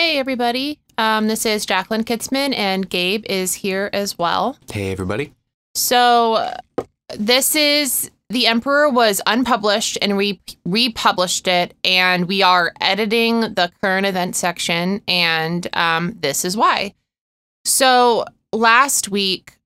Hey, 0.00 0.16
everybody. 0.16 0.80
Um, 0.96 1.28
this 1.28 1.44
is 1.44 1.66
Jacqueline 1.66 2.04
Kitzman, 2.04 2.54
and 2.56 2.88
Gabe 2.88 3.22
is 3.28 3.52
here 3.52 3.90
as 3.92 4.16
well. 4.16 4.56
Hey, 4.72 4.92
everybody. 4.92 5.34
So, 5.74 6.36
uh, 6.36 6.56
this 7.18 7.54
is 7.54 8.10
The 8.30 8.46
Emperor 8.46 8.88
was 8.88 9.20
unpublished 9.26 9.98
and 10.00 10.16
we 10.16 10.40
republished 10.64 11.46
it, 11.48 11.74
and 11.84 12.26
we 12.26 12.42
are 12.42 12.72
editing 12.80 13.40
the 13.40 13.70
current 13.82 14.06
event 14.06 14.36
section, 14.36 15.02
and 15.06 15.68
um, 15.76 16.16
this 16.18 16.46
is 16.46 16.56
why. 16.56 16.94
So, 17.66 18.24
last 18.54 19.10
week, 19.10 19.58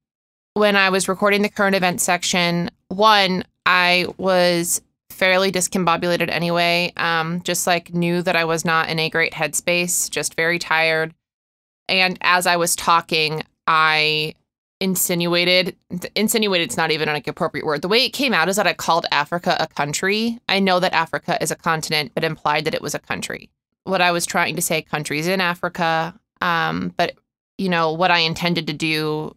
when 0.55 0.75
I 0.75 0.91
was 0.91 1.07
recording 1.07 1.43
the 1.43 1.49
current 1.49 1.77
event 1.77 2.01
section, 2.01 2.73
one, 2.89 3.45
I 3.67 4.07
was 4.17 4.83
fairly 5.15 5.51
discombobulated 5.51 6.29
anyway. 6.29 6.93
Um, 6.97 7.43
just 7.43 7.67
like 7.67 7.95
knew 7.95 8.23
that 8.23 8.37
I 8.37 8.45
was 8.45 8.65
not 8.65 8.89
in 8.89 8.99
a 8.99 9.11
great 9.11 9.33
headspace, 9.33 10.11
just 10.11 10.35
very 10.35 10.59
tired. 10.59 11.15
And 11.89 12.19
as 12.21 12.47
I 12.47 12.57
was 12.57 12.77
talking, 12.77 13.43
I 13.67 14.35
insinuated 14.81 15.77
insinuated 16.15 16.67
it's 16.67 16.77
not 16.77 16.91
even 16.91 17.09
an 17.09 17.23
appropriate 17.27 17.65
word. 17.65 17.81
The 17.81 17.89
way 17.89 18.05
it 18.05 18.11
came 18.11 18.35
out 18.35 18.49
is 18.49 18.57
that 18.57 18.67
I 18.67 18.75
called 18.75 19.07
Africa 19.13 19.57
a 19.59 19.67
country. 19.67 20.39
I 20.49 20.59
know 20.59 20.81
that 20.81 20.93
Africa 20.93 21.39
is 21.41 21.51
a 21.51 21.57
continent, 21.57 22.13
but 22.15 22.25
implied 22.25 22.65
that 22.65 22.75
it 22.75 22.83
was 22.83 22.95
a 22.95 22.99
country. 22.99 23.51
What 23.85 24.01
I 24.01 24.11
was 24.11 24.27
trying 24.27 24.57
to 24.57 24.63
say, 24.63 24.83
countries 24.83 25.27
in 25.27 25.41
Africa. 25.41 26.19
Um, 26.41 26.93
but 26.97 27.15
you 27.57 27.69
know, 27.69 27.93
what 27.93 28.11
I 28.11 28.19
intended 28.19 28.67
to 28.67 28.73
do 28.73 29.37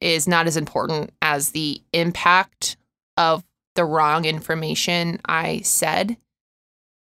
is 0.00 0.28
not 0.28 0.46
as 0.46 0.56
important 0.56 1.10
as 1.22 1.50
the 1.50 1.80
impact 1.92 2.76
of 3.16 3.42
the 3.76 3.84
wrong 3.84 4.24
information 4.24 5.20
I 5.24 5.60
said. 5.60 6.16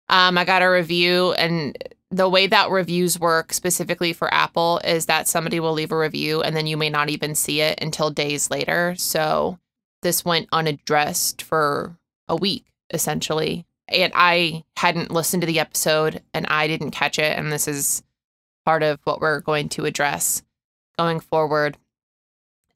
Um, 0.08 0.36
I 0.36 0.44
got 0.44 0.62
a 0.62 0.70
review, 0.70 1.32
and 1.32 1.76
the 2.14 2.28
way 2.28 2.46
that 2.46 2.70
reviews 2.70 3.18
work 3.18 3.52
specifically 3.52 4.12
for 4.12 4.32
Apple 4.32 4.80
is 4.84 5.06
that 5.06 5.26
somebody 5.26 5.58
will 5.58 5.72
leave 5.72 5.90
a 5.90 5.98
review 5.98 6.42
and 6.42 6.54
then 6.54 6.66
you 6.66 6.76
may 6.76 6.88
not 6.88 7.10
even 7.10 7.34
see 7.34 7.60
it 7.60 7.80
until 7.82 8.08
days 8.08 8.50
later. 8.50 8.94
So 8.96 9.58
this 10.02 10.24
went 10.24 10.48
unaddressed 10.52 11.42
for 11.42 11.98
a 12.28 12.36
week, 12.36 12.66
essentially. 12.92 13.66
And 13.88 14.12
I 14.14 14.64
hadn't 14.76 15.10
listened 15.10 15.40
to 15.40 15.46
the 15.46 15.58
episode 15.58 16.22
and 16.32 16.46
I 16.46 16.68
didn't 16.68 16.92
catch 16.92 17.18
it. 17.18 17.36
And 17.36 17.50
this 17.50 17.66
is 17.66 18.04
part 18.64 18.84
of 18.84 19.00
what 19.02 19.20
we're 19.20 19.40
going 19.40 19.68
to 19.70 19.84
address 19.84 20.42
going 20.96 21.18
forward. 21.18 21.76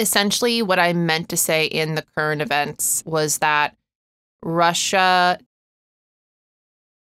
Essentially, 0.01 0.63
what 0.63 0.79
I 0.79 0.93
meant 0.93 1.29
to 1.31 1.37
say 1.37 1.67
in 1.67 1.95
the 1.95 2.05
current 2.17 2.41
events 2.41 3.03
was 3.05 3.39
that 3.39 3.77
Russia 4.43 5.39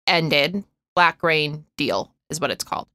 ended 0.06 0.64
Black 0.94 1.18
Grain 1.18 1.66
deal 1.76 2.14
is 2.30 2.40
what 2.40 2.50
it's 2.50 2.64
called. 2.64 2.88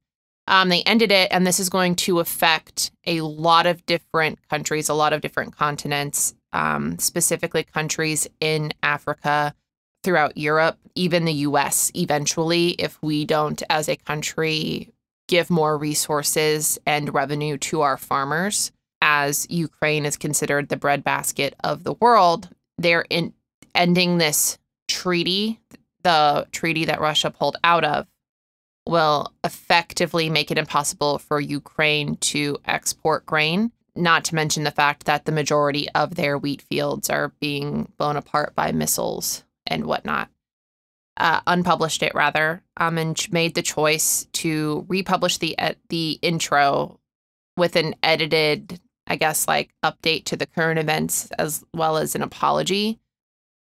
Um, 0.48 0.70
they 0.70 0.82
ended 0.82 1.12
it, 1.12 1.28
and 1.30 1.46
this 1.46 1.60
is 1.60 1.68
going 1.68 1.94
to 1.96 2.18
affect 2.18 2.90
a 3.06 3.20
lot 3.20 3.66
of 3.66 3.86
different 3.86 4.40
countries, 4.48 4.88
a 4.88 4.94
lot 4.94 5.12
of 5.12 5.20
different 5.20 5.56
continents, 5.56 6.34
um, 6.52 6.98
specifically 6.98 7.62
countries 7.62 8.26
in 8.40 8.72
Africa, 8.82 9.54
throughout 10.02 10.36
Europe, 10.36 10.78
even 10.94 11.24
the 11.24 11.32
US 11.32 11.90
eventually, 11.94 12.70
if 12.70 12.98
we 13.02 13.24
don't, 13.24 13.62
as 13.70 13.88
a 13.88 13.96
country, 13.96 14.92
give 15.28 15.48
more 15.48 15.78
resources 15.78 16.78
and 16.86 17.14
revenue 17.14 17.56
to 17.56 17.82
our 17.82 17.96
farmers. 17.96 18.72
As 19.04 19.48
Ukraine 19.50 20.06
is 20.06 20.16
considered 20.16 20.68
the 20.68 20.76
breadbasket 20.76 21.56
of 21.64 21.82
the 21.82 21.94
world, 21.94 22.48
they're 22.78 23.04
in 23.10 23.34
ending 23.74 24.18
this 24.18 24.58
treaty, 24.86 25.58
the 26.04 26.46
treaty 26.52 26.84
that 26.84 27.00
Russia 27.00 27.32
pulled 27.32 27.56
out 27.64 27.82
of, 27.82 28.06
will 28.86 29.32
effectively 29.42 30.30
make 30.30 30.52
it 30.52 30.58
impossible 30.58 31.18
for 31.18 31.40
Ukraine 31.40 32.14
to 32.18 32.58
export 32.64 33.26
grain, 33.26 33.72
not 33.96 34.24
to 34.26 34.36
mention 34.36 34.62
the 34.62 34.70
fact 34.70 35.04
that 35.06 35.24
the 35.24 35.32
majority 35.32 35.88
of 35.96 36.14
their 36.14 36.38
wheat 36.38 36.62
fields 36.62 37.10
are 37.10 37.32
being 37.40 37.90
blown 37.98 38.16
apart 38.16 38.54
by 38.54 38.70
missiles 38.70 39.42
and 39.66 39.84
whatnot. 39.84 40.28
Uh, 41.16 41.40
unpublished 41.48 42.04
it 42.04 42.14
rather, 42.14 42.62
um, 42.76 42.98
and 42.98 43.32
made 43.32 43.56
the 43.56 43.62
choice 43.62 44.26
to 44.32 44.86
republish 44.88 45.38
the 45.38 45.58
uh, 45.58 45.74
the 45.88 46.20
intro 46.22 47.00
with 47.56 47.76
an 47.76 47.94
edited, 48.02 48.80
I 49.12 49.16
guess, 49.16 49.46
like 49.46 49.74
update 49.84 50.24
to 50.24 50.36
the 50.36 50.46
current 50.46 50.78
events 50.78 51.30
as 51.38 51.62
well 51.74 51.98
as 51.98 52.14
an 52.14 52.22
apology. 52.22 52.98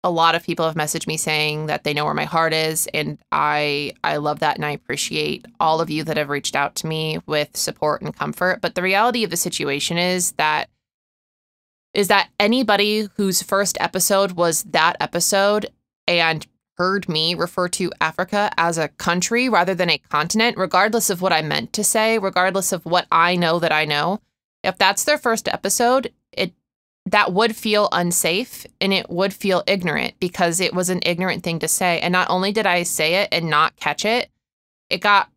A 0.02 0.10
lot 0.10 0.34
of 0.34 0.42
people 0.42 0.64
have 0.64 0.74
messaged 0.74 1.06
me 1.06 1.18
saying 1.18 1.66
that 1.66 1.84
they 1.84 1.92
know 1.92 2.06
where 2.06 2.14
my 2.14 2.24
heart 2.24 2.54
is 2.54 2.88
and 2.94 3.18
I 3.30 3.92
I 4.02 4.16
love 4.16 4.38
that 4.38 4.56
and 4.56 4.64
I 4.64 4.70
appreciate 4.70 5.44
all 5.60 5.82
of 5.82 5.90
you 5.90 6.02
that 6.04 6.16
have 6.16 6.30
reached 6.30 6.56
out 6.56 6.76
to 6.76 6.86
me 6.86 7.18
with 7.26 7.58
support 7.58 8.00
and 8.00 8.16
comfort. 8.16 8.62
But 8.62 8.74
the 8.74 8.80
reality 8.80 9.22
of 9.22 9.30
the 9.30 9.36
situation 9.36 9.98
is 9.98 10.32
that 10.32 10.70
is 11.92 12.08
that 12.08 12.30
anybody 12.40 13.08
whose 13.16 13.42
first 13.42 13.76
episode 13.80 14.32
was 14.32 14.62
that 14.62 14.96
episode 14.98 15.66
and 16.06 16.46
heard 16.78 17.06
me 17.06 17.34
refer 17.34 17.68
to 17.68 17.92
Africa 18.00 18.50
as 18.56 18.78
a 18.78 18.88
country 18.88 19.50
rather 19.50 19.74
than 19.74 19.90
a 19.90 19.98
continent 19.98 20.56
regardless 20.56 21.10
of 21.10 21.20
what 21.20 21.34
I 21.34 21.42
meant 21.42 21.74
to 21.74 21.84
say 21.84 22.18
regardless 22.18 22.72
of 22.72 22.86
what 22.86 23.06
I 23.12 23.36
know 23.36 23.58
that 23.58 23.72
I 23.72 23.84
know 23.84 24.22
if 24.64 24.76
that's 24.78 25.04
their 25.04 25.18
first 25.18 25.48
episode 25.48 26.12
it 26.32 26.52
that 27.06 27.32
would 27.32 27.54
feel 27.54 27.88
unsafe 27.92 28.66
and 28.80 28.92
it 28.92 29.10
would 29.10 29.34
feel 29.34 29.62
ignorant 29.66 30.14
because 30.20 30.60
it 30.60 30.74
was 30.74 30.88
an 30.88 31.00
ignorant 31.04 31.42
thing 31.42 31.58
to 31.58 31.68
say. 31.68 32.00
And 32.00 32.12
not 32.12 32.30
only 32.30 32.50
did 32.50 32.66
I 32.66 32.82
say 32.82 33.16
it 33.16 33.28
and 33.30 33.50
not 33.50 33.76
catch 33.76 34.04
it, 34.04 34.30
it 34.88 35.00
got 35.00 35.30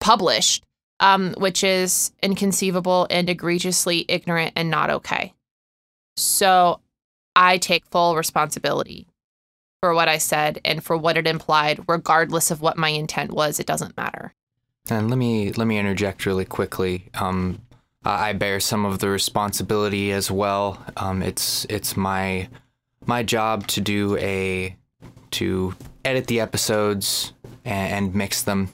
published, 0.00 0.64
um, 1.00 1.34
which 1.38 1.64
is 1.64 2.12
inconceivable 2.22 3.06
and 3.10 3.28
egregiously 3.28 4.04
ignorant 4.08 4.52
and 4.54 4.70
not 4.70 4.90
okay. 4.90 5.32
So 6.16 6.80
I 7.34 7.56
take 7.58 7.86
full 7.86 8.16
responsibility 8.16 9.06
for 9.80 9.94
what 9.94 10.08
I 10.08 10.18
said 10.18 10.60
and 10.64 10.84
for 10.84 10.96
what 10.96 11.16
it 11.16 11.26
implied, 11.26 11.80
regardless 11.88 12.50
of 12.50 12.60
what 12.60 12.76
my 12.76 12.88
intent 12.88 13.32
was. 13.32 13.60
It 13.60 13.66
doesn't 13.66 13.96
matter. 13.96 14.34
And 14.90 15.08
let 15.08 15.18
me 15.18 15.52
let 15.52 15.66
me 15.66 15.78
interject 15.78 16.26
really 16.26 16.44
quickly. 16.44 17.04
Um, 17.14 17.60
I 18.04 18.32
bear 18.32 18.60
some 18.60 18.84
of 18.84 19.00
the 19.00 19.08
responsibility 19.08 20.12
as 20.12 20.30
well. 20.30 20.82
Um, 20.96 21.22
it's 21.22 21.66
it's 21.68 21.96
my 21.96 22.48
my 23.06 23.22
job 23.22 23.66
to 23.68 23.80
do 23.80 24.16
a 24.18 24.76
to 25.32 25.74
edit 26.04 26.26
the 26.26 26.40
episodes 26.40 27.32
and, 27.64 28.06
and 28.06 28.14
mix 28.14 28.42
them 28.42 28.70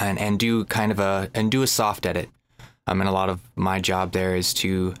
and, 0.00 0.18
and 0.18 0.38
do 0.38 0.64
kind 0.64 0.92
of 0.92 0.98
a 0.98 1.30
and 1.34 1.50
do 1.50 1.62
a 1.62 1.66
soft 1.66 2.06
edit. 2.06 2.28
Um, 2.86 3.00
and 3.00 3.08
a 3.08 3.12
lot 3.12 3.28
of 3.28 3.40
my 3.54 3.80
job 3.80 4.12
there 4.12 4.34
is 4.36 4.54
to 4.54 4.94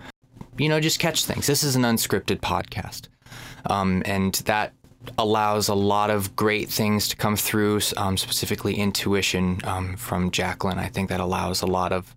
you 0.58 0.68
know 0.68 0.80
just 0.80 0.98
catch 0.98 1.24
things. 1.24 1.46
This 1.46 1.62
is 1.62 1.76
an 1.76 1.82
unscripted 1.82 2.40
podcast, 2.40 3.08
um, 3.66 4.02
and 4.04 4.34
that 4.46 4.72
allows 5.18 5.68
a 5.68 5.74
lot 5.74 6.10
of 6.10 6.36
great 6.36 6.68
things 6.68 7.08
to 7.08 7.16
come 7.16 7.36
through. 7.36 7.80
Um, 7.96 8.16
specifically, 8.16 8.74
intuition 8.74 9.60
um, 9.64 9.96
from 9.96 10.30
Jacqueline. 10.30 10.78
I 10.78 10.88
think 10.88 11.08
that 11.08 11.20
allows 11.20 11.62
a 11.62 11.66
lot 11.66 11.92
of 11.92 12.14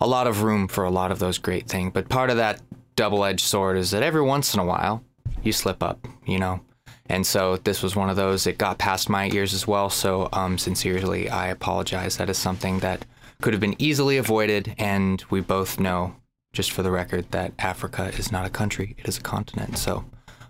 a 0.00 0.06
lot 0.06 0.26
of 0.26 0.42
room 0.42 0.68
for 0.68 0.84
a 0.84 0.90
lot 0.90 1.10
of 1.10 1.18
those 1.18 1.38
great 1.38 1.66
things. 1.66 1.92
But 1.92 2.08
part 2.08 2.30
of 2.30 2.36
that 2.36 2.60
double 2.96 3.24
edged 3.24 3.44
sword 3.44 3.76
is 3.76 3.90
that 3.90 4.02
every 4.02 4.22
once 4.22 4.54
in 4.54 4.60
a 4.60 4.64
while 4.64 5.04
you 5.42 5.52
slip 5.52 5.82
up, 5.82 6.06
you 6.26 6.38
know? 6.38 6.60
And 7.06 7.26
so 7.26 7.56
this 7.56 7.82
was 7.82 7.96
one 7.96 8.10
of 8.10 8.16
those. 8.16 8.46
It 8.46 8.58
got 8.58 8.78
past 8.78 9.08
my 9.08 9.30
ears 9.30 9.54
as 9.54 9.66
well. 9.66 9.88
So 9.88 10.28
um, 10.32 10.58
sincerely, 10.58 11.28
I 11.30 11.48
apologize. 11.48 12.16
That 12.16 12.28
is 12.28 12.36
something 12.36 12.80
that 12.80 13.06
could 13.40 13.54
have 13.54 13.60
been 13.60 13.76
easily 13.78 14.18
avoided. 14.18 14.74
And 14.78 15.22
we 15.30 15.40
both 15.40 15.80
know, 15.80 16.16
just 16.52 16.70
for 16.70 16.82
the 16.82 16.90
record, 16.90 17.30
that 17.30 17.52
Africa 17.58 18.12
is 18.18 18.30
not 18.30 18.46
a 18.46 18.50
country, 18.50 18.94
it 18.98 19.08
is 19.08 19.18
a 19.18 19.22
continent. 19.22 19.78
So 19.78 20.04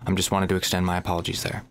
I 0.05 0.09
am 0.09 0.15
just 0.15 0.31
wanted 0.31 0.49
to 0.49 0.55
extend 0.55 0.85
my 0.85 0.97
apologies 0.97 1.43
there. 1.43 1.63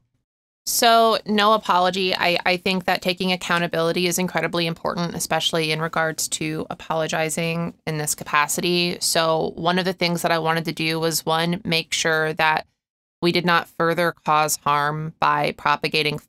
So, 0.71 1.17
no 1.25 1.55
apology. 1.55 2.15
I, 2.15 2.39
I 2.45 2.59
think 2.59 2.85
that 2.85 3.01
taking 3.01 3.33
accountability 3.33 4.07
is 4.07 4.19
incredibly 4.19 4.67
important, 4.67 5.15
especially 5.15 5.73
in 5.73 5.81
regards 5.81 6.29
to 6.29 6.67
apologizing 6.69 7.73
in 7.87 7.97
this 7.97 8.15
capacity. 8.15 8.99
So, 9.01 9.55
one 9.57 9.79
of 9.79 9.87
the 9.87 9.95
things 9.95 10.21
that 10.21 10.31
I 10.31 10.39
wanted 10.39 10.67
to 10.67 10.73
do 10.73 11.01
was 11.01 11.25
one, 11.25 11.63
make 11.65 11.95
sure 11.95 12.35
that 12.35 12.67
we 13.23 13.33
did 13.33 13.47
not 13.47 13.71
further 13.79 14.13
cause 14.27 14.57
harm 14.57 15.15
by 15.21 15.53
propagating 15.53 16.21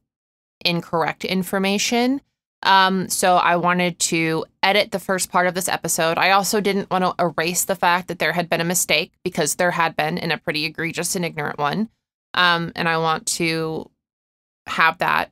incorrect 0.64 1.26
information. 1.26 2.22
Um, 2.64 3.10
so, 3.10 3.36
I 3.36 3.58
wanted 3.58 4.00
to 4.00 4.46
edit 4.64 4.92
the 4.92 5.00
first 5.00 5.34
part 5.34 5.48
of 5.48 5.54
this 5.54 5.68
episode. 5.68 6.18
I 6.18 6.32
also 6.32 6.62
didn't 6.62 6.90
want 6.90 7.04
to 7.04 7.14
erase 7.22 7.66
the 7.66 7.76
fact 7.76 8.08
that 8.08 8.20
there 8.20 8.32
had 8.32 8.50
been 8.50 8.62
a 8.62 8.64
mistake 8.64 9.12
because 9.22 9.56
there 9.56 9.72
had 9.72 9.98
been, 9.98 10.18
in 10.18 10.32
a 10.32 10.38
pretty 10.38 10.64
egregious 10.64 11.18
and 11.18 11.26
ignorant 11.26 11.60
one. 11.60 11.90
Um, 12.36 12.72
and 12.78 12.88
I 12.88 13.00
want 13.00 13.26
to 13.26 13.92
have 14.70 14.98
that 15.00 15.32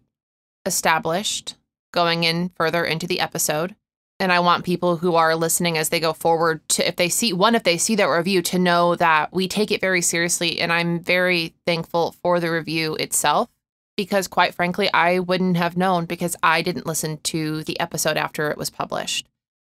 established 0.65 1.55
going 1.93 2.23
in 2.23 2.49
further 2.49 2.83
into 2.83 3.07
the 3.07 3.19
episode. 3.19 3.75
And 4.19 4.31
I 4.31 4.39
want 4.39 4.65
people 4.65 4.97
who 4.97 5.15
are 5.15 5.35
listening 5.35 5.77
as 5.77 5.89
they 5.89 5.99
go 5.99 6.11
forward 6.11 6.67
to, 6.69 6.87
if 6.87 6.95
they 6.95 7.07
see 7.07 7.33
one, 7.33 7.53
if 7.55 7.63
they 7.63 7.77
see 7.77 7.95
that 7.95 8.05
review, 8.05 8.41
to 8.43 8.57
know 8.59 8.95
that 8.95 9.31
we 9.31 9.47
take 9.47 9.71
it 9.71 9.79
very 9.79 10.01
seriously. 10.01 10.59
And 10.59 10.73
I'm 10.73 10.99
very 10.99 11.53
thankful 11.67 12.15
for 12.23 12.39
the 12.39 12.51
review 12.51 12.95
itself. 12.95 13.49
because 13.97 14.27
quite 14.27 14.53
frankly, 14.53 14.89
I 14.93 15.19
wouldn't 15.19 15.57
have 15.57 15.75
known 15.75 16.05
because 16.05 16.35
I 16.43 16.61
didn't 16.61 16.85
listen 16.85 17.17
to 17.23 17.63
the 17.63 17.79
episode 17.79 18.15
after 18.15 18.49
it 18.51 18.57
was 18.57 18.69
published. 18.69 19.27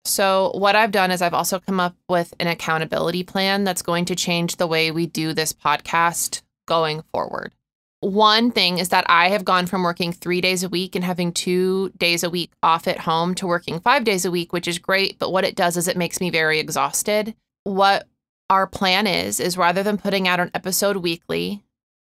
So, 0.04 0.52
what 0.56 0.76
I've 0.76 0.92
done 0.92 1.12
is 1.12 1.22
I've 1.22 1.34
also 1.34 1.60
come 1.60 1.80
up 1.80 1.96
with 2.10 2.34
an 2.40 2.48
accountability 2.48 3.24
plan 3.24 3.64
that's 3.64 3.82
going 3.82 4.06
to 4.06 4.16
change 4.16 4.56
the 4.56 4.68
way 4.68 4.90
we 4.90 5.06
do 5.06 5.34
this 5.34 5.54
podcast 5.54 6.42
going 6.66 7.04
forward. 7.14 7.54
One 8.08 8.52
thing 8.52 8.78
is 8.78 8.88
that 8.88 9.04
I 9.10 9.28
have 9.28 9.44
gone 9.44 9.66
from 9.66 9.84
working 9.84 10.14
three 10.14 10.40
days 10.40 10.64
a 10.64 10.70
week 10.70 10.96
and 10.96 11.04
having 11.04 11.34
two 11.34 11.90
days 11.98 12.24
a 12.24 12.30
week 12.30 12.52
off 12.64 12.88
at 12.88 13.00
home 13.00 13.36
to 13.36 13.46
working 13.46 13.82
five 13.82 14.06
days 14.06 14.24
a 14.24 14.32
week, 14.32 14.54
which 14.54 14.66
is 14.66 14.80
great. 14.80 15.20
But 15.20 15.34
what 15.34 15.44
it 15.44 15.58
does 15.58 15.76
is 15.76 15.90
it 15.90 15.98
makes 15.98 16.22
me 16.22 16.30
very 16.30 16.58
exhausted. 16.58 17.36
What 17.66 18.08
our 18.50 18.66
plan 18.66 19.08
is, 19.08 19.42
is 19.42 19.58
rather 19.58 19.84
than 19.84 19.98
putting 19.98 20.26
out 20.26 20.40
an 20.40 20.52
episode 20.54 20.96
weekly 20.96 21.66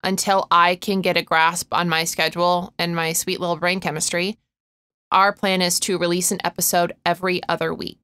until 0.03 0.49
I 0.51 0.77
can 0.77 1.03
get 1.03 1.19
a 1.19 1.23
grasp 1.23 1.75
on 1.75 1.91
my 1.91 2.05
schedule 2.05 2.73
and 2.79 2.97
my 2.97 3.13
sweet 3.13 3.39
little 3.39 3.57
brain 3.57 3.79
chemistry, 3.79 4.39
our 5.11 5.31
plan 5.31 5.61
is 5.61 5.79
to 5.81 5.99
release 5.99 6.33
an 6.33 6.41
episode 6.43 6.95
every 7.05 7.43
other 7.51 7.75
week. 7.75 7.99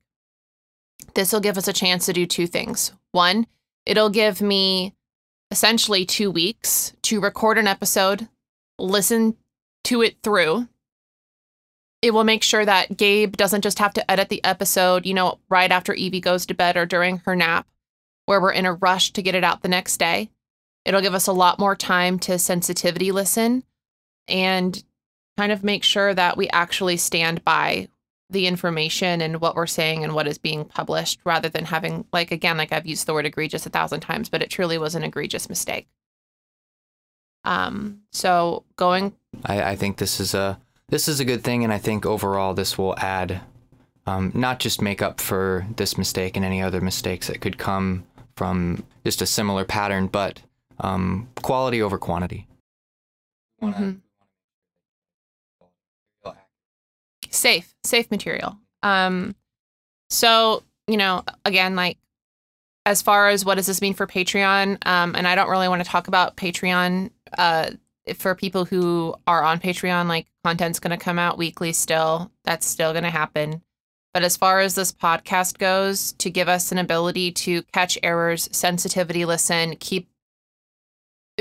This 1.15 1.33
will 1.33 1.41
give 1.41 1.57
us 1.57 1.69
a 1.69 1.73
chance 1.73 2.05
to 2.05 2.13
do 2.13 2.27
two 2.27 2.49
things. 2.49 2.93
One, 3.13 3.47
it'll 3.87 4.11
give 4.11 4.43
me 4.43 4.95
essentially 5.51 6.05
two 6.05 6.31
weeks 6.31 6.93
to 7.03 7.21
record 7.21 7.59
an 7.59 7.67
episode, 7.67 8.29
listen 8.79 9.37
to 9.85 10.03
it 10.03 10.17
through. 10.23 10.69
It 12.03 12.13
will 12.13 12.25
make 12.25 12.43
sure 12.43 12.65
that 12.65 12.97
Gabe 12.97 13.37
doesn't 13.37 13.63
just 13.63 13.79
have 13.79 13.93
to 13.95 14.11
edit 14.11 14.29
the 14.29 14.45
episode, 14.45 15.05
you 15.05 15.15
know, 15.15 15.39
right 15.49 15.71
after 15.71 15.95
Evie 15.95 16.21
goes 16.21 16.47
to 16.47 16.55
bed 16.55 16.77
or 16.77 16.87
during 16.87 17.19
her 17.19 17.35
nap, 17.35 17.67
where 18.27 18.41
we're 18.41 18.53
in 18.53 18.67
a 18.67 18.75
rush 18.75 19.13
to 19.13 19.23
get 19.23 19.35
it 19.35 19.43
out 19.43 19.63
the 19.63 19.69
next 19.69 19.97
day. 19.97 20.31
It'll 20.85 21.01
give 21.01 21.15
us 21.15 21.27
a 21.27 21.33
lot 21.33 21.59
more 21.59 21.75
time 21.75 22.19
to 22.21 22.39
sensitivity 22.39 23.11
listen 23.11 23.65
and 24.29 24.83
kind 25.37 25.51
of 25.51 25.65
make 25.65 25.83
sure 25.83 26.15
that 26.15 26.37
we 26.37 26.49
actually 26.51 26.97
stand 26.99 27.45
by 27.45 27.89
the 28.31 28.47
information 28.47 29.21
and 29.23 29.41
what 29.41 29.57
we're 29.57 29.67
saying 29.67 30.05
and 30.05 30.15
what 30.15 30.27
is 30.27 30.37
being 30.39 30.65
published 30.65 31.19
rather 31.25 31.49
than 31.49 31.65
having 31.65 32.05
like 32.13 32.31
again 32.31 32.57
like 32.57 32.73
i've 32.73 32.87
used 32.87 33.07
the 33.07 33.15
word 33.15 33.25
egregious 33.27 33.65
a 33.67 33.71
thousand 33.71 34.01
times 34.01 34.29
but 34.29 34.43
it 34.43 34.51
truly 34.51 34.77
was 34.79 34.95
an 34.95 35.03
egregious 35.03 35.49
mistake 35.49 35.89
um 37.45 38.01
so 38.13 38.65
going 38.77 39.15
I, 39.47 39.63
I 39.71 39.77
think 39.77 39.97
this 39.99 40.21
is 40.21 40.35
a 40.35 40.61
this 40.89 41.09
is 41.09 41.21
a 41.21 41.25
good 41.25 41.43
thing 41.43 41.65
and 41.65 41.73
i 41.73 41.79
think 41.79 42.05
overall 42.05 42.55
this 42.55 42.77
will 42.77 42.99
add 42.99 43.41
um, 44.07 44.33
not 44.35 44.59
just 44.59 44.81
make 44.81 45.03
up 45.03 45.21
for 45.21 45.67
this 45.77 45.99
mistake 45.99 46.35
and 46.37 46.45
any 46.45 46.63
other 46.63 46.81
mistakes 46.81 47.27
that 47.27 47.43
could 47.43 47.59
come 47.59 48.05
from 48.37 48.85
just 49.05 49.21
a 49.23 49.27
similar 49.27 49.65
pattern 49.65 50.07
but 50.07 50.41
um, 50.81 51.29
quality 51.43 51.81
over 51.83 51.99
quantity 51.99 52.47
Mhm. 53.63 54.01
Safe 57.31 57.75
safe 57.85 58.11
material. 58.11 58.57
Um 58.83 59.35
so 60.11 60.63
you 60.87 60.97
know 60.97 61.23
again 61.45 61.77
like 61.77 61.99
as 62.87 63.03
far 63.03 63.29
as 63.29 63.45
what 63.45 63.57
does 63.57 63.67
this 63.67 63.83
mean 63.83 63.93
for 63.93 64.07
patreon 64.07 64.79
um 64.87 65.15
and 65.15 65.29
i 65.29 65.35
don't 65.35 65.51
really 65.51 65.69
want 65.69 65.85
to 65.85 65.91
talk 65.91 66.09
about 66.09 66.35
patreon 66.39 67.11
uh 67.37 67.69
for 68.17 68.35
people 68.35 68.65
who 68.65 69.15
are 69.27 69.43
on 69.43 69.61
patreon 69.61 70.07
like 70.07 70.27
content's 70.49 70.81
going 70.81 70.99
to 70.99 71.05
come 71.05 71.19
out 71.19 71.37
weekly 71.37 71.73
still. 71.73 72.33
That's 72.45 72.67
still 72.67 72.93
going 72.93 73.05
to 73.05 73.11
happen. 73.11 73.63
But 74.15 74.23
as 74.23 74.37
far 74.37 74.61
as 74.61 74.75
this 74.75 74.93
podcast 74.93 75.59
goes 75.59 76.13
to 76.13 76.31
give 76.31 76.49
us 76.49 76.73
an 76.73 76.79
ability 76.79 77.33
to 77.33 77.63
catch 77.75 77.99
errors 78.03 78.49
sensitivity 78.51 79.27
listen 79.27 79.77
keep 79.77 80.09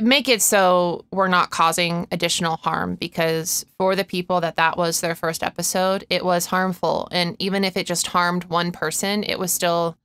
make 0.01 0.29
it 0.29 0.41
so 0.41 1.05
we're 1.11 1.27
not 1.27 1.49
causing 1.49 2.07
additional 2.11 2.57
harm 2.57 2.95
because 2.95 3.65
for 3.77 3.95
the 3.95 4.03
people 4.03 4.41
that 4.41 4.55
that 4.55 4.77
was 4.77 5.01
their 5.01 5.15
first 5.15 5.43
episode 5.43 6.05
it 6.09 6.23
was 6.23 6.45
harmful. 6.47 7.07
And 7.11 7.35
even 7.39 7.63
if 7.63 7.77
it 7.77 7.87
just 7.87 8.07
harmed 8.07 8.45
one 8.45 8.71
person 8.71 9.23
it 9.23 9.39
was 9.39 9.51
still 9.51 9.97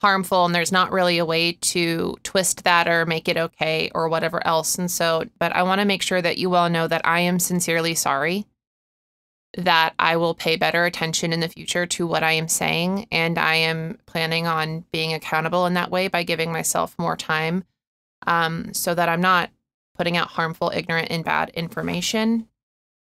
harmful 0.00 0.44
and 0.44 0.54
there's 0.54 0.72
not 0.72 0.90
really 0.90 1.18
a 1.18 1.24
way 1.24 1.52
to 1.52 2.16
twist 2.22 2.64
that 2.64 2.88
or 2.88 3.06
make 3.06 3.28
it 3.28 3.36
okay 3.36 3.90
or 3.94 4.08
whatever 4.08 4.44
else. 4.46 4.76
And 4.78 4.90
so 4.90 5.24
but 5.38 5.52
i 5.52 5.62
want 5.62 5.80
to 5.80 5.86
make 5.86 6.02
sure 6.02 6.22
that 6.22 6.38
you 6.38 6.54
all 6.54 6.68
know 6.68 6.88
that 6.88 7.02
i 7.04 7.20
am 7.20 7.38
sincerely 7.38 7.94
sorry 7.94 8.46
that 9.56 9.94
i 10.00 10.16
will 10.16 10.34
pay 10.34 10.56
better 10.56 10.84
attention 10.84 11.32
in 11.32 11.38
the 11.38 11.48
future 11.48 11.86
to 11.86 12.06
what 12.06 12.24
i 12.24 12.32
am 12.32 12.48
saying. 12.48 13.06
And 13.12 13.38
i 13.38 13.54
am 13.54 13.98
planning 14.06 14.46
on 14.46 14.84
being 14.92 15.14
accountable 15.14 15.66
in 15.66 15.74
that 15.74 15.90
way 15.90 16.08
by 16.08 16.24
giving 16.24 16.50
myself 16.50 16.98
more 16.98 17.16
time 17.16 17.64
um, 18.26 18.72
so 18.74 18.94
that 18.94 19.08
I'm 19.08 19.20
not 19.20 19.50
putting 19.96 20.16
out 20.16 20.28
harmful, 20.28 20.72
ignorant, 20.74 21.08
and 21.10 21.24
bad 21.24 21.50
information. 21.50 22.48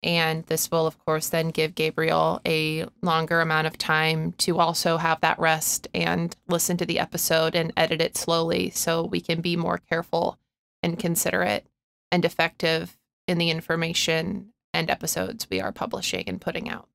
And 0.01 0.45
this 0.45 0.71
will, 0.71 0.87
of 0.87 0.97
course, 0.97 1.27
then 1.29 1.49
give 1.49 1.75
Gabriel 1.75 2.39
a 2.45 2.85
longer 3.01 3.41
amount 3.41 3.67
of 3.67 3.77
time 3.77 4.31
to 4.33 4.57
also 4.57 4.95
have 4.97 5.19
that 5.21 5.39
rest 5.39 5.89
and 5.93 6.33
listen 6.47 6.77
to 6.77 6.85
the 6.85 6.99
episode 6.99 7.53
and 7.53 7.73
edit 7.75 7.99
it 7.99 8.15
slowly 8.15 8.69
so 8.69 9.03
we 9.03 9.19
can 9.19 9.41
be 9.41 9.57
more 9.57 9.77
careful 9.77 10.39
and 10.81 10.97
considerate 10.97 11.67
and 12.11 12.23
effective 12.23 12.97
in 13.27 13.37
the 13.37 13.49
information 13.49 14.53
and 14.73 14.89
episodes 14.89 15.47
we 15.49 15.59
are 15.59 15.73
publishing 15.73 16.23
and 16.27 16.39
putting 16.39 16.69
out. 16.69 16.87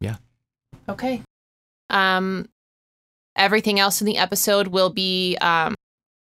Yeah. 0.00 0.16
Okay. 0.88 1.22
Um, 1.90 2.48
everything 3.36 3.78
else 3.80 4.00
in 4.00 4.06
the 4.06 4.18
episode 4.18 4.68
will 4.68 4.90
be 4.90 5.36
um, 5.40 5.74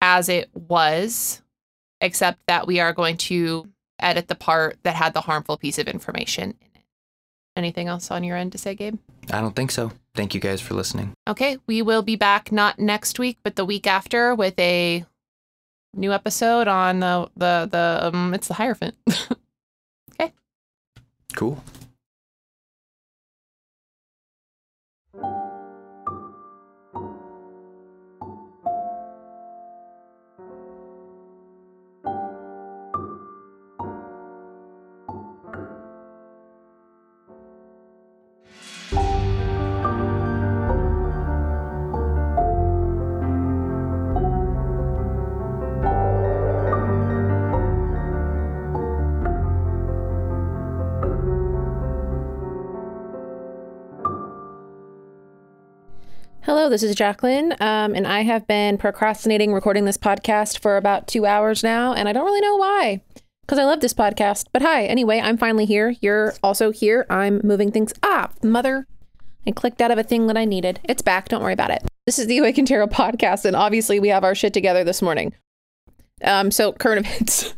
as 0.00 0.28
it 0.28 0.50
was, 0.54 1.42
except 2.00 2.38
that 2.46 2.66
we 2.66 2.80
are 2.80 2.92
going 2.92 3.16
to 3.16 3.68
edit 3.98 4.28
the 4.28 4.34
part 4.34 4.78
that 4.82 4.94
had 4.94 5.14
the 5.14 5.22
harmful 5.22 5.56
piece 5.56 5.78
of 5.78 5.88
information 5.88 6.50
in 6.50 6.50
it. 6.74 6.82
Anything 7.56 7.88
else 7.88 8.10
on 8.10 8.22
your 8.22 8.36
end 8.36 8.52
to 8.52 8.58
say, 8.58 8.74
Gabe? 8.74 8.98
i 9.32 9.40
don't 9.40 9.56
think 9.56 9.72
so 9.72 9.90
thank 10.14 10.34
you 10.34 10.40
guys 10.40 10.60
for 10.60 10.74
listening 10.74 11.12
Okay, 11.26 11.58
we 11.66 11.82
will 11.82 12.02
be 12.02 12.14
back 12.14 12.52
not 12.52 12.78
next 12.78 13.18
week, 13.18 13.38
but 13.42 13.56
the 13.56 13.64
week 13.64 13.86
after 13.88 14.34
with 14.36 14.56
a 14.60 15.04
new 15.94 16.12
episode 16.12 16.68
on 16.68 17.00
the 17.00 17.28
the 17.36 17.68
the 17.70 18.10
um, 18.14 18.34
it's 18.34 18.48
the 18.48 18.54
Hierophant. 18.54 18.94
Okay. 20.18 20.32
Cool 21.34 21.62
This 56.68 56.82
is 56.82 56.96
Jacqueline, 56.96 57.52
um, 57.60 57.94
and 57.94 58.08
I 58.08 58.22
have 58.22 58.44
been 58.48 58.76
procrastinating 58.76 59.52
recording 59.52 59.84
this 59.84 59.96
podcast 59.96 60.58
for 60.58 60.76
about 60.76 61.06
two 61.06 61.24
hours 61.24 61.62
now, 61.62 61.92
and 61.92 62.08
I 62.08 62.12
don't 62.12 62.24
really 62.24 62.40
know 62.40 62.56
why. 62.56 63.02
Because 63.42 63.60
I 63.60 63.64
love 63.64 63.78
this 63.78 63.94
podcast. 63.94 64.46
But 64.52 64.62
hi, 64.62 64.84
anyway, 64.84 65.20
I'm 65.20 65.38
finally 65.38 65.64
here. 65.64 65.94
You're 66.00 66.34
also 66.42 66.72
here. 66.72 67.06
I'm 67.08 67.40
moving 67.44 67.70
things. 67.70 67.94
Ah, 68.02 68.30
mother. 68.42 68.88
I 69.46 69.52
clicked 69.52 69.80
out 69.80 69.92
of 69.92 69.98
a 69.98 70.02
thing 70.02 70.26
that 70.26 70.36
I 70.36 70.44
needed. 70.44 70.80
It's 70.82 71.02
back. 71.02 71.28
Don't 71.28 71.40
worry 71.40 71.52
about 71.52 71.70
it. 71.70 71.84
This 72.04 72.18
is 72.18 72.26
the 72.26 72.38
Awaken 72.38 72.66
Tarot 72.66 72.88
podcast, 72.88 73.44
and 73.44 73.54
obviously 73.54 74.00
we 74.00 74.08
have 74.08 74.24
our 74.24 74.34
shit 74.34 74.52
together 74.52 74.82
this 74.82 75.00
morning. 75.00 75.34
Um, 76.24 76.50
so 76.50 76.72
current 76.72 77.06
events. 77.06 77.54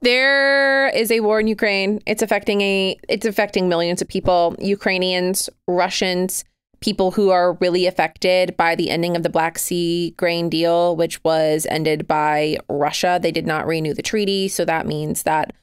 There 0.00 0.88
is 0.88 1.10
a 1.10 1.20
war 1.20 1.40
in 1.40 1.46
Ukraine. 1.46 2.00
It's 2.06 2.22
affecting 2.22 2.62
a 2.62 2.98
it's 3.06 3.26
affecting 3.26 3.68
millions 3.68 4.00
of 4.00 4.08
people, 4.08 4.56
Ukrainians, 4.58 5.50
Russians, 5.68 6.44
people 6.84 7.12
who 7.12 7.30
are 7.30 7.54
really 7.54 7.86
affected 7.86 8.54
by 8.58 8.74
the 8.74 8.90
ending 8.90 9.16
of 9.16 9.22
the 9.22 9.30
Black 9.30 9.58
Sea 9.58 10.12
grain 10.18 10.50
deal, 10.50 10.94
which 10.96 11.22
was 11.24 11.66
ended 11.70 12.06
by 12.06 12.58
Russia. 12.68 13.18
They 13.20 13.32
did 13.32 13.46
not 13.46 13.66
renew 13.66 13.94
the 13.94 14.02
treaty, 14.02 14.48
so 14.48 14.66
that 14.66 14.86
means 14.86 15.22
that 15.22 15.54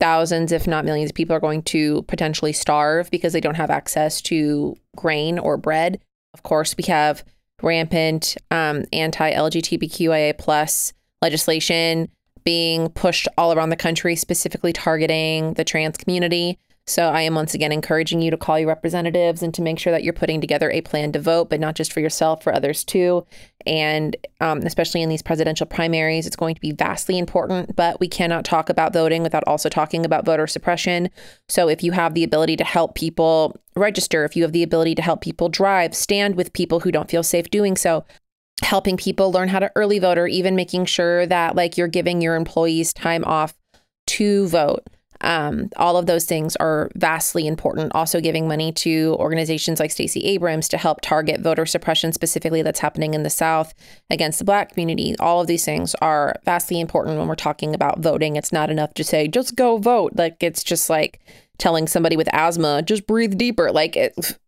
thousands, 0.00 0.52
if 0.52 0.66
not 0.66 0.84
millions, 0.84 1.10
of 1.10 1.14
people 1.14 1.34
are 1.34 1.40
going 1.40 1.62
to 1.62 2.02
potentially 2.02 2.52
starve 2.52 3.10
because 3.10 3.32
they 3.32 3.40
don't 3.40 3.54
have 3.54 3.70
access 3.70 4.20
to 4.22 4.76
grain 4.94 5.38
or 5.38 5.56
bread. 5.56 5.98
Of 6.34 6.42
course, 6.42 6.76
we 6.76 6.84
have 6.88 7.24
rampant 7.62 8.36
um, 8.50 8.84
anti-LGBTQIA 8.92 10.36
plus 10.36 10.92
legislation 11.22 12.10
being 12.44 12.90
pushed 12.90 13.28
all 13.38 13.54
around 13.54 13.70
the 13.70 13.76
country, 13.76 14.14
specifically 14.14 14.74
targeting 14.74 15.54
the 15.54 15.64
trans 15.64 15.96
community. 15.96 16.58
So 16.86 17.08
I 17.08 17.22
am 17.22 17.34
once 17.34 17.54
again 17.54 17.72
encouraging 17.72 18.20
you 18.20 18.30
to 18.30 18.36
call 18.36 18.58
your 18.58 18.68
representatives 18.68 19.42
and 19.42 19.54
to 19.54 19.62
make 19.62 19.78
sure 19.78 19.90
that 19.90 20.04
you're 20.04 20.12
putting 20.12 20.42
together 20.42 20.70
a 20.70 20.82
plan 20.82 21.12
to 21.12 21.18
vote, 21.18 21.48
but 21.48 21.58
not 21.58 21.76
just 21.76 21.92
for 21.92 22.00
yourself, 22.00 22.42
for 22.42 22.54
others 22.54 22.84
too. 22.84 23.26
And 23.64 24.14
um, 24.40 24.58
especially 24.58 25.00
in 25.00 25.08
these 25.08 25.22
presidential 25.22 25.66
primaries, 25.66 26.26
it's 26.26 26.36
going 26.36 26.54
to 26.54 26.60
be 26.60 26.72
vastly 26.72 27.16
important. 27.16 27.74
But 27.74 28.00
we 28.00 28.08
cannot 28.08 28.44
talk 28.44 28.68
about 28.68 28.92
voting 28.92 29.22
without 29.22 29.44
also 29.46 29.70
talking 29.70 30.04
about 30.04 30.26
voter 30.26 30.46
suppression. 30.46 31.08
So 31.48 31.68
if 31.68 31.82
you 31.82 31.92
have 31.92 32.12
the 32.12 32.24
ability 32.24 32.56
to 32.56 32.64
help 32.64 32.94
people 32.94 33.56
register, 33.76 34.26
if 34.26 34.36
you 34.36 34.42
have 34.42 34.52
the 34.52 34.62
ability 34.62 34.94
to 34.96 35.02
help 35.02 35.22
people 35.22 35.48
drive, 35.48 35.96
stand 35.96 36.36
with 36.36 36.52
people 36.52 36.80
who 36.80 36.92
don't 36.92 37.10
feel 37.10 37.22
safe 37.22 37.48
doing 37.48 37.78
so, 37.78 38.04
helping 38.62 38.98
people 38.98 39.32
learn 39.32 39.48
how 39.48 39.58
to 39.58 39.72
early 39.74 39.98
vote 39.98 40.18
or 40.18 40.26
even 40.26 40.54
making 40.54 40.84
sure 40.84 41.24
that 41.26 41.56
like 41.56 41.78
you're 41.78 41.88
giving 41.88 42.20
your 42.20 42.36
employees 42.36 42.92
time 42.92 43.24
off 43.24 43.54
to 44.06 44.46
vote 44.48 44.86
um, 45.24 45.70
all 45.76 45.96
of 45.96 46.06
those 46.06 46.26
things 46.26 46.54
are 46.56 46.90
vastly 46.94 47.46
important. 47.46 47.92
Also, 47.94 48.20
giving 48.20 48.46
money 48.46 48.72
to 48.72 49.16
organizations 49.18 49.80
like 49.80 49.90
Stacey 49.90 50.24
Abrams 50.26 50.68
to 50.68 50.78
help 50.78 51.00
target 51.00 51.40
voter 51.40 51.64
suppression, 51.64 52.12
specifically 52.12 52.62
that's 52.62 52.80
happening 52.80 53.14
in 53.14 53.22
the 53.22 53.30
South 53.30 53.74
against 54.10 54.38
the 54.38 54.44
Black 54.44 54.72
community. 54.72 55.16
All 55.18 55.40
of 55.40 55.46
these 55.46 55.64
things 55.64 55.94
are 55.96 56.36
vastly 56.44 56.78
important 56.78 57.18
when 57.18 57.26
we're 57.26 57.34
talking 57.34 57.74
about 57.74 58.00
voting. 58.00 58.36
It's 58.36 58.52
not 58.52 58.70
enough 58.70 58.92
to 58.94 59.04
say, 59.04 59.26
just 59.26 59.56
go 59.56 59.78
vote. 59.78 60.12
Like, 60.14 60.42
it's 60.42 60.62
just 60.62 60.90
like 60.90 61.20
telling 61.58 61.88
somebody 61.88 62.16
with 62.16 62.28
asthma, 62.32 62.82
just 62.82 63.06
breathe 63.06 63.38
deeper. 63.38 63.72
Like, 63.72 63.96
it, 63.96 64.38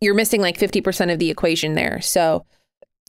you're 0.00 0.14
missing 0.14 0.40
like 0.40 0.58
50% 0.58 1.12
of 1.12 1.18
the 1.18 1.30
equation 1.30 1.74
there. 1.74 2.00
So, 2.00 2.46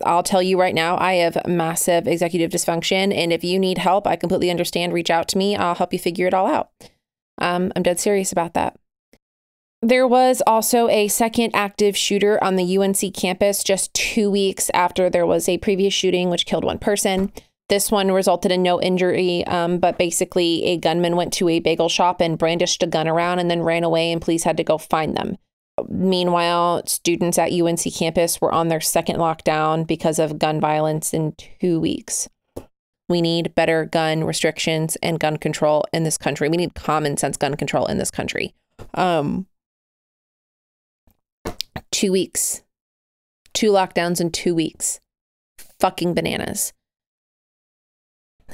I'll 0.04 0.24
tell 0.24 0.42
you 0.42 0.60
right 0.60 0.74
now, 0.74 0.98
I 0.98 1.14
have 1.16 1.38
massive 1.48 2.08
executive 2.08 2.52
dysfunction. 2.52 3.16
And 3.16 3.32
if 3.32 3.44
you 3.44 3.60
need 3.60 3.78
help, 3.78 4.08
I 4.08 4.16
completely 4.18 4.50
understand. 4.50 4.92
Reach 4.92 5.12
out 5.12 5.28
to 5.30 5.38
me. 5.38 5.56
I'll 5.56 5.76
help 5.76 5.94
you 5.94 6.00
figure 6.00 6.28
it 6.28 6.34
all 6.34 6.48
out. 6.48 6.72
Um, 7.40 7.72
I'm 7.76 7.84
dead 7.84 8.00
serious 8.00 8.32
about 8.32 8.54
that. 8.54 8.76
There 9.82 10.08
was 10.08 10.42
also 10.48 10.88
a 10.88 11.10
second 11.10 11.52
active 11.54 11.98
shooter 11.98 12.42
on 12.42 12.56
the 12.56 12.78
UNC 12.78 13.14
campus 13.14 13.64
just 13.64 13.94
two 13.94 14.32
weeks 14.32 14.72
after 14.74 15.10
there 15.10 15.26
was 15.26 15.50
a 15.50 15.58
previous 15.58 15.94
shooting, 15.94 16.30
which 16.30 16.46
killed 16.46 16.64
one 16.64 16.80
person. 16.80 17.34
This 17.68 17.92
one 17.92 18.12
resulted 18.12 18.52
in 18.52 18.64
no 18.64 18.82
injury, 18.82 19.46
um, 19.46 19.80
but 19.80 19.98
basically, 19.98 20.64
a 20.66 20.78
gunman 20.78 21.16
went 21.16 21.34
to 21.34 21.50
a 21.50 21.60
bagel 21.60 21.90
shop 21.90 22.22
and 22.22 22.38
brandished 22.38 22.82
a 22.84 22.88
gun 22.88 23.08
around 23.08 23.40
and 23.40 23.52
then 23.52 23.62
ran 23.62 23.84
away, 23.84 24.12
and 24.12 24.22
police 24.22 24.44
had 24.44 24.58
to 24.58 24.64
go 24.64 24.78
find 24.78 25.18
them. 25.18 25.38
Meanwhile, 25.90 26.84
students 26.86 27.38
at 27.38 27.52
UNC 27.52 27.82
campus 27.94 28.40
were 28.40 28.54
on 28.54 28.68
their 28.68 28.82
second 28.82 29.18
lockdown 29.18 29.88
because 29.88 30.20
of 30.20 30.40
gun 30.40 30.60
violence 30.60 31.14
in 31.14 31.34
two 31.60 31.80
weeks. 31.80 32.30
We 33.14 33.22
need 33.22 33.54
better 33.54 33.86
gun 33.86 34.24
restrictions 34.24 34.96
and 35.04 35.20
gun 35.20 35.38
control 35.38 35.86
in 35.94 36.04
this 36.04 36.18
country. 36.18 36.50
We 36.50 36.58
need 36.58 36.74
common 36.74 37.16
sense 37.16 37.38
gun 37.38 37.54
control 37.54 37.86
in 37.86 38.00
this 38.00 38.10
country. 38.10 38.56
Um, 38.96 39.46
two 41.92 42.12
weeks, 42.12 42.64
two 43.54 43.72
lockdowns 43.72 44.20
in 44.20 44.32
two 44.32 44.56
weeks. 44.56 45.00
Fucking 45.80 46.16
bananas. 46.16 46.74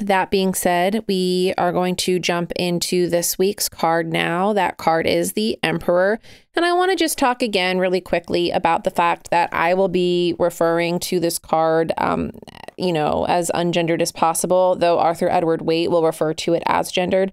That 0.01 0.29
being 0.29 0.53
said, 0.53 1.05
we 1.07 1.53
are 1.57 1.71
going 1.71 1.95
to 1.97 2.19
jump 2.19 2.51
into 2.57 3.07
this 3.07 3.37
week's 3.37 3.69
card 3.69 4.11
now. 4.11 4.51
That 4.51 4.75
card 4.75 5.07
is 5.07 5.33
the 5.33 5.57
Emperor. 5.63 6.19
And 6.53 6.65
I 6.65 6.73
want 6.73 6.91
to 6.91 6.97
just 6.97 7.17
talk 7.17 7.41
again 7.41 7.79
really 7.79 8.01
quickly 8.01 8.51
about 8.51 8.83
the 8.83 8.91
fact 8.91 9.29
that 9.29 9.53
I 9.53 9.73
will 9.73 9.87
be 9.87 10.35
referring 10.37 10.99
to 10.99 11.21
this 11.21 11.39
card, 11.39 11.93
um, 11.97 12.31
you 12.79 12.93
know, 12.93 13.25
as 13.27 13.51
ungendered 13.53 14.01
as 14.01 14.11
possible, 14.11 14.75
though 14.75 14.99
Arthur 14.99 15.29
Edward 15.29 15.61
Waite 15.61 15.91
will 15.91 16.03
refer 16.03 16.33
to 16.33 16.53
it 16.53 16.63
as 16.65 16.91
gendered. 16.91 17.31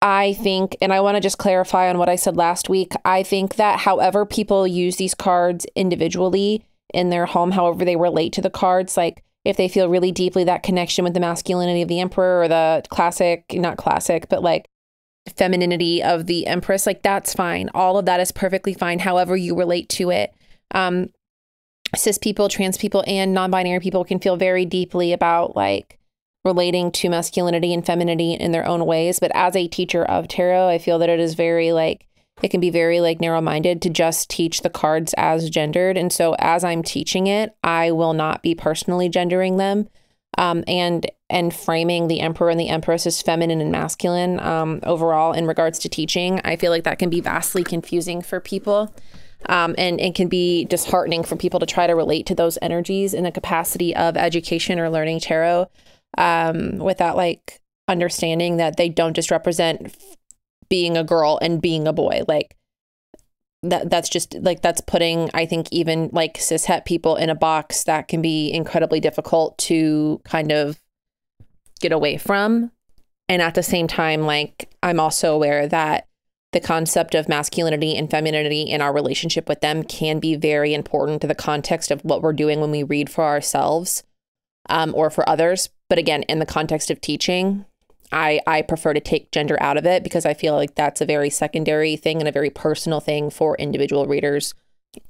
I 0.00 0.34
think, 0.34 0.76
and 0.80 0.92
I 0.92 1.00
want 1.00 1.16
to 1.16 1.20
just 1.20 1.38
clarify 1.38 1.88
on 1.88 1.98
what 1.98 2.08
I 2.08 2.16
said 2.16 2.36
last 2.36 2.68
week. 2.68 2.92
I 3.04 3.22
think 3.22 3.56
that 3.56 3.80
however 3.80 4.24
people 4.24 4.66
use 4.66 4.96
these 4.96 5.14
cards 5.14 5.66
individually 5.74 6.64
in 6.94 7.10
their 7.10 7.26
home, 7.26 7.50
however 7.50 7.84
they 7.84 7.96
relate 7.96 8.32
to 8.34 8.42
the 8.42 8.50
cards, 8.50 8.96
like 8.96 9.24
if 9.44 9.56
they 9.56 9.68
feel 9.68 9.88
really 9.88 10.12
deeply 10.12 10.44
that 10.44 10.62
connection 10.62 11.04
with 11.04 11.14
the 11.14 11.20
masculinity 11.20 11.82
of 11.82 11.88
the 11.88 12.00
emperor 12.00 12.42
or 12.42 12.48
the 12.48 12.84
classic, 12.90 13.44
not 13.52 13.76
classic, 13.76 14.28
but 14.28 14.42
like 14.42 14.68
femininity 15.36 16.02
of 16.02 16.26
the 16.26 16.46
empress, 16.46 16.86
like 16.86 17.02
that's 17.02 17.34
fine. 17.34 17.68
All 17.74 17.98
of 17.98 18.06
that 18.06 18.20
is 18.20 18.30
perfectly 18.30 18.74
fine, 18.74 19.00
however 19.00 19.36
you 19.36 19.56
relate 19.56 19.88
to 19.90 20.10
it. 20.10 20.32
Um, 20.74 21.08
cis 21.94 22.18
people, 22.18 22.48
trans 22.48 22.78
people, 22.78 23.04
and 23.06 23.32
non 23.32 23.50
binary 23.50 23.80
people 23.80 24.04
can 24.04 24.18
feel 24.18 24.36
very 24.36 24.64
deeply 24.64 25.12
about 25.12 25.56
like 25.56 25.98
relating 26.44 26.90
to 26.92 27.08
masculinity 27.08 27.74
and 27.74 27.84
femininity 27.84 28.34
in 28.34 28.52
their 28.52 28.66
own 28.66 28.86
ways. 28.86 29.20
But 29.20 29.32
as 29.34 29.54
a 29.56 29.68
teacher 29.68 30.04
of 30.04 30.28
tarot, 30.28 30.68
I 30.68 30.78
feel 30.78 30.98
that 30.98 31.08
it 31.08 31.20
is 31.20 31.34
very 31.34 31.72
like 31.72 32.06
it 32.42 32.48
can 32.48 32.60
be 32.60 32.70
very 32.70 33.00
like 33.00 33.20
narrow 33.20 33.40
minded 33.40 33.82
to 33.82 33.90
just 33.90 34.30
teach 34.30 34.62
the 34.62 34.70
cards 34.70 35.14
as 35.16 35.50
gendered. 35.50 35.96
And 35.96 36.12
so 36.12 36.36
as 36.38 36.62
I'm 36.62 36.82
teaching 36.82 37.26
it, 37.26 37.56
I 37.64 37.90
will 37.90 38.12
not 38.12 38.42
be 38.42 38.54
personally 38.54 39.08
gendering 39.08 39.56
them. 39.56 39.88
Um, 40.36 40.62
and 40.68 41.10
and 41.30 41.54
framing 41.54 42.06
the 42.06 42.20
emperor 42.20 42.48
and 42.48 42.60
the 42.60 42.68
empress 42.68 43.06
as 43.06 43.20
feminine 43.20 43.60
and 43.60 43.72
masculine 43.72 44.38
um, 44.40 44.80
overall 44.84 45.32
in 45.32 45.46
regards 45.46 45.78
to 45.80 45.88
teaching, 45.88 46.40
I 46.44 46.56
feel 46.56 46.70
like 46.70 46.84
that 46.84 46.98
can 46.98 47.10
be 47.10 47.20
vastly 47.20 47.64
confusing 47.64 48.22
for 48.22 48.40
people. 48.40 48.94
Um, 49.46 49.74
and 49.78 50.00
it 50.00 50.14
can 50.14 50.28
be 50.28 50.64
disheartening 50.64 51.22
for 51.22 51.36
people 51.36 51.60
to 51.60 51.66
try 51.66 51.86
to 51.86 51.94
relate 51.94 52.26
to 52.26 52.34
those 52.34 52.58
energies 52.60 53.14
in 53.14 53.24
the 53.24 53.30
capacity 53.30 53.94
of 53.94 54.16
education 54.16 54.78
or 54.78 54.90
learning 54.90 55.20
tarot 55.20 55.70
um, 56.16 56.78
without 56.78 57.16
like 57.16 57.60
understanding 57.86 58.56
that 58.56 58.76
they 58.76 58.88
don't 58.88 59.14
just 59.14 59.30
represent 59.30 59.96
being 60.68 60.96
a 60.96 61.04
girl 61.04 61.38
and 61.40 61.62
being 61.62 61.86
a 61.86 61.92
boy. 61.92 62.22
Like 62.26 62.56
that 63.62 63.90
that's 63.90 64.08
just 64.08 64.34
like 64.34 64.62
that's 64.62 64.80
putting 64.80 65.30
I 65.34 65.44
think 65.46 65.68
even 65.72 66.10
like 66.12 66.34
cishet 66.34 66.84
people 66.84 67.16
in 67.16 67.28
a 67.28 67.34
box 67.34 67.84
that 67.84 68.06
can 68.06 68.22
be 68.22 68.52
incredibly 68.52 69.00
difficult 69.00 69.58
to 69.58 70.20
kind 70.24 70.52
of 70.52 70.78
get 71.80 71.92
away 71.92 72.18
from. 72.18 72.70
And 73.28 73.42
at 73.42 73.54
the 73.54 73.62
same 73.62 73.86
time, 73.86 74.22
like 74.22 74.70
I'm 74.82 75.00
also 75.00 75.34
aware 75.34 75.68
that 75.68 76.07
the 76.52 76.60
concept 76.60 77.14
of 77.14 77.28
masculinity 77.28 77.96
and 77.96 78.10
femininity 78.10 78.62
in 78.62 78.80
our 78.80 78.92
relationship 78.92 79.48
with 79.48 79.60
them 79.60 79.82
can 79.82 80.18
be 80.18 80.34
very 80.34 80.72
important 80.72 81.20
to 81.20 81.26
the 81.26 81.34
context 81.34 81.90
of 81.90 82.00
what 82.02 82.22
we're 82.22 82.32
doing 82.32 82.60
when 82.60 82.70
we 82.70 82.82
read 82.82 83.10
for 83.10 83.24
ourselves 83.24 84.02
um, 84.70 84.94
or 84.94 85.10
for 85.10 85.28
others. 85.28 85.68
But 85.88 85.98
again, 85.98 86.22
in 86.24 86.38
the 86.38 86.46
context 86.46 86.90
of 86.90 87.00
teaching, 87.00 87.66
I 88.10 88.40
I 88.46 88.62
prefer 88.62 88.94
to 88.94 89.00
take 89.00 89.32
gender 89.32 89.58
out 89.60 89.76
of 89.76 89.84
it 89.84 90.02
because 90.02 90.24
I 90.24 90.32
feel 90.32 90.54
like 90.54 90.74
that's 90.74 91.00
a 91.00 91.06
very 91.06 91.28
secondary 91.28 91.96
thing 91.96 92.20
and 92.20 92.28
a 92.28 92.32
very 92.32 92.50
personal 92.50 93.00
thing 93.00 93.28
for 93.28 93.56
individual 93.56 94.06
readers 94.06 94.54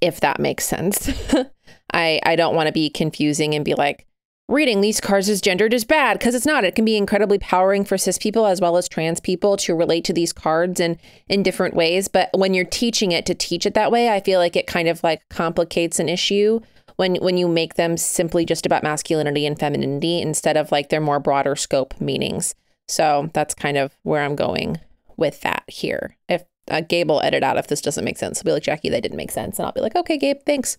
if 0.01 0.21
that 0.21 0.41
makes 0.41 0.65
sense. 0.65 1.09
I 1.93 2.21
I 2.25 2.37
don't 2.37 2.55
want 2.55 2.67
to 2.67 2.73
be 2.73 2.91
confusing 2.91 3.55
and 3.55 3.65
be 3.65 3.75
like 3.75 4.07
reading 4.49 4.81
these 4.81 5.01
cards 5.01 5.29
as 5.29 5.43
gendered 5.43 5.75
is 5.75 5.85
bad 5.85 6.19
because 6.19 6.35
it's 6.35 6.47
not. 6.47 6.65
It 6.65 6.75
can 6.75 6.85
be 6.85 6.97
incredibly 6.97 7.39
powering 7.39 7.85
for 7.85 7.99
cis 7.99 8.17
people 8.19 8.47
as 8.47 8.61
well 8.61 8.77
as 8.79 8.89
trans 8.89 9.21
people 9.21 9.57
to 9.59 9.75
relate 9.75 10.05
to 10.05 10.13
these 10.13 10.33
cards 10.33 10.81
and 10.81 10.99
in 11.29 11.43
different 11.43 11.75
ways, 11.75 12.09
but 12.09 12.31
when 12.35 12.55
you're 12.55 12.65
teaching 12.65 13.13
it 13.13 13.27
to 13.27 13.35
teach 13.35 13.67
it 13.67 13.75
that 13.75 13.93
way, 13.93 14.09
I 14.09 14.21
feel 14.21 14.41
like 14.41 14.57
it 14.57 14.67
kind 14.67 14.89
of 14.89 15.05
like 15.05 15.29
complicates 15.29 16.01
an 16.01 16.09
issue 16.09 16.61
when 16.97 17.17
when 17.17 17.37
you 17.37 17.47
make 17.47 17.75
them 17.75 17.97
simply 17.97 18.45
just 18.45 18.65
about 18.65 18.83
masculinity 18.83 19.47
and 19.47 19.59
femininity 19.59 20.21
instead 20.21 20.57
of 20.57 20.73
like 20.73 20.89
their 20.89 21.01
more 21.01 21.21
broader 21.21 21.55
scope 21.55 22.01
meanings. 22.01 22.55
So 22.89 23.31
that's 23.35 23.55
kind 23.55 23.77
of 23.77 23.97
where 24.03 24.23
I'm 24.23 24.35
going 24.35 24.81
with 25.19 25.43
that 25.43 25.65
here. 25.69 26.17
If 26.29 26.45
uh, 26.71 26.81
Gabe 26.81 27.11
will 27.11 27.21
edit 27.21 27.43
out 27.43 27.59
if 27.59 27.67
this 27.67 27.83
doesn't 27.83 28.05
make 28.05 28.19
sense, 28.19 28.39
he'll 28.39 28.45
be 28.47 28.53
like, 28.53 28.63
Jackie, 28.63 28.89
that 28.89 29.03
didn't 29.03 29.17
make 29.17 29.31
sense. 29.31 29.59
And 29.59 29.67
I'll 29.67 29.73
be 29.73 29.81
like, 29.81 29.95
okay, 29.95 30.17
Gabe, 30.17 30.39
thanks. 30.47 30.79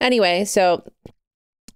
Anyway, 0.00 0.44
so 0.44 0.82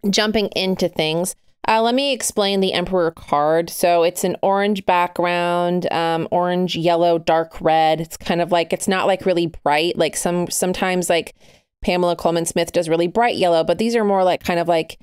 jumping 0.09 0.49
into 0.49 0.89
things, 0.89 1.35
uh, 1.69 1.81
let 1.83 1.95
me 1.95 2.13
explain 2.13 2.61
the 2.61 2.73
Emperor 2.73 3.11
card. 3.11 3.71
So 3.71 4.03
it's 4.03 4.25
an 4.25 4.37
orange 4.43 4.87
background, 4.87 5.91
um, 5.93 6.27
orange, 6.31 6.77
yellow, 6.77 7.19
dark 7.19 7.61
red. 7.61 8.01
It's 8.01 8.17
kind 8.17 8.41
of 8.41 8.51
like 8.51 8.73
it's 8.73 8.89
not 8.89 9.07
like 9.07 9.27
really 9.27 9.47
bright. 9.47 9.97
Like 9.97 10.17
some 10.17 10.51
sometimes 10.51 11.11
like 11.11 11.35
Pamela 11.83 12.17
Colman 12.17 12.47
Smith 12.47 12.73
does 12.73 12.89
really 12.89 13.07
bright 13.07 13.37
yellow, 13.37 13.63
but 13.63 13.79
these 13.79 13.95
are 13.95 14.05
more 14.05 14.25
like 14.25 14.43
kind 14.43 14.59
of 14.59 14.69
like 14.69 14.99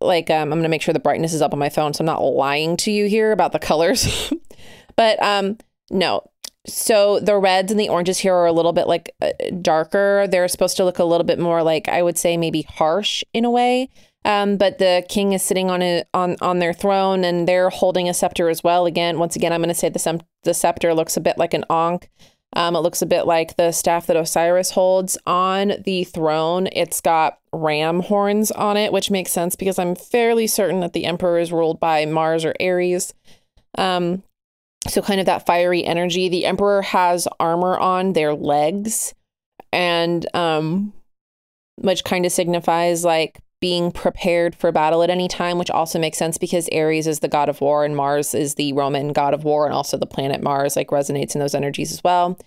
like 0.00 0.30
um, 0.30 0.52
I'm 0.52 0.58
gonna 0.58 0.68
make 0.68 0.82
sure 0.82 0.92
the 0.92 1.00
brightness 1.00 1.32
is 1.32 1.42
up 1.42 1.52
on 1.52 1.58
my 1.58 1.68
phone, 1.68 1.94
so 1.94 2.02
I'm 2.02 2.06
not 2.06 2.22
lying 2.22 2.76
to 2.78 2.90
you 2.90 3.06
here 3.06 3.32
about 3.32 3.52
the 3.52 3.58
colors. 3.58 4.32
but 4.96 5.22
um, 5.22 5.58
no. 5.90 6.22
So 6.66 7.20
the 7.20 7.36
reds 7.36 7.70
and 7.70 7.78
the 7.78 7.90
oranges 7.90 8.18
here 8.18 8.34
are 8.34 8.46
a 8.46 8.52
little 8.52 8.72
bit 8.72 8.88
like 8.88 9.14
uh, 9.20 9.30
darker. 9.60 10.26
They're 10.28 10.48
supposed 10.48 10.76
to 10.78 10.84
look 10.84 10.98
a 10.98 11.04
little 11.04 11.26
bit 11.26 11.38
more 11.38 11.62
like 11.62 11.88
I 11.88 12.02
would 12.02 12.18
say 12.18 12.36
maybe 12.36 12.62
harsh 12.62 13.22
in 13.32 13.44
a 13.44 13.50
way. 13.50 13.90
Um, 14.24 14.56
but 14.56 14.78
the 14.78 15.04
king 15.08 15.32
is 15.32 15.42
sitting 15.42 15.70
on 15.70 15.82
a 15.82 16.04
on 16.14 16.36
on 16.40 16.58
their 16.58 16.72
throne 16.72 17.24
and 17.24 17.46
they're 17.46 17.70
holding 17.70 18.08
a 18.08 18.14
scepter 18.14 18.48
as 18.48 18.64
well. 18.64 18.86
Again, 18.86 19.18
once 19.18 19.36
again, 19.36 19.52
I'm 19.52 19.60
going 19.60 19.68
to 19.68 19.74
say 19.74 19.88
the 19.90 20.20
the 20.44 20.54
scepter 20.54 20.94
looks 20.94 21.16
a 21.16 21.20
bit 21.20 21.36
like 21.38 21.54
an 21.54 21.64
ankh. 21.70 22.08
Um, 22.56 22.76
it 22.76 22.80
looks 22.80 23.02
a 23.02 23.06
bit 23.06 23.26
like 23.26 23.56
the 23.56 23.72
staff 23.72 24.06
that 24.06 24.16
Osiris 24.16 24.70
holds 24.70 25.18
on 25.26 25.74
the 25.84 26.04
throne. 26.04 26.68
It's 26.72 27.00
got 27.00 27.38
ram 27.52 28.00
horns 28.00 28.52
on 28.52 28.76
it, 28.76 28.92
which 28.92 29.10
makes 29.10 29.32
sense 29.32 29.56
because 29.56 29.78
I'm 29.78 29.96
fairly 29.96 30.46
certain 30.46 30.80
that 30.80 30.92
the 30.92 31.04
emperor 31.04 31.38
is 31.38 31.52
ruled 31.52 31.80
by 31.80 32.06
Mars 32.06 32.44
or 32.44 32.54
Aries. 32.60 33.12
Um, 33.76 34.22
So, 34.86 35.00
kind 35.00 35.18
of 35.18 35.26
that 35.26 35.46
fiery 35.46 35.82
energy. 35.84 36.28
The 36.28 36.44
Emperor 36.44 36.82
has 36.82 37.26
armor 37.40 37.78
on 37.78 38.12
their 38.12 38.34
legs, 38.34 39.14
and 39.72 40.26
um, 40.34 40.92
which 41.76 42.04
kind 42.04 42.26
of 42.26 42.32
signifies 42.32 43.04
like 43.04 43.40
being 43.64 43.90
prepared 43.90 44.54
for 44.54 44.70
battle 44.70 45.02
at 45.02 45.08
any 45.08 45.26
time, 45.26 45.56
which 45.56 45.70
also 45.70 45.98
makes 45.98 46.18
sense 46.18 46.36
because 46.36 46.68
Ares 46.68 47.06
is 47.06 47.20
the 47.20 47.28
god 47.28 47.48
of 47.48 47.62
war 47.62 47.82
and 47.82 47.96
Mars 47.96 48.34
is 48.34 48.56
the 48.56 48.74
Roman 48.74 49.14
god 49.14 49.32
of 49.32 49.42
war, 49.42 49.64
and 49.64 49.72
also 49.72 49.96
the 49.96 50.04
planet 50.04 50.42
Mars 50.42 50.76
like 50.76 50.88
resonates 50.88 51.34
in 51.34 51.38
those 51.38 51.54
energies 51.54 51.90
as 51.90 52.04
well. 52.04 52.38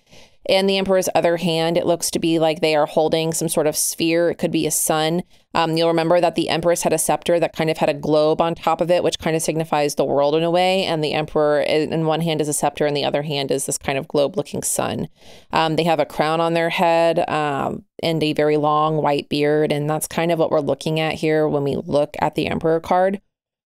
In 0.47 0.65
the 0.65 0.77
Emperor's 0.77 1.09
other 1.13 1.37
hand, 1.37 1.77
it 1.77 1.85
looks 1.85 2.09
to 2.11 2.19
be 2.19 2.39
like 2.39 2.61
they 2.61 2.75
are 2.75 2.85
holding 2.85 3.33
some 3.33 3.49
sort 3.49 3.67
of 3.67 3.75
sphere. 3.75 4.29
It 4.29 4.37
could 4.37 4.51
be 4.51 4.65
a 4.65 4.71
sun. 4.71 5.23
Um, 5.53 5.75
you'll 5.75 5.89
remember 5.89 6.21
that 6.21 6.35
the 6.35 6.47
Empress 6.47 6.83
had 6.83 6.93
a 6.93 6.97
scepter 6.97 7.37
that 7.39 7.53
kind 7.53 7.69
of 7.69 7.77
had 7.77 7.89
a 7.89 7.93
globe 7.93 8.39
on 8.39 8.55
top 8.55 8.79
of 8.79 8.89
it, 8.89 9.03
which 9.03 9.19
kind 9.19 9.35
of 9.35 9.41
signifies 9.41 9.95
the 9.95 10.05
world 10.05 10.35
in 10.35 10.43
a 10.43 10.51
way. 10.51 10.85
And 10.85 11.03
the 11.03 11.13
Emperor, 11.13 11.59
in 11.59 12.05
one 12.05 12.21
hand, 12.21 12.39
is 12.39 12.47
a 12.47 12.53
scepter, 12.53 12.85
and 12.85 12.95
the 12.95 13.03
other 13.03 13.23
hand 13.23 13.51
is 13.51 13.65
this 13.65 13.77
kind 13.77 13.97
of 13.97 14.07
globe 14.07 14.37
looking 14.37 14.63
sun. 14.63 15.09
Um, 15.51 15.75
they 15.75 15.83
have 15.83 15.99
a 15.99 16.05
crown 16.05 16.39
on 16.39 16.53
their 16.53 16.69
head 16.69 17.27
um, 17.29 17.83
and 18.01 18.23
a 18.23 18.31
very 18.31 18.55
long 18.55 18.97
white 18.97 19.27
beard. 19.27 19.73
And 19.73 19.89
that's 19.89 20.07
kind 20.07 20.31
of 20.31 20.39
what 20.39 20.51
we're 20.51 20.61
looking 20.61 20.99
at 20.99 21.15
here 21.15 21.45
when 21.47 21.63
we 21.63 21.75
look 21.75 22.15
at 22.19 22.35
the 22.35 22.47
Emperor 22.47 22.79
card. 22.79 23.19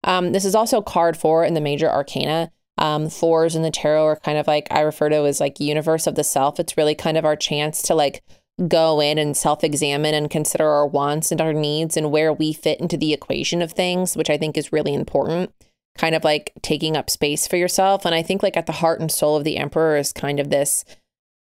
Um, 0.04 0.30
this 0.30 0.44
is 0.44 0.54
also 0.54 0.80
card 0.80 1.16
four 1.16 1.44
in 1.44 1.54
the 1.54 1.60
major 1.60 1.90
arcana. 1.90 2.52
Um, 2.78 3.10
fours 3.10 3.56
in 3.56 3.62
the 3.62 3.72
tarot 3.72 4.04
are 4.04 4.16
kind 4.16 4.38
of 4.38 4.46
like 4.46 4.68
I 4.70 4.80
refer 4.80 5.08
to 5.08 5.26
as 5.26 5.40
like 5.40 5.58
universe 5.58 6.06
of 6.06 6.14
the 6.14 6.24
self. 6.24 6.60
It's 6.60 6.76
really 6.76 6.94
kind 6.94 7.16
of 7.16 7.24
our 7.24 7.36
chance 7.36 7.82
to 7.82 7.94
like 7.94 8.22
go 8.66 9.00
in 9.00 9.18
and 9.18 9.36
self 9.36 9.62
examine 9.62 10.14
and 10.14 10.30
consider 10.30 10.66
our 10.68 10.86
wants 10.86 11.30
and 11.30 11.40
our 11.40 11.52
needs 11.52 11.96
and 11.96 12.10
where 12.10 12.32
we 12.32 12.52
fit 12.52 12.80
into 12.80 12.96
the 12.96 13.12
equation 13.12 13.62
of 13.62 13.72
things, 13.72 14.16
which 14.16 14.30
I 14.30 14.38
think 14.38 14.56
is 14.56 14.72
really 14.72 14.94
important. 14.94 15.52
Kind 15.96 16.14
of 16.14 16.24
like 16.24 16.52
taking 16.62 16.96
up 16.96 17.10
space 17.10 17.46
for 17.46 17.56
yourself. 17.56 18.04
And 18.04 18.14
I 18.14 18.22
think 18.22 18.42
like 18.42 18.56
at 18.56 18.66
the 18.66 18.72
heart 18.72 19.00
and 19.00 19.10
soul 19.10 19.36
of 19.36 19.44
the 19.44 19.56
emperor 19.56 19.96
is 19.96 20.12
kind 20.12 20.40
of 20.40 20.50
this 20.50 20.84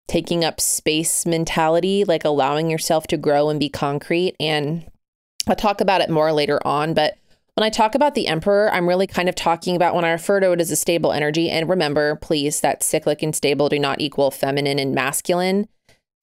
taking 0.08 0.44
up 0.44 0.60
space 0.60 1.26
mentality, 1.26 2.04
like 2.04 2.26
allowing 2.26 2.70
yourself 2.70 3.08
to 3.08 3.18
grow 3.18 3.50
and 3.50 3.60
be 3.60 3.70
concrete. 3.70 4.36
And 4.40 4.86
I'll 5.48 5.56
talk 5.56 5.82
about 5.82 6.02
it 6.02 6.10
more 6.10 6.32
later 6.32 6.60
on, 6.66 6.94
but 6.94 7.18
when 7.56 7.64
I 7.64 7.70
talk 7.70 7.94
about 7.94 8.16
the 8.16 8.28
emperor, 8.28 8.72
I'm 8.74 8.88
really 8.88 9.08
kind 9.08 9.30
of 9.30 9.36
talking 9.36 9.76
about 9.76 9.94
when 9.94 10.06
I 10.06 10.12
refer 10.12 10.40
to 10.40 10.52
it 10.52 10.62
as 10.62 10.72
a 10.72 10.76
stable 10.76 11.12
energy. 11.12 11.50
And 11.50 11.70
remember, 11.70 12.16
please, 12.16 12.62
that 12.62 12.82
cyclic 12.82 13.22
and 13.22 13.36
stable 13.36 13.70
do 13.70 13.78
not 13.78 14.02
equal 14.02 14.32
feminine 14.32 14.80
and 14.80 14.96
masculine. 14.96 15.68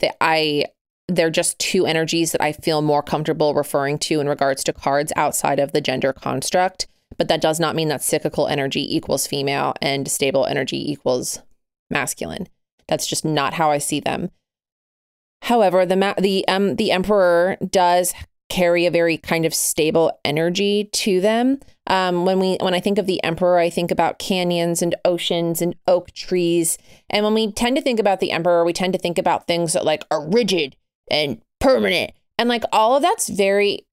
That 0.00 0.16
I 0.20 0.66
they're 1.06 1.30
just 1.30 1.58
two 1.58 1.86
energies 1.86 2.32
that 2.32 2.40
I 2.40 2.52
feel 2.52 2.82
more 2.82 3.02
comfortable 3.02 3.52
referring 3.52 3.98
to 3.98 4.20
in 4.20 4.28
regards 4.28 4.62
to 4.64 4.72
cards 4.72 5.12
outside 5.16 5.58
of 5.58 5.72
the 5.72 5.80
gender 5.80 6.12
construct. 6.12 6.86
But 7.16 7.26
that 7.28 7.40
does 7.40 7.58
not 7.58 7.74
mean 7.74 7.88
that 7.88 8.02
cyclical 8.02 8.46
energy 8.46 8.96
equals 8.96 9.26
female 9.26 9.74
and 9.82 10.08
stable 10.08 10.46
energy 10.46 10.90
equals 10.90 11.40
masculine. 11.90 12.48
That's 12.86 13.06
just 13.06 13.24
not 13.24 13.54
how 13.54 13.70
I 13.70 13.78
see 13.78 14.00
them. 14.00 14.30
However, 15.42 15.84
the 15.84 15.96
ma- 15.96 16.14
the 16.18 16.46
um 16.48 16.76
the 16.76 16.92
emperor 16.92 17.56
does 17.68 18.14
carry 18.50 18.84
a 18.84 18.90
very 18.90 19.16
kind 19.16 19.46
of 19.46 19.54
stable 19.54 20.18
energy 20.24 20.90
to 20.92 21.20
them. 21.20 21.60
Um, 21.86 22.24
when 22.24 22.38
we 22.38 22.56
when 22.60 22.74
I 22.74 22.80
think 22.80 22.98
of 22.98 23.06
the 23.06 23.22
emperor, 23.24 23.58
I 23.58 23.70
think 23.70 23.90
about 23.90 24.18
canyons 24.18 24.82
and 24.82 24.94
oceans 25.04 25.62
and 25.62 25.74
oak 25.86 26.12
trees. 26.12 26.76
And 27.08 27.24
when 27.24 27.34
we 27.34 27.52
tend 27.52 27.76
to 27.76 27.82
think 27.82 27.98
about 27.98 28.20
the 28.20 28.32
emperor, 28.32 28.64
we 28.64 28.72
tend 28.72 28.92
to 28.92 28.98
think 28.98 29.18
about 29.18 29.46
things 29.46 29.72
that 29.72 29.84
like 29.84 30.04
are 30.10 30.28
rigid 30.28 30.76
and 31.10 31.40
permanent. 31.60 32.12
And 32.38 32.48
like 32.48 32.64
all 32.72 32.96
of 32.96 33.02
that's 33.02 33.28
very 33.28 33.86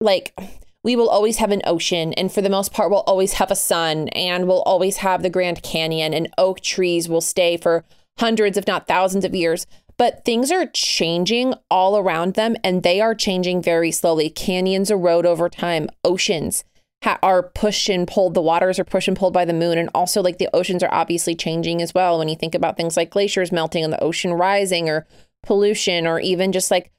like 0.00 0.38
we 0.84 0.96
will 0.96 1.08
always 1.08 1.38
have 1.38 1.52
an 1.52 1.62
ocean 1.64 2.12
and 2.14 2.32
for 2.32 2.42
the 2.42 2.50
most 2.50 2.72
part 2.72 2.90
we'll 2.90 3.00
always 3.00 3.34
have 3.34 3.50
a 3.50 3.56
sun 3.56 4.08
and 4.08 4.46
we'll 4.46 4.62
always 4.62 4.98
have 4.98 5.22
the 5.22 5.30
Grand 5.30 5.62
Canyon 5.62 6.12
and 6.12 6.28
oak 6.36 6.60
trees 6.60 7.08
will 7.08 7.20
stay 7.20 7.56
for 7.56 7.84
hundreds 8.18 8.58
if 8.58 8.66
not 8.66 8.88
thousands 8.88 9.24
of 9.24 9.34
years 9.34 9.66
but 10.02 10.24
things 10.24 10.50
are 10.50 10.66
changing 10.66 11.54
all 11.70 11.96
around 11.96 12.34
them 12.34 12.56
and 12.64 12.82
they 12.82 13.00
are 13.00 13.14
changing 13.14 13.62
very 13.62 13.92
slowly. 13.92 14.28
Canyons 14.28 14.90
erode 14.90 15.24
over 15.24 15.48
time, 15.48 15.88
oceans 16.02 16.64
ha- 17.04 17.20
are 17.22 17.40
pushed 17.40 17.88
and 17.88 18.08
pulled, 18.08 18.34
the 18.34 18.42
waters 18.42 18.80
are 18.80 18.84
pushed 18.84 19.06
and 19.06 19.16
pulled 19.16 19.32
by 19.32 19.44
the 19.44 19.52
moon. 19.52 19.78
And 19.78 19.88
also, 19.94 20.20
like 20.20 20.38
the 20.38 20.48
oceans 20.52 20.82
are 20.82 20.92
obviously 20.92 21.36
changing 21.36 21.80
as 21.80 21.94
well 21.94 22.18
when 22.18 22.28
you 22.28 22.34
think 22.34 22.56
about 22.56 22.76
things 22.76 22.96
like 22.96 23.10
glaciers 23.10 23.52
melting 23.52 23.84
and 23.84 23.92
the 23.92 24.02
ocean 24.02 24.32
rising 24.32 24.88
or 24.88 25.06
pollution 25.44 26.04
or 26.04 26.18
even 26.18 26.50
just 26.50 26.72
like 26.72 26.90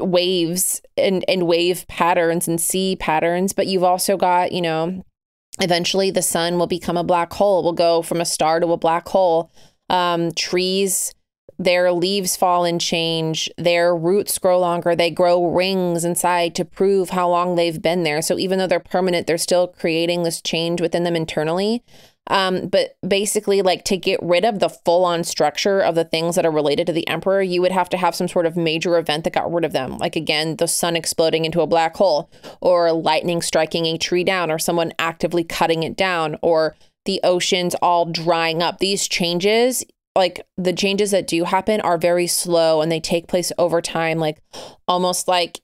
waves 0.00 0.80
and, 0.96 1.26
and 1.28 1.46
wave 1.46 1.86
patterns 1.88 2.48
and 2.48 2.58
sea 2.58 2.96
patterns. 2.96 3.52
But 3.52 3.66
you've 3.66 3.84
also 3.84 4.16
got, 4.16 4.52
you 4.52 4.62
know, 4.62 5.04
eventually 5.60 6.10
the 6.10 6.22
sun 6.22 6.58
will 6.58 6.66
become 6.66 6.96
a 6.96 7.04
black 7.04 7.34
hole, 7.34 7.60
It 7.60 7.64
will 7.64 7.74
go 7.74 8.00
from 8.00 8.22
a 8.22 8.24
star 8.24 8.60
to 8.60 8.72
a 8.72 8.78
black 8.78 9.06
hole. 9.08 9.50
Um, 9.90 10.32
trees 10.32 11.12
their 11.58 11.90
leaves 11.92 12.36
fall 12.36 12.64
and 12.64 12.80
change, 12.80 13.50
their 13.58 13.94
roots 13.94 14.38
grow 14.38 14.60
longer, 14.60 14.94
they 14.94 15.10
grow 15.10 15.44
rings 15.44 16.04
inside 16.04 16.54
to 16.54 16.64
prove 16.64 17.10
how 17.10 17.28
long 17.28 17.56
they've 17.56 17.82
been 17.82 18.04
there. 18.04 18.22
So 18.22 18.38
even 18.38 18.58
though 18.58 18.68
they're 18.68 18.80
permanent, 18.80 19.26
they're 19.26 19.38
still 19.38 19.66
creating 19.66 20.22
this 20.22 20.40
change 20.40 20.80
within 20.80 21.04
them 21.04 21.16
internally. 21.16 21.82
Um, 22.30 22.68
but 22.68 22.96
basically, 23.06 23.62
like 23.62 23.84
to 23.86 23.96
get 23.96 24.20
rid 24.22 24.44
of 24.44 24.58
the 24.58 24.68
full 24.68 25.04
on 25.04 25.24
structure 25.24 25.80
of 25.80 25.94
the 25.94 26.04
things 26.04 26.36
that 26.36 26.44
are 26.44 26.50
related 26.50 26.86
to 26.86 26.92
the 26.92 27.08
emperor, 27.08 27.40
you 27.40 27.62
would 27.62 27.72
have 27.72 27.88
to 27.88 27.96
have 27.96 28.14
some 28.14 28.28
sort 28.28 28.44
of 28.44 28.56
major 28.56 28.98
event 28.98 29.24
that 29.24 29.32
got 29.32 29.50
rid 29.52 29.64
of 29.64 29.72
them. 29.72 29.96
Like, 29.96 30.14
again, 30.14 30.56
the 30.56 30.68
sun 30.68 30.94
exploding 30.94 31.46
into 31.46 31.62
a 31.62 31.66
black 31.66 31.96
hole, 31.96 32.30
or 32.60 32.92
lightning 32.92 33.40
striking 33.40 33.86
a 33.86 33.96
tree 33.96 34.24
down, 34.24 34.50
or 34.50 34.58
someone 34.58 34.92
actively 34.98 35.42
cutting 35.42 35.82
it 35.82 35.96
down, 35.96 36.36
or 36.42 36.76
the 37.06 37.18
oceans 37.24 37.74
all 37.76 38.04
drying 38.04 38.62
up. 38.62 38.78
These 38.78 39.08
changes 39.08 39.82
like 40.18 40.44
the 40.56 40.72
changes 40.72 41.12
that 41.12 41.28
do 41.28 41.44
happen 41.44 41.80
are 41.80 41.96
very 41.96 42.26
slow 42.26 42.82
and 42.82 42.90
they 42.90 43.00
take 43.00 43.28
place 43.28 43.52
over 43.56 43.80
time 43.80 44.18
like 44.18 44.42
almost 44.88 45.28
like 45.28 45.60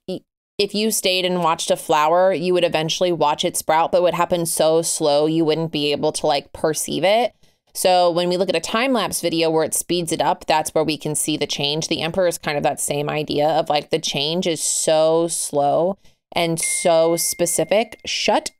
if 0.58 0.74
you 0.74 0.92
stayed 0.92 1.24
and 1.24 1.42
watched 1.42 1.70
a 1.70 1.76
flower 1.76 2.32
you 2.32 2.54
would 2.54 2.64
eventually 2.64 3.12
watch 3.12 3.44
it 3.44 3.56
sprout 3.56 3.90
but 3.90 3.98
it 3.98 4.02
would 4.02 4.14
happen 4.14 4.46
so 4.46 4.80
slow 4.80 5.26
you 5.26 5.44
wouldn't 5.44 5.72
be 5.72 5.90
able 5.90 6.12
to 6.12 6.26
like 6.26 6.52
perceive 6.52 7.04
it. 7.04 7.34
So 7.76 8.08
when 8.12 8.28
we 8.28 8.36
look 8.36 8.48
at 8.48 8.54
a 8.54 8.60
time 8.60 8.92
lapse 8.92 9.20
video 9.20 9.50
where 9.50 9.64
it 9.64 9.74
speeds 9.74 10.12
it 10.12 10.22
up 10.22 10.46
that's 10.46 10.72
where 10.72 10.84
we 10.84 10.96
can 10.96 11.16
see 11.16 11.36
the 11.36 11.48
change. 11.48 11.88
The 11.88 12.02
emperor 12.02 12.28
is 12.28 12.38
kind 12.38 12.56
of 12.56 12.62
that 12.62 12.80
same 12.80 13.10
idea 13.10 13.48
of 13.48 13.68
like 13.68 13.90
the 13.90 13.98
change 13.98 14.46
is 14.46 14.62
so 14.62 15.26
slow 15.26 15.98
and 16.30 16.60
so 16.60 17.16
specific. 17.16 18.00
Shut 18.06 18.52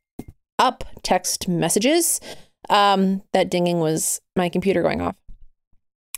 up 0.59 0.83
text 1.05 1.47
messages. 1.47 2.21
Um 2.69 3.23
that 3.33 3.49
dinging 3.49 3.79
was 3.79 4.21
my 4.35 4.49
computer 4.49 4.83
going 4.83 5.01
off 5.01 5.17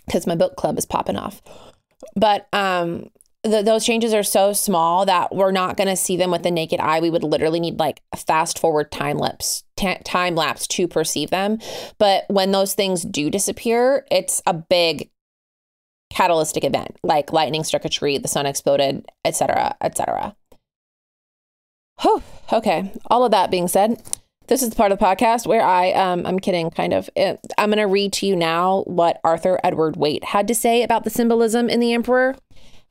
because 0.07 0.27
my 0.27 0.35
book 0.35 0.57
club 0.57 0.79
is 0.79 0.87
popping 0.87 1.17
off. 1.17 1.43
But 2.15 2.49
um, 2.53 3.11
the, 3.43 3.63
those 3.63 3.85
changes 3.85 4.13
are 4.13 4.23
so 4.23 4.53
small 4.53 5.07
that 5.07 5.35
we're 5.35 5.53
not 5.53 5.77
going 5.77 5.89
to 5.89 5.97
see 5.97 6.17
them 6.17 6.31
with 6.31 6.43
the 6.43 6.51
naked 6.51 6.81
eye. 6.81 7.01
We 7.01 7.11
would 7.11 7.25
literally 7.25 7.61
need 7.61 7.79
like 7.79 8.03
a 8.13 8.17
fast 8.17 8.59
forward 8.59 8.91
time 8.91 9.19
lapse 9.19 9.65
t- 9.77 9.99
time 10.05 10.35
lapse 10.35 10.67
to 10.69 10.89
perceive 10.89 11.31
them. 11.31 11.59
But 11.99 12.25
when 12.29 12.53
those 12.53 12.75
things 12.75 13.03
do 13.03 13.31
disappear, 13.31 14.07
it's 14.11 14.43
a 14.47 14.55
big 14.55 15.11
catalytic 16.11 16.65
event, 16.65 16.97
like 17.03 17.33
lightning 17.33 17.65
struck 17.65 17.85
a 17.85 17.89
tree, 17.89 18.19
the 18.19 18.29
sun 18.29 18.47
exploded, 18.47 19.07
etc., 19.25 19.77
etc. 19.81 20.37
Oh, 22.05 22.23
okay. 22.53 22.93
All 23.07 23.25
of 23.25 23.31
that 23.31 23.51
being 23.51 23.69
said, 23.69 24.03
this 24.49 24.63
is 24.63 24.71
the 24.71 24.77
part 24.77 24.93
of 24.93 24.99
the 24.99 25.05
podcast 25.05 25.47
where 25.47 25.63
I, 25.63 25.93
um, 25.93 26.25
I'm 26.27 26.39
kidding, 26.39 26.71
kind 26.71 26.93
of. 26.93 27.11
I'm 27.17 27.71
going 27.71 27.79
to 27.79 27.85
read 27.85 28.13
to 28.15 28.27
you 28.27 28.37
now 28.37 28.83
what 28.87 29.21
Arthur 29.25 29.59
Edward 29.65 29.97
Waite 29.97 30.25
had 30.25 30.49
to 30.49 30.55
say 30.55 30.83
about 30.83 31.05
the 31.05 31.11
symbolism 31.11 31.69
in 31.69 31.81
the 31.81 31.93
Emperor. 31.93 32.37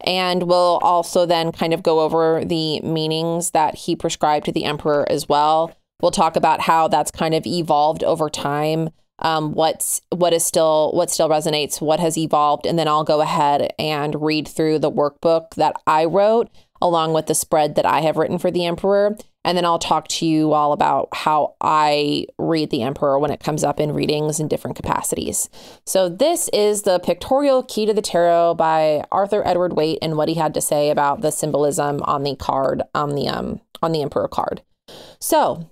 And 0.01 0.43
we'll 0.43 0.79
also 0.81 1.25
then 1.25 1.51
kind 1.51 1.73
of 1.73 1.81
go 1.81 2.01
over 2.01 2.43
the 2.43 2.81
meanings 2.81 3.51
that 3.51 3.75
he 3.75 3.95
prescribed 3.95 4.45
to 4.45 4.51
the 4.51 4.65
Emperor 4.65 5.09
as 5.09 5.29
well. 5.29 5.75
We'll 6.01 6.11
talk 6.11 6.35
about 6.35 6.61
how 6.61 6.87
that's 6.87 7.11
kind 7.11 7.33
of 7.33 7.45
evolved 7.47 8.03
over 8.03 8.29
time. 8.29 8.89
Um, 9.19 9.53
what's 9.53 10.01
what 10.09 10.33
is 10.33 10.45
still 10.45 10.91
what 10.91 11.09
still 11.09 11.29
resonates, 11.29 11.79
what 11.79 12.01
has 12.01 12.17
evolved, 12.17 12.65
and 12.65 12.77
then 12.77 12.89
I'll 12.89 13.05
go 13.05 13.21
ahead 13.21 13.73
and 13.79 14.21
read 14.21 14.45
through 14.45 14.79
the 14.79 14.91
workbook 14.91 15.53
that 15.55 15.77
I 15.87 16.03
wrote 16.03 16.49
along 16.81 17.13
with 17.13 17.27
the 17.27 17.33
spread 17.33 17.75
that 17.75 17.85
I 17.85 18.01
have 18.01 18.17
written 18.17 18.37
for 18.37 18.51
the 18.51 18.65
Emperor. 18.65 19.17
And 19.45 19.55
then 19.55 19.63
I'll 19.63 19.79
talk 19.79 20.07
to 20.07 20.25
you 20.25 20.53
all 20.53 20.73
about 20.73 21.09
how 21.13 21.53
I 21.61 22.25
read 22.39 22.71
the 22.71 22.81
Emperor 22.81 23.19
when 23.19 23.29
it 23.29 23.39
comes 23.39 23.63
up 23.63 23.79
in 23.79 23.93
readings 23.93 24.39
in 24.39 24.47
different 24.47 24.75
capacities. 24.75 25.49
So, 25.85 26.09
this 26.09 26.49
is 26.51 26.81
the 26.81 26.99
Pictorial 26.99 27.61
Key 27.61 27.85
to 27.85 27.93
the 27.93 28.01
Tarot 28.01 28.55
by 28.55 29.05
Arthur 29.11 29.47
Edward 29.47 29.73
Waite 29.73 29.99
and 30.01 30.17
what 30.17 30.29
he 30.29 30.35
had 30.35 30.55
to 30.55 30.61
say 30.61 30.89
about 30.89 31.21
the 31.21 31.31
symbolism 31.31 32.01
on 32.03 32.23
the 32.23 32.35
card, 32.35 32.81
on 32.95 33.13
the, 33.13 33.27
um, 33.27 33.61
on 33.83 33.91
the 33.91 34.01
Emperor 34.01 34.27
card. 34.27 34.63
So, 35.19 35.69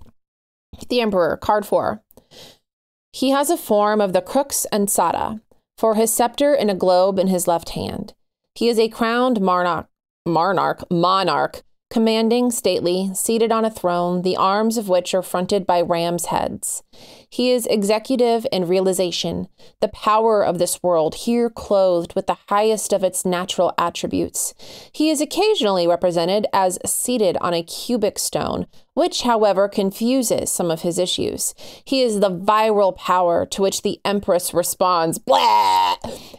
the 0.88 1.00
Emperor, 1.00 1.36
card 1.36 1.66
four. 1.66 2.00
He 3.12 3.30
has 3.30 3.50
a 3.50 3.56
form 3.56 4.00
of 4.00 4.12
the 4.12 4.22
crux 4.22 4.66
ansata, 4.72 5.40
for 5.76 5.96
his 5.96 6.12
scepter 6.12 6.54
and 6.54 6.70
a 6.70 6.74
globe 6.74 7.18
in 7.18 7.26
his 7.26 7.48
left 7.48 7.70
hand. 7.70 8.14
He 8.54 8.68
is 8.68 8.78
a 8.78 8.88
crowned 8.88 9.40
monarch, 9.40 9.88
monarch, 10.24 10.84
monarch 10.90 11.62
commanding, 11.90 12.50
stately, 12.50 13.10
seated 13.14 13.52
on 13.52 13.64
a 13.64 13.70
throne, 13.70 14.22
the 14.22 14.36
arms 14.36 14.76
of 14.76 14.88
which 14.88 15.14
are 15.14 15.22
fronted 15.22 15.66
by 15.66 15.80
ram's 15.80 16.26
heads. 16.26 16.82
He 17.28 17.50
is 17.50 17.66
executive 17.66 18.46
and 18.52 18.68
realization, 18.68 19.48
the 19.80 19.88
power 19.88 20.44
of 20.44 20.58
this 20.58 20.82
world, 20.82 21.14
here 21.14 21.50
clothed 21.50 22.14
with 22.14 22.26
the 22.26 22.38
highest 22.48 22.92
of 22.92 23.04
its 23.04 23.24
natural 23.24 23.72
attributes. 23.78 24.54
He 24.92 25.10
is 25.10 25.20
occasionally 25.20 25.86
represented 25.86 26.46
as 26.52 26.78
seated 26.86 27.36
on 27.40 27.54
a 27.54 27.62
cubic 27.62 28.18
stone, 28.18 28.66
which, 28.94 29.22
however, 29.22 29.68
confuses 29.68 30.50
some 30.50 30.70
of 30.70 30.82
his 30.82 30.98
issues. 30.98 31.54
He 31.84 32.02
is 32.02 32.20
the 32.20 32.30
viral 32.30 32.96
power 32.96 33.44
to 33.46 33.62
which 33.62 33.82
the 33.82 34.00
Empress 34.04 34.54
responds, 34.54 35.18
blah! 35.18 35.96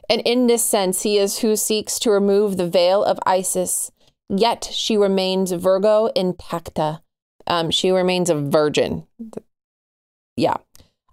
And 0.09 0.21
in 0.25 0.47
this 0.47 0.63
sense, 0.63 1.03
he 1.03 1.17
is 1.17 1.39
who 1.39 1.55
seeks 1.55 1.99
to 1.99 2.11
remove 2.11 2.57
the 2.57 2.67
veil 2.67 3.03
of 3.03 3.19
Isis 3.25 3.91
Yet 4.29 4.69
she 4.71 4.97
remains 4.97 5.51
Virgo 5.51 6.09
intacta. 6.15 7.01
Um, 7.47 7.69
she 7.69 7.91
remains 7.91 8.29
a 8.29 8.35
virgin. 8.35 9.05
Yeah. 10.35 10.57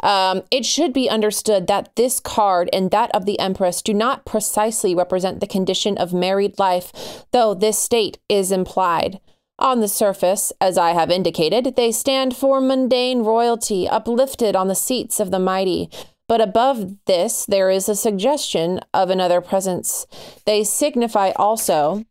Um, 0.01 0.43
it 0.51 0.67
should 0.67 0.93
be 0.93 1.09
understood 1.09 1.69
that 1.69 1.95
this 1.95 2.19
card 2.19 2.69
and 2.73 2.91
that 2.91 3.15
of 3.15 3.25
the 3.25 3.39
Empress 3.39 3.83
do 3.83 3.95
not 3.95 4.25
precisely 4.25 4.95
represent 4.95 5.41
the 5.41 5.47
condition 5.47 5.97
of 5.97 6.13
married 6.13 6.59
life, 6.59 7.25
though 7.33 7.55
this 7.55 7.79
state 7.79 8.19
is 8.29 8.51
implied. 8.51 9.21
On 9.59 9.79
the 9.79 9.87
surface, 9.87 10.53
as 10.61 10.77
I 10.77 10.91
have 10.91 11.11
indicated, 11.11 11.77
they 11.77 11.93
stand 11.93 12.37
for 12.37 12.61
mundane 12.61 13.23
royalty, 13.23 13.89
uplifted 13.89 14.57
on 14.57 14.67
the 14.67 14.75
seats 14.75 15.21
of 15.21 15.31
the 15.31 15.39
mighty. 15.39 15.89
But 16.27 16.41
above 16.41 16.97
this, 17.05 17.47
there 17.47 17.71
is 17.71 17.89
a 17.89 17.95
suggestion 17.95 18.81
of 18.93 19.09
another 19.09 19.41
presence. 19.41 20.07
They 20.47 20.65
signify 20.65 21.31
also 21.37 22.05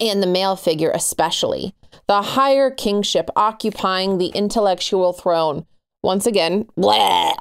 and 0.00 0.22
the 0.22 0.26
male 0.26 0.56
figure 0.56 0.90
especially, 0.94 1.74
the 2.06 2.22
higher 2.22 2.70
kingship 2.70 3.30
occupying 3.36 4.18
the 4.18 4.28
intellectual 4.28 5.12
throne. 5.12 5.66
Once 6.02 6.26
again, 6.26 6.68
blah. 6.76 7.32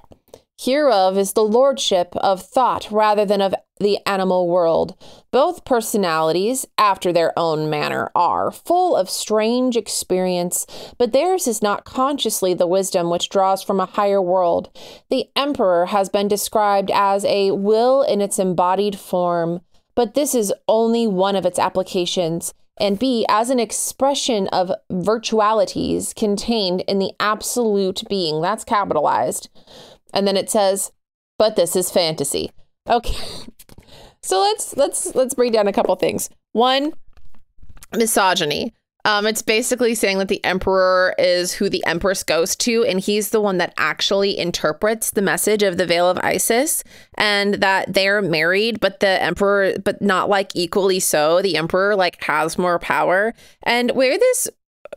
Hereof 0.58 1.18
is 1.18 1.34
the 1.34 1.44
lordship 1.44 2.16
of 2.16 2.42
thought 2.42 2.90
rather 2.90 3.26
than 3.26 3.42
of 3.42 3.54
the 3.80 4.00
animal 4.08 4.48
world. 4.48 4.96
Both 5.30 5.66
personalities, 5.66 6.66
after 6.78 7.12
their 7.12 7.38
own 7.38 7.70
manner, 7.70 8.10
are 8.16 8.52
full 8.52 8.96
of 8.96 9.10
strange 9.10 9.76
experience, 9.76 10.66
but 10.98 11.12
theirs 11.12 11.46
is 11.46 11.62
not 11.62 11.84
consciously 11.84 12.54
the 12.54 12.68
wisdom 12.68 13.10
which 13.10 13.28
draws 13.28 13.62
from 13.62 13.82
a 13.82 13.86
higher 13.86 14.22
world. 14.22 14.70
The 15.10 15.26
emperor 15.36 15.88
has 15.88 16.08
been 16.08 16.30
described 16.30 16.90
as 16.90 17.26
a 17.26 17.52
will 17.52 18.02
in 18.02 18.22
its 18.22 18.40
embodied 18.40 18.98
form 18.98 19.60
but 19.96 20.14
this 20.14 20.36
is 20.36 20.54
only 20.68 21.08
one 21.08 21.36
of 21.36 21.46
its 21.46 21.58
applications, 21.58 22.54
and 22.78 23.00
B, 23.00 23.26
as 23.30 23.50
an 23.50 23.60
expression 23.60 24.48
of 24.50 24.72
virtualities 24.92 26.14
contained 26.14 26.82
in 26.82 27.00
the 27.00 27.14
absolute 27.20 28.04
being. 28.10 28.42
That's 28.42 28.66
capitalized. 28.66 29.50
And 30.14 30.28
then 30.28 30.36
it 30.36 30.50
says, 30.50 30.92
but 31.38 31.56
this 31.56 31.76
is 31.76 31.90
fantasy. 31.92 32.52
Okay. 32.90 33.16
So 34.26 34.40
let's 34.40 34.76
let's 34.76 35.14
let's 35.14 35.36
break 35.36 35.54
down 35.54 35.68
a 35.68 35.72
couple 35.72 35.96
things. 35.98 36.32
One, 36.54 36.94
misogyny. 37.96 38.74
Um, 39.06 39.28
it's 39.28 39.44
basically 39.44 39.94
saying 39.94 40.18
that 40.18 40.30
the 40.30 40.44
emperor 40.44 41.14
is 41.20 41.54
who 41.54 41.70
the 41.70 41.86
empress 41.86 42.24
goes 42.24 42.56
to, 42.58 42.84
and 42.86 43.00
he's 43.00 43.30
the 43.30 43.40
one 43.40 43.60
that 43.60 43.74
actually 43.78 44.38
interprets 44.38 45.12
the 45.12 45.22
message 45.22 45.62
of 45.62 45.78
the 45.78 45.86
veil 45.86 46.10
of 46.10 46.18
Isis, 46.24 46.84
and 47.14 47.54
that 47.56 47.94
they're 47.94 48.24
married, 48.24 48.80
but 48.80 49.02
the 49.02 49.22
emperor, 49.22 49.76
but 49.84 50.02
not 50.02 50.28
like 50.28 50.56
equally 50.56 51.00
so. 51.00 51.42
The 51.44 51.56
emperor 51.56 51.96
like 51.96 52.22
has 52.24 52.58
more 52.58 52.80
power, 52.80 53.36
and 53.62 53.92
where 53.92 54.18
this 54.18 54.50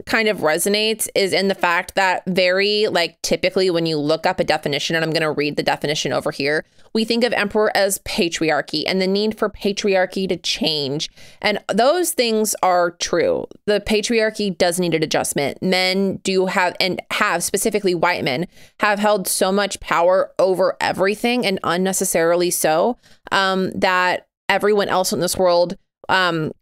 kind 0.06 0.28
of 0.28 0.38
resonates 0.38 1.08
is 1.14 1.32
in 1.32 1.48
the 1.48 1.54
fact 1.54 1.94
that 1.94 2.22
very 2.26 2.86
like 2.86 3.20
typically 3.22 3.70
when 3.70 3.86
you 3.86 3.98
look 3.98 4.26
up 4.26 4.40
a 4.40 4.44
definition 4.44 4.94
and 4.94 5.04
I'm 5.04 5.10
going 5.10 5.22
to 5.22 5.32
read 5.32 5.56
the 5.56 5.62
definition 5.62 6.12
over 6.12 6.30
here 6.30 6.64
we 6.92 7.04
think 7.04 7.24
of 7.24 7.32
emperor 7.32 7.70
as 7.76 7.98
patriarchy 8.00 8.84
and 8.86 9.00
the 9.00 9.06
need 9.06 9.38
for 9.38 9.48
patriarchy 9.48 10.28
to 10.28 10.36
change. 10.36 11.10
And 11.40 11.58
those 11.72 12.12
things 12.12 12.54
are 12.62 12.92
true. 12.92 13.46
The 13.66 13.80
patriarchy 13.80 14.56
does 14.56 14.80
need 14.80 14.94
an 14.94 15.02
adjustment. 15.02 15.62
Men 15.62 16.16
do 16.18 16.46
have 16.46 16.76
and 16.80 17.00
have 17.10 17.42
specifically 17.42 17.94
white 17.94 18.24
men 18.24 18.46
have 18.80 18.98
held 18.98 19.26
so 19.26 19.52
much 19.52 19.80
power 19.80 20.32
over 20.38 20.76
everything 20.80 21.46
and 21.46 21.58
unnecessarily 21.64 22.50
so 22.50 22.98
um, 23.32 23.70
that 23.72 24.26
everyone 24.48 24.88
else 24.88 25.12
in 25.12 25.20
this 25.20 25.36
world 25.36 25.76
um, 26.08 26.52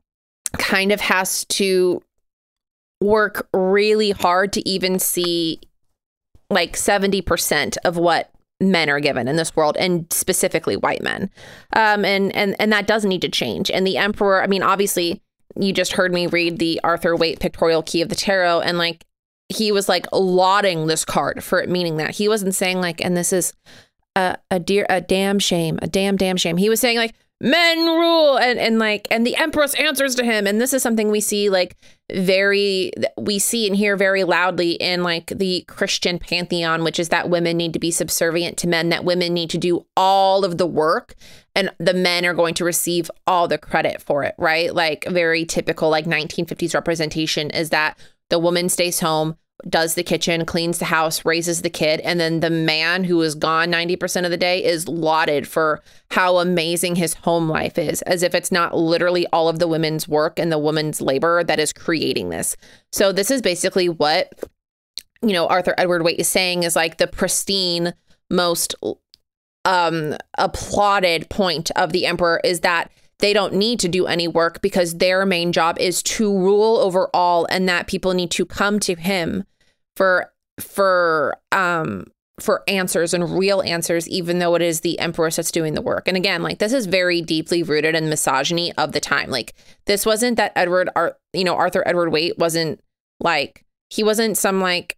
kind 0.58 0.92
of 0.92 1.00
has 1.00 1.44
to 1.46 2.02
work 3.00 3.48
really 3.52 4.10
hard 4.10 4.52
to 4.54 4.68
even 4.68 4.98
see 4.98 5.60
like 6.50 6.74
70% 6.74 7.76
of 7.84 7.96
what 7.96 8.30
men 8.60 8.88
are 8.88 9.00
given 9.00 9.28
in 9.28 9.36
this 9.36 9.54
world 9.54 9.76
and 9.78 10.10
specifically 10.12 10.76
white 10.76 11.02
men. 11.02 11.30
Um, 11.74 12.04
and 12.04 12.34
and 12.34 12.56
and 12.58 12.72
that 12.72 12.86
does 12.86 13.04
need 13.04 13.22
to 13.22 13.28
change. 13.28 13.70
And 13.70 13.86
the 13.86 13.98
emperor 13.98 14.42
i 14.42 14.46
mean 14.46 14.62
obviously 14.62 15.22
you 15.58 15.72
just 15.72 15.92
heard 15.92 16.12
me 16.12 16.26
read 16.26 16.58
the 16.58 16.80
arthur 16.84 17.16
waite 17.16 17.40
pictorial 17.40 17.82
key 17.82 18.02
of 18.02 18.08
the 18.08 18.14
tarot 18.14 18.60
and 18.60 18.78
like 18.78 19.04
he 19.48 19.72
was 19.72 19.88
like 19.88 20.06
lauding 20.12 20.86
this 20.86 21.04
card 21.04 21.42
for 21.42 21.60
it 21.60 21.68
meaning 21.68 21.96
that. 21.98 22.10
He 22.10 22.28
wasn't 22.28 22.54
saying 22.54 22.80
like 22.80 23.04
and 23.04 23.16
this 23.16 23.32
is 23.32 23.52
a, 24.14 24.38
a 24.50 24.58
dear 24.58 24.86
a 24.88 25.00
damn 25.00 25.38
shame 25.38 25.78
a 25.82 25.86
damn 25.86 26.16
damn 26.16 26.36
shame. 26.36 26.56
He 26.56 26.68
was 26.68 26.80
saying 26.80 26.96
like 26.96 27.14
men 27.40 27.78
rule 27.78 28.38
and 28.38 28.58
and 28.58 28.78
like 28.78 29.06
and 29.10 29.26
the 29.26 29.36
empress 29.36 29.74
answers 29.74 30.14
to 30.14 30.24
him. 30.24 30.46
And 30.46 30.60
this 30.60 30.72
is 30.72 30.82
something 30.82 31.10
we 31.10 31.20
see 31.20 31.50
like 31.50 31.76
very 32.12 32.92
we 33.18 33.38
see 33.38 33.66
and 33.66 33.76
hear 33.76 33.96
very 33.96 34.24
loudly 34.24 34.72
in 34.72 35.02
like 35.02 35.26
the 35.26 35.64
christian 35.66 36.20
pantheon 36.20 36.84
which 36.84 37.00
is 37.00 37.08
that 37.08 37.28
women 37.28 37.56
need 37.56 37.72
to 37.72 37.80
be 37.80 37.90
subservient 37.90 38.56
to 38.56 38.68
men 38.68 38.90
that 38.90 39.04
women 39.04 39.34
need 39.34 39.50
to 39.50 39.58
do 39.58 39.84
all 39.96 40.44
of 40.44 40.56
the 40.56 40.66
work 40.66 41.16
and 41.56 41.68
the 41.80 41.92
men 41.92 42.24
are 42.24 42.32
going 42.32 42.54
to 42.54 42.64
receive 42.64 43.10
all 43.26 43.48
the 43.48 43.58
credit 43.58 44.00
for 44.00 44.22
it 44.22 44.36
right? 44.38 44.72
Like 44.72 45.04
very 45.08 45.44
typical 45.44 45.90
like 45.90 46.04
1950s 46.04 46.74
representation 46.74 47.50
is 47.50 47.70
that 47.70 47.98
the 48.30 48.38
woman 48.38 48.68
stays 48.68 49.00
home 49.00 49.36
does 49.68 49.94
the 49.94 50.02
kitchen, 50.02 50.44
cleans 50.44 50.78
the 50.78 50.84
house, 50.86 51.24
raises 51.24 51.62
the 51.62 51.70
kid, 51.70 52.00
and 52.00 52.20
then 52.20 52.40
the 52.40 52.50
man 52.50 53.04
who 53.04 53.20
is 53.22 53.34
gone 53.34 53.70
90% 53.70 54.24
of 54.24 54.30
the 54.30 54.36
day 54.36 54.62
is 54.62 54.86
lauded 54.86 55.48
for 55.48 55.82
how 56.10 56.38
amazing 56.38 56.96
his 56.96 57.14
home 57.14 57.48
life 57.48 57.78
is, 57.78 58.02
as 58.02 58.22
if 58.22 58.34
it's 58.34 58.52
not 58.52 58.76
literally 58.76 59.26
all 59.28 59.48
of 59.48 59.58
the 59.58 59.68
women's 59.68 60.06
work 60.06 60.38
and 60.38 60.52
the 60.52 60.58
woman's 60.58 61.00
labor 61.00 61.42
that 61.42 61.58
is 61.58 61.72
creating 61.72 62.28
this. 62.28 62.56
So, 62.92 63.12
this 63.12 63.30
is 63.30 63.40
basically 63.40 63.88
what, 63.88 64.32
you 65.22 65.32
know, 65.32 65.46
Arthur 65.46 65.74
Edward 65.78 66.02
Waite 66.02 66.20
is 66.20 66.28
saying 66.28 66.62
is 66.62 66.76
like 66.76 66.98
the 66.98 67.06
pristine, 67.06 67.94
most 68.30 68.74
um, 69.64 70.16
applauded 70.38 71.28
point 71.28 71.70
of 71.76 71.92
the 71.92 72.06
emperor 72.06 72.40
is 72.44 72.60
that 72.60 72.90
they 73.18 73.32
don't 73.32 73.54
need 73.54 73.80
to 73.80 73.88
do 73.88 74.06
any 74.06 74.28
work 74.28 74.60
because 74.60 74.98
their 74.98 75.24
main 75.24 75.52
job 75.52 75.78
is 75.78 76.02
to 76.02 76.36
rule 76.36 76.76
over 76.76 77.08
all 77.14 77.46
and 77.50 77.68
that 77.68 77.86
people 77.86 78.12
need 78.12 78.30
to 78.32 78.44
come 78.44 78.78
to 78.80 78.94
him 78.94 79.44
for 79.94 80.32
for 80.60 81.36
um 81.52 82.04
for 82.38 82.62
answers 82.68 83.14
and 83.14 83.38
real 83.38 83.62
answers 83.62 84.06
even 84.08 84.38
though 84.38 84.54
it 84.54 84.60
is 84.60 84.80
the 84.80 84.98
empress 84.98 85.36
that's 85.36 85.50
doing 85.50 85.72
the 85.72 85.80
work. 85.82 86.06
And 86.06 86.16
again 86.16 86.42
like 86.42 86.58
this 86.58 86.72
is 86.72 86.86
very 86.86 87.22
deeply 87.22 87.62
rooted 87.62 87.94
in 87.94 88.10
misogyny 88.10 88.72
of 88.74 88.92
the 88.92 89.00
time. 89.00 89.30
Like 89.30 89.54
this 89.86 90.04
wasn't 90.04 90.36
that 90.36 90.52
edward 90.54 90.90
Ar- 90.94 91.16
you 91.32 91.44
know 91.44 91.54
arthur 91.54 91.82
edward 91.86 92.10
waite 92.10 92.38
wasn't 92.38 92.80
like 93.20 93.64
he 93.88 94.02
wasn't 94.02 94.36
some 94.36 94.60
like 94.60 94.95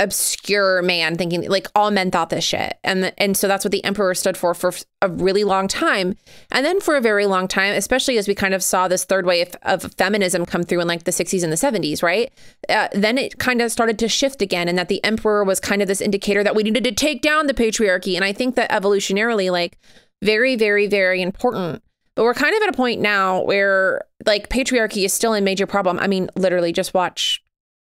obscure 0.00 0.82
man 0.82 1.16
thinking 1.16 1.48
like 1.48 1.68
all 1.74 1.90
men 1.90 2.10
thought 2.10 2.28
this 2.28 2.44
shit. 2.44 2.78
And 2.82 3.04
the, 3.04 3.22
and 3.22 3.36
so 3.36 3.46
that's 3.46 3.64
what 3.64 3.70
the 3.70 3.84
emperor 3.84 4.14
stood 4.14 4.36
for 4.36 4.52
for 4.52 4.72
a 5.00 5.08
really 5.08 5.44
long 5.44 5.68
time. 5.68 6.16
And 6.50 6.66
then 6.66 6.80
for 6.80 6.96
a 6.96 7.00
very 7.00 7.26
long 7.26 7.46
time 7.46 7.74
especially 7.74 8.18
as 8.18 8.26
we 8.26 8.34
kind 8.34 8.54
of 8.54 8.62
saw 8.62 8.88
this 8.88 9.04
third 9.04 9.24
wave 9.24 9.54
of 9.62 9.94
feminism 9.94 10.46
come 10.46 10.64
through 10.64 10.80
in 10.80 10.88
like 10.88 11.04
the 11.04 11.12
60s 11.12 11.44
and 11.44 11.52
the 11.52 11.56
70s 11.56 12.02
right? 12.02 12.32
Uh, 12.68 12.88
then 12.92 13.18
it 13.18 13.38
kind 13.38 13.62
of 13.62 13.70
started 13.70 13.98
to 14.00 14.08
shift 14.08 14.42
again 14.42 14.68
and 14.68 14.76
that 14.76 14.88
the 14.88 15.02
emperor 15.04 15.44
was 15.44 15.60
kind 15.60 15.80
of 15.80 15.86
this 15.86 16.00
indicator 16.00 16.42
that 16.42 16.56
we 16.56 16.64
needed 16.64 16.82
to 16.82 16.92
take 16.92 17.22
down 17.22 17.46
the 17.46 17.54
patriarchy. 17.54 18.16
And 18.16 18.24
i 18.24 18.32
think 18.32 18.56
that 18.56 18.70
evolutionarily 18.70 19.50
like 19.52 19.78
very 20.22 20.56
very 20.56 20.88
very 20.88 21.22
important. 21.22 21.82
But 22.16 22.24
we're 22.24 22.34
kind 22.34 22.54
of 22.56 22.62
at 22.62 22.68
a 22.68 22.72
point 22.72 23.00
now 23.00 23.42
where 23.42 24.02
like 24.26 24.48
patriarchy 24.48 25.04
is 25.04 25.12
still 25.12 25.34
a 25.34 25.40
major 25.40 25.66
problem. 25.66 26.00
I 26.00 26.08
mean 26.08 26.30
literally 26.34 26.72
just 26.72 26.94
watch 26.94 27.43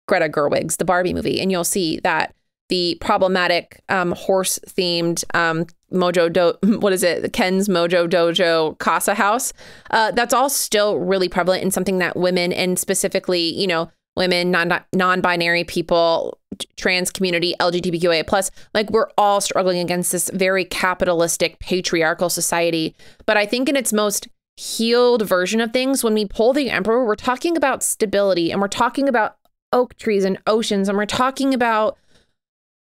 Greta 0.06 0.28
Gerwig's 0.28 0.76
The 0.76 0.84
Barbie 0.84 1.14
movie, 1.14 1.40
and 1.40 1.50
you'll 1.50 1.64
see 1.64 2.00
that 2.04 2.34
the 2.68 2.96
problematic 3.00 3.82
um, 3.88 4.12
horse 4.12 4.58
themed 4.66 5.24
um, 5.34 5.66
Mojo 5.92 6.32
Do 6.32 6.54
what 6.78 6.92
is 6.92 7.02
it? 7.02 7.32
Ken's 7.32 7.68
Mojo 7.68 8.08
Dojo 8.08 8.78
Casa 8.78 9.14
House. 9.14 9.52
Uh, 9.90 10.10
that's 10.12 10.34
all 10.34 10.48
still 10.48 10.98
really 10.98 11.28
prevalent 11.28 11.62
in 11.62 11.70
something 11.70 11.98
that 11.98 12.16
women 12.16 12.52
and 12.52 12.78
specifically 12.78 13.54
you 13.54 13.66
know 13.66 13.90
women 14.16 14.50
non 14.50 14.80
non-binary 14.92 15.64
people 15.64 16.38
trans 16.76 17.10
community 17.10 17.54
LGBTQIA 17.60 18.26
plus 18.26 18.50
like 18.74 18.88
we're 18.90 19.10
all 19.18 19.40
struggling 19.40 19.78
against 19.78 20.12
this 20.12 20.30
very 20.32 20.64
capitalistic 20.64 21.58
patriarchal 21.58 22.30
society. 22.30 22.94
But 23.26 23.36
I 23.36 23.46
think 23.46 23.68
in 23.68 23.76
its 23.76 23.92
most 23.92 24.28
healed 24.56 25.22
version 25.22 25.60
of 25.60 25.72
things, 25.72 26.04
when 26.04 26.14
we 26.14 26.26
pull 26.26 26.52
the 26.52 26.70
emperor, 26.70 27.04
we're 27.04 27.16
talking 27.16 27.56
about 27.56 27.82
stability 27.82 28.52
and 28.52 28.60
we're 28.60 28.68
talking 28.68 29.08
about 29.08 29.36
oak 29.74 29.96
trees 29.98 30.24
and 30.24 30.38
oceans 30.46 30.88
and 30.88 30.96
we're 30.96 31.04
talking 31.04 31.52
about 31.52 31.98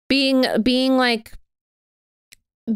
being 0.08 0.44
being 0.62 0.98
like 0.98 1.32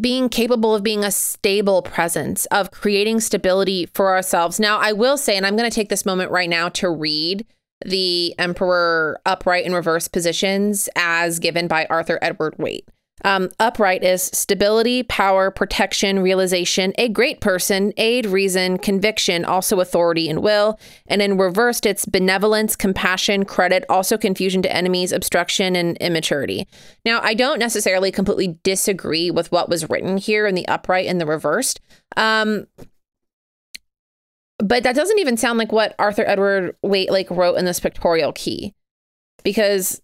being 0.01 0.27
capable 0.27 0.73
of 0.73 0.81
being 0.81 1.03
a 1.03 1.11
stable 1.11 1.81
presence 1.81 2.45
of 2.47 2.71
creating 2.71 3.19
stability 3.19 3.85
for 3.93 4.09
ourselves. 4.09 4.59
Now, 4.59 4.79
I 4.79 4.91
will 4.91 5.17
say 5.17 5.37
and 5.37 5.45
I'm 5.45 5.55
going 5.55 5.69
to 5.69 5.75
take 5.75 5.89
this 5.89 6.05
moment 6.05 6.31
right 6.31 6.49
now 6.49 6.69
to 6.69 6.89
read 6.89 7.45
the 7.85 8.33
emperor 8.39 9.19
upright 9.25 9.65
and 9.65 9.75
reverse 9.75 10.07
positions 10.07 10.89
as 10.95 11.39
given 11.39 11.67
by 11.67 11.85
Arthur 11.89 12.17
Edward 12.21 12.55
Waite. 12.57 12.87
Um, 13.23 13.49
upright 13.59 14.03
is 14.03 14.21
stability, 14.21 15.03
power, 15.03 15.49
protection, 15.49 16.19
realization, 16.19 16.93
a 16.97 17.09
great 17.09 17.41
person, 17.41 17.91
aid, 17.97 18.27
reason, 18.27 18.77
conviction, 18.77 19.43
also 19.43 19.79
authority 19.79 20.29
and 20.29 20.43
will. 20.43 20.79
And 21.07 21.21
in 21.21 21.37
reversed, 21.37 21.85
it's 21.85 22.05
benevolence, 22.05 22.75
compassion, 22.75 23.43
credit, 23.43 23.85
also 23.89 24.17
confusion 24.17 24.61
to 24.61 24.75
enemies, 24.75 25.11
obstruction, 25.11 25.75
and 25.75 25.97
immaturity. 25.97 26.67
Now, 27.05 27.19
I 27.21 27.33
don't 27.33 27.59
necessarily 27.59 28.11
completely 28.11 28.59
disagree 28.63 29.31
with 29.31 29.51
what 29.51 29.67
was 29.69 29.89
written 29.89 30.17
here 30.17 30.45
in 30.45 30.53
the 30.53 30.67
upright 30.67 31.07
and 31.07 31.19
the 31.19 31.25
reversed. 31.25 31.81
Um, 32.15 32.67
but 34.59 34.83
that 34.83 34.95
doesn't 34.95 35.19
even 35.19 35.37
sound 35.37 35.57
like 35.57 35.71
what 35.71 35.95
Arthur 35.99 36.23
Edward 36.25 36.75
Waite 36.83 37.11
like 37.11 37.29
wrote 37.31 37.55
in 37.55 37.65
this 37.65 37.79
pictorial 37.79 38.31
key. 38.33 38.73
Because 39.43 40.01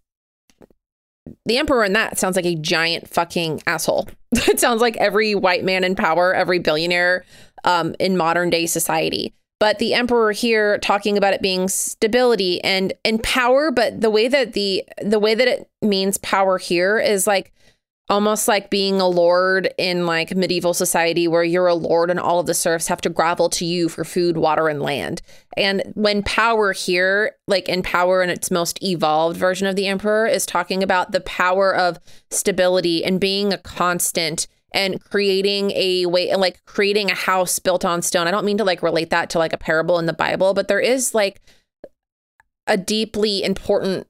the 1.45 1.57
emperor 1.57 1.83
in 1.83 1.93
that 1.93 2.17
sounds 2.17 2.35
like 2.35 2.45
a 2.45 2.55
giant 2.55 3.07
fucking 3.07 3.61
asshole. 3.67 4.07
it 4.31 4.59
sounds 4.59 4.81
like 4.81 4.97
every 4.97 5.35
white 5.35 5.63
man 5.63 5.83
in 5.83 5.95
power, 5.95 6.33
every 6.33 6.59
billionaire 6.59 7.25
um, 7.63 7.95
in 7.99 8.17
modern 8.17 8.49
day 8.49 8.65
society. 8.65 9.33
But 9.59 9.79
the 9.79 9.93
emperor 9.93 10.33
here 10.33 10.77
talking 10.79 11.17
about 11.17 11.33
it 11.33 11.41
being 11.41 11.69
stability 11.69 12.61
and 12.63 12.91
and 13.05 13.23
power, 13.23 13.71
but 13.71 14.01
the 14.01 14.09
way 14.09 14.27
that 14.27 14.53
the 14.53 14.83
the 15.01 15.19
way 15.19 15.35
that 15.35 15.47
it 15.47 15.69
means 15.81 16.17
power 16.17 16.57
here 16.57 16.99
is 16.99 17.25
like 17.27 17.53
almost 18.09 18.47
like 18.47 18.69
being 18.69 18.99
a 18.99 19.07
lord 19.07 19.73
in 19.77 20.05
like 20.05 20.35
medieval 20.35 20.73
society 20.73 21.27
where 21.27 21.43
you're 21.43 21.67
a 21.67 21.73
lord 21.73 22.09
and 22.09 22.19
all 22.19 22.39
of 22.39 22.45
the 22.45 22.53
serfs 22.53 22.87
have 22.87 22.99
to 22.99 23.09
grovel 23.09 23.49
to 23.49 23.65
you 23.65 23.87
for 23.87 24.03
food, 24.03 24.37
water, 24.37 24.67
and 24.67 24.81
land. 24.81 25.21
And 25.55 25.83
when 25.95 26.21
power 26.23 26.73
here, 26.73 27.35
like 27.47 27.69
in 27.69 27.81
power 27.81 28.21
in 28.21 28.29
its 28.29 28.51
most 28.51 28.83
evolved 28.83 29.37
version 29.37 29.67
of 29.67 29.75
the 29.75 29.87
emperor, 29.87 30.27
is 30.27 30.45
talking 30.45 30.83
about 30.83 31.11
the 31.11 31.21
power 31.21 31.73
of 31.73 31.99
stability 32.29 33.05
and 33.05 33.19
being 33.19 33.53
a 33.53 33.57
constant 33.57 34.47
and 34.73 35.01
creating 35.03 35.71
a 35.71 36.05
way 36.07 36.35
like 36.35 36.65
creating 36.65 37.09
a 37.09 37.15
house 37.15 37.59
built 37.59 37.85
on 37.85 38.01
stone. 38.01 38.27
I 38.27 38.31
don't 38.31 38.45
mean 38.45 38.57
to 38.57 38.63
like 38.63 38.83
relate 38.83 39.11
that 39.11 39.29
to 39.31 39.37
like 39.37 39.53
a 39.53 39.57
parable 39.57 39.99
in 39.99 40.07
the 40.07 40.13
Bible, 40.13 40.53
but 40.53 40.67
there 40.67 40.79
is 40.79 41.13
like 41.13 41.41
a 42.67 42.77
deeply 42.77 43.43
important 43.43 44.07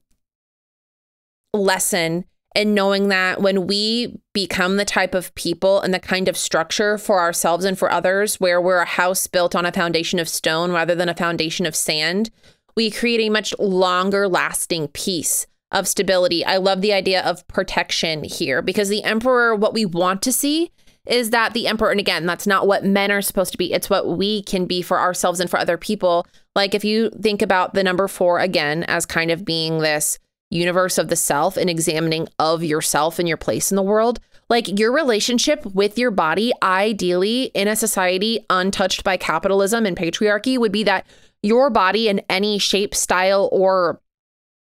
lesson 1.52 2.24
and 2.54 2.74
knowing 2.74 3.08
that 3.08 3.40
when 3.40 3.66
we 3.66 4.18
become 4.32 4.76
the 4.76 4.84
type 4.84 5.14
of 5.14 5.34
people 5.34 5.80
and 5.80 5.92
the 5.92 5.98
kind 5.98 6.28
of 6.28 6.36
structure 6.36 6.96
for 6.98 7.20
ourselves 7.20 7.64
and 7.64 7.78
for 7.78 7.90
others 7.90 8.40
where 8.40 8.60
we're 8.60 8.78
a 8.78 8.84
house 8.84 9.26
built 9.26 9.54
on 9.56 9.66
a 9.66 9.72
foundation 9.72 10.18
of 10.18 10.28
stone 10.28 10.70
rather 10.70 10.94
than 10.94 11.08
a 11.08 11.14
foundation 11.14 11.66
of 11.66 11.74
sand, 11.74 12.30
we 12.76 12.90
create 12.90 13.20
a 13.20 13.30
much 13.30 13.54
longer 13.58 14.28
lasting 14.28 14.88
peace 14.88 15.46
of 15.72 15.88
stability. 15.88 16.44
I 16.44 16.58
love 16.58 16.80
the 16.80 16.92
idea 16.92 17.22
of 17.22 17.46
protection 17.48 18.22
here 18.22 18.62
because 18.62 18.88
the 18.88 19.02
emperor, 19.02 19.56
what 19.56 19.74
we 19.74 19.84
want 19.84 20.22
to 20.22 20.32
see 20.32 20.70
is 21.06 21.30
that 21.30 21.52
the 21.52 21.66
emperor, 21.66 21.90
and 21.90 22.00
again, 22.00 22.24
that's 22.24 22.46
not 22.46 22.66
what 22.66 22.84
men 22.84 23.10
are 23.10 23.20
supposed 23.20 23.52
to 23.52 23.58
be, 23.58 23.72
it's 23.72 23.90
what 23.90 24.16
we 24.16 24.42
can 24.42 24.64
be 24.64 24.80
for 24.80 24.98
ourselves 24.98 25.40
and 25.40 25.50
for 25.50 25.58
other 25.58 25.76
people. 25.76 26.26
Like 26.54 26.74
if 26.74 26.84
you 26.84 27.10
think 27.20 27.42
about 27.42 27.74
the 27.74 27.82
number 27.82 28.08
four 28.08 28.38
again 28.38 28.84
as 28.84 29.04
kind 29.04 29.30
of 29.30 29.44
being 29.44 29.78
this 29.78 30.18
universe 30.54 30.98
of 30.98 31.08
the 31.08 31.16
self 31.16 31.56
and 31.56 31.68
examining 31.68 32.28
of 32.38 32.62
yourself 32.62 33.18
and 33.18 33.28
your 33.28 33.36
place 33.36 33.70
in 33.70 33.76
the 33.76 33.82
world, 33.82 34.20
like 34.48 34.78
your 34.78 34.92
relationship 34.92 35.64
with 35.66 35.98
your 35.98 36.10
body, 36.10 36.52
ideally 36.62 37.44
in 37.54 37.68
a 37.68 37.76
society 37.76 38.44
untouched 38.50 39.04
by 39.04 39.16
capitalism 39.16 39.86
and 39.86 39.96
patriarchy, 39.96 40.58
would 40.58 40.72
be 40.72 40.84
that 40.84 41.06
your 41.42 41.70
body 41.70 42.08
in 42.08 42.20
any 42.30 42.58
shape, 42.58 42.94
style, 42.94 43.48
or 43.52 44.00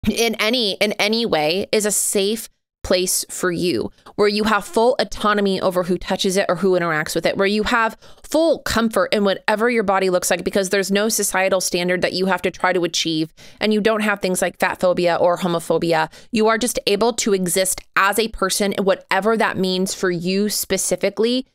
in 0.09 0.35
any 0.35 0.73
in 0.73 0.91
any 0.93 1.25
way 1.25 1.67
is 1.71 1.85
a 1.85 1.91
safe 1.91 2.49
place 2.85 3.25
for 3.31 3.51
you, 3.51 3.91
where 4.13 4.27
you 4.27 4.43
have 4.43 4.63
full 4.63 4.95
autonomy 4.99 5.59
over 5.59 5.81
who 5.81 5.97
touches 5.97 6.37
it 6.37 6.45
or 6.47 6.57
who 6.57 6.73
interacts 6.73 7.15
with 7.15 7.25
it, 7.25 7.35
where 7.35 7.47
you 7.47 7.63
have 7.63 7.97
full 8.21 8.59
comfort 8.59 9.11
in 9.11 9.23
whatever 9.23 9.71
your 9.71 9.81
body 9.81 10.11
looks 10.11 10.29
like 10.29 10.43
because 10.43 10.69
there's 10.69 10.91
no 10.91 11.09
societal 11.09 11.59
standard 11.59 12.03
that 12.03 12.13
you 12.13 12.27
have 12.27 12.43
to 12.43 12.51
try 12.51 12.71
to 12.71 12.83
achieve. 12.83 13.33
And 13.59 13.73
you 13.73 13.81
don't 13.81 14.01
have 14.01 14.21
things 14.21 14.39
like 14.39 14.59
fat 14.59 14.79
phobia 14.79 15.15
or 15.15 15.39
homophobia. 15.39 16.11
You 16.31 16.47
are 16.47 16.59
just 16.59 16.77
able 16.85 17.13
to 17.13 17.33
exist 17.33 17.81
as 17.95 18.19
a 18.19 18.27
person, 18.27 18.75
whatever 18.77 19.35
that 19.35 19.57
means 19.57 19.95
for 19.95 20.11
you 20.11 20.49
specifically, 20.49 21.47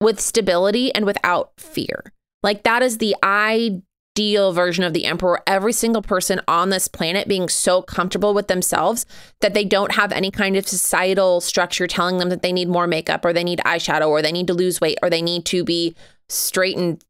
with 0.00 0.20
stability 0.20 0.94
and 0.94 1.04
without 1.04 1.50
fear. 1.58 2.12
Like 2.44 2.62
that 2.62 2.82
is 2.82 2.98
the 2.98 3.16
ideal 3.24 3.82
ideal 4.16 4.50
version 4.52 4.82
of 4.82 4.94
the 4.94 5.04
emperor, 5.04 5.42
every 5.46 5.74
single 5.74 6.00
person 6.00 6.40
on 6.48 6.70
this 6.70 6.88
planet 6.88 7.28
being 7.28 7.50
so 7.50 7.82
comfortable 7.82 8.32
with 8.32 8.48
themselves 8.48 9.04
that 9.40 9.52
they 9.52 9.64
don't 9.64 9.92
have 9.92 10.10
any 10.10 10.30
kind 10.30 10.56
of 10.56 10.66
societal 10.66 11.38
structure 11.42 11.86
telling 11.86 12.16
them 12.16 12.30
that 12.30 12.40
they 12.40 12.52
need 12.52 12.66
more 12.66 12.86
makeup 12.86 13.24
or 13.26 13.34
they 13.34 13.44
need 13.44 13.60
eyeshadow 13.66 14.08
or 14.08 14.22
they 14.22 14.32
need 14.32 14.46
to 14.46 14.54
lose 14.54 14.80
weight 14.80 14.98
or 15.02 15.10
they 15.10 15.20
need 15.20 15.44
to 15.44 15.64
be 15.64 15.94
straight 16.30 16.78
and 16.78 17.04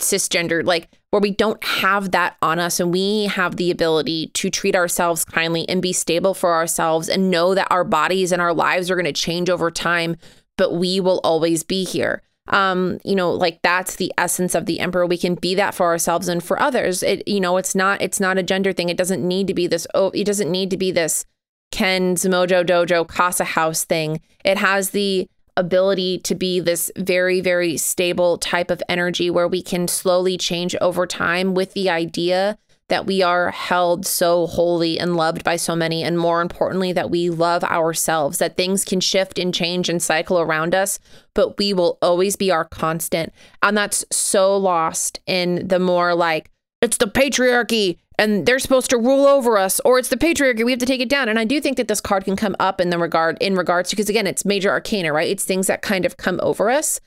cisgendered, 0.00 0.64
like 0.64 0.88
where 1.10 1.20
we 1.20 1.30
don't 1.30 1.62
have 1.62 2.10
that 2.10 2.36
on 2.42 2.58
us 2.58 2.80
and 2.80 2.92
we 2.92 3.26
have 3.26 3.54
the 3.54 3.70
ability 3.70 4.26
to 4.28 4.50
treat 4.50 4.74
ourselves 4.74 5.24
kindly 5.24 5.68
and 5.68 5.80
be 5.80 5.92
stable 5.92 6.34
for 6.34 6.54
ourselves 6.54 7.08
and 7.08 7.30
know 7.30 7.54
that 7.54 7.68
our 7.70 7.84
bodies 7.84 8.32
and 8.32 8.42
our 8.42 8.52
lives 8.52 8.90
are 8.90 8.96
going 8.96 9.04
to 9.04 9.12
change 9.12 9.48
over 9.48 9.70
time, 9.70 10.16
but 10.58 10.74
we 10.74 10.98
will 10.98 11.20
always 11.22 11.62
be 11.62 11.84
here 11.84 12.20
um 12.48 12.98
you 13.04 13.14
know 13.14 13.30
like 13.30 13.60
that's 13.62 13.96
the 13.96 14.12
essence 14.18 14.54
of 14.54 14.66
the 14.66 14.80
emperor. 14.80 15.06
We 15.06 15.18
can 15.18 15.34
be 15.34 15.54
that 15.54 15.74
for 15.74 15.86
ourselves 15.86 16.28
and 16.28 16.42
for 16.42 16.60
others. 16.60 17.02
It 17.02 17.26
you 17.26 17.40
know 17.40 17.56
it's 17.56 17.74
not 17.74 18.02
it's 18.02 18.20
not 18.20 18.38
a 18.38 18.42
gender 18.42 18.72
thing. 18.72 18.88
It 18.88 18.96
doesn't 18.96 19.26
need 19.26 19.46
to 19.46 19.54
be 19.54 19.66
this 19.66 19.86
oh 19.94 20.10
it 20.10 20.24
doesn't 20.24 20.50
need 20.50 20.70
to 20.70 20.76
be 20.76 20.90
this 20.90 21.24
ken's 21.70 22.24
mojo 22.24 22.64
dojo 22.64 23.06
casa 23.06 23.44
house 23.44 23.84
thing. 23.84 24.20
It 24.44 24.58
has 24.58 24.90
the 24.90 25.28
ability 25.56 26.18
to 26.18 26.34
be 26.34 26.60
this 26.60 26.90
very 26.96 27.40
very 27.40 27.76
stable 27.76 28.38
type 28.38 28.70
of 28.70 28.82
energy 28.88 29.30
where 29.30 29.48
we 29.48 29.62
can 29.62 29.86
slowly 29.86 30.38
change 30.38 30.74
over 30.80 31.06
time 31.06 31.54
with 31.54 31.74
the 31.74 31.90
idea 31.90 32.58
that 32.92 33.06
we 33.06 33.22
are 33.22 33.50
held 33.52 34.04
so 34.04 34.46
holy 34.46 35.00
and 35.00 35.16
loved 35.16 35.42
by 35.42 35.56
so 35.56 35.74
many, 35.74 36.02
and 36.02 36.18
more 36.18 36.42
importantly, 36.42 36.92
that 36.92 37.08
we 37.08 37.30
love 37.30 37.64
ourselves, 37.64 38.36
that 38.36 38.58
things 38.58 38.84
can 38.84 39.00
shift 39.00 39.38
and 39.38 39.54
change 39.54 39.88
and 39.88 40.02
cycle 40.02 40.38
around 40.38 40.74
us, 40.74 40.98
but 41.32 41.56
we 41.56 41.72
will 41.72 41.96
always 42.02 42.36
be 42.36 42.50
our 42.50 42.66
constant. 42.66 43.32
And 43.62 43.74
that's 43.74 44.04
so 44.12 44.54
lost 44.58 45.20
in 45.26 45.66
the 45.66 45.78
more 45.78 46.14
like, 46.14 46.50
it's 46.82 46.98
the 46.98 47.06
patriarchy 47.06 47.96
and 48.18 48.44
they're 48.44 48.58
supposed 48.58 48.90
to 48.90 48.98
rule 48.98 49.24
over 49.24 49.56
us 49.56 49.80
or 49.86 49.98
it's 49.98 50.10
the 50.10 50.18
patriarchy 50.18 50.62
we 50.62 50.72
have 50.72 50.80
to 50.80 50.84
take 50.84 51.00
it 51.00 51.08
down. 51.08 51.30
And 51.30 51.38
i 51.38 51.46
do 51.46 51.62
think 51.62 51.78
that 51.78 51.88
this 51.88 52.00
card 52.00 52.26
can 52.26 52.36
come 52.36 52.56
up 52.60 52.78
in 52.78 52.90
the 52.90 52.98
regard 52.98 53.38
in 53.40 53.54
regards 53.54 53.88
because 53.88 54.10
again 54.10 54.26
it's 54.26 54.44
major 54.44 54.68
arcana 54.68 55.14
right? 55.14 55.30
It's 55.30 55.44
things 55.44 55.66
that 55.68 55.80
kind 55.80 56.04
of 56.04 56.18
come 56.18 56.38
over 56.42 56.68
us. 56.68 57.00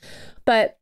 But 0.46 0.78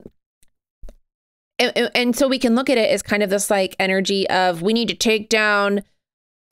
and, 1.58 1.90
and 1.94 2.16
so 2.16 2.28
we 2.28 2.38
can 2.38 2.54
look 2.54 2.68
at 2.68 2.78
it 2.78 2.90
as 2.90 3.02
kind 3.02 3.22
of 3.22 3.30
this 3.30 3.50
like 3.50 3.76
energy 3.78 4.28
of 4.28 4.62
we 4.62 4.72
need 4.72 4.88
to 4.88 4.94
take 4.94 5.28
down 5.28 5.82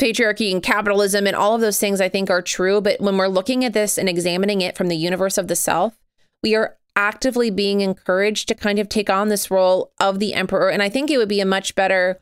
patriarchy 0.01 0.53
and 0.53 0.62
capitalism 0.62 1.27
and 1.27 1.37
all 1.37 1.55
of 1.55 1.61
those 1.61 1.79
things 1.79 2.01
I 2.01 2.09
think 2.09 2.31
are 2.31 2.43
true. 2.43 2.81
But 2.81 3.01
when 3.01 3.17
we're 3.17 3.29
looking 3.29 3.65
at 3.65 3.73
this 3.73 3.99
and 3.99 4.09
examining 4.09 4.61
it 4.61 4.77
from 4.77 4.88
the 4.88 4.97
universe 4.97 5.38
of 5.38 5.49
the 5.49 5.57
self, 5.57 5.99
we 6.43 6.55
are 6.55 6.77
actively 6.97 7.51
being 7.51 7.81
encouraged 7.81 8.49
to 8.49 8.55
kind 8.55 8.79
of 8.79 8.88
take 8.88 9.09
on 9.09 9.29
this 9.29 9.51
role 9.51 9.93
of 10.01 10.19
the 10.19 10.35
emperor. 10.35 10.71
And 10.71 10.83
I 10.83 10.88
think 10.88 11.11
it 11.11 11.19
would 11.19 11.29
be 11.29 11.41
a 11.41 11.47
much 11.47 11.75
better, 11.75 12.21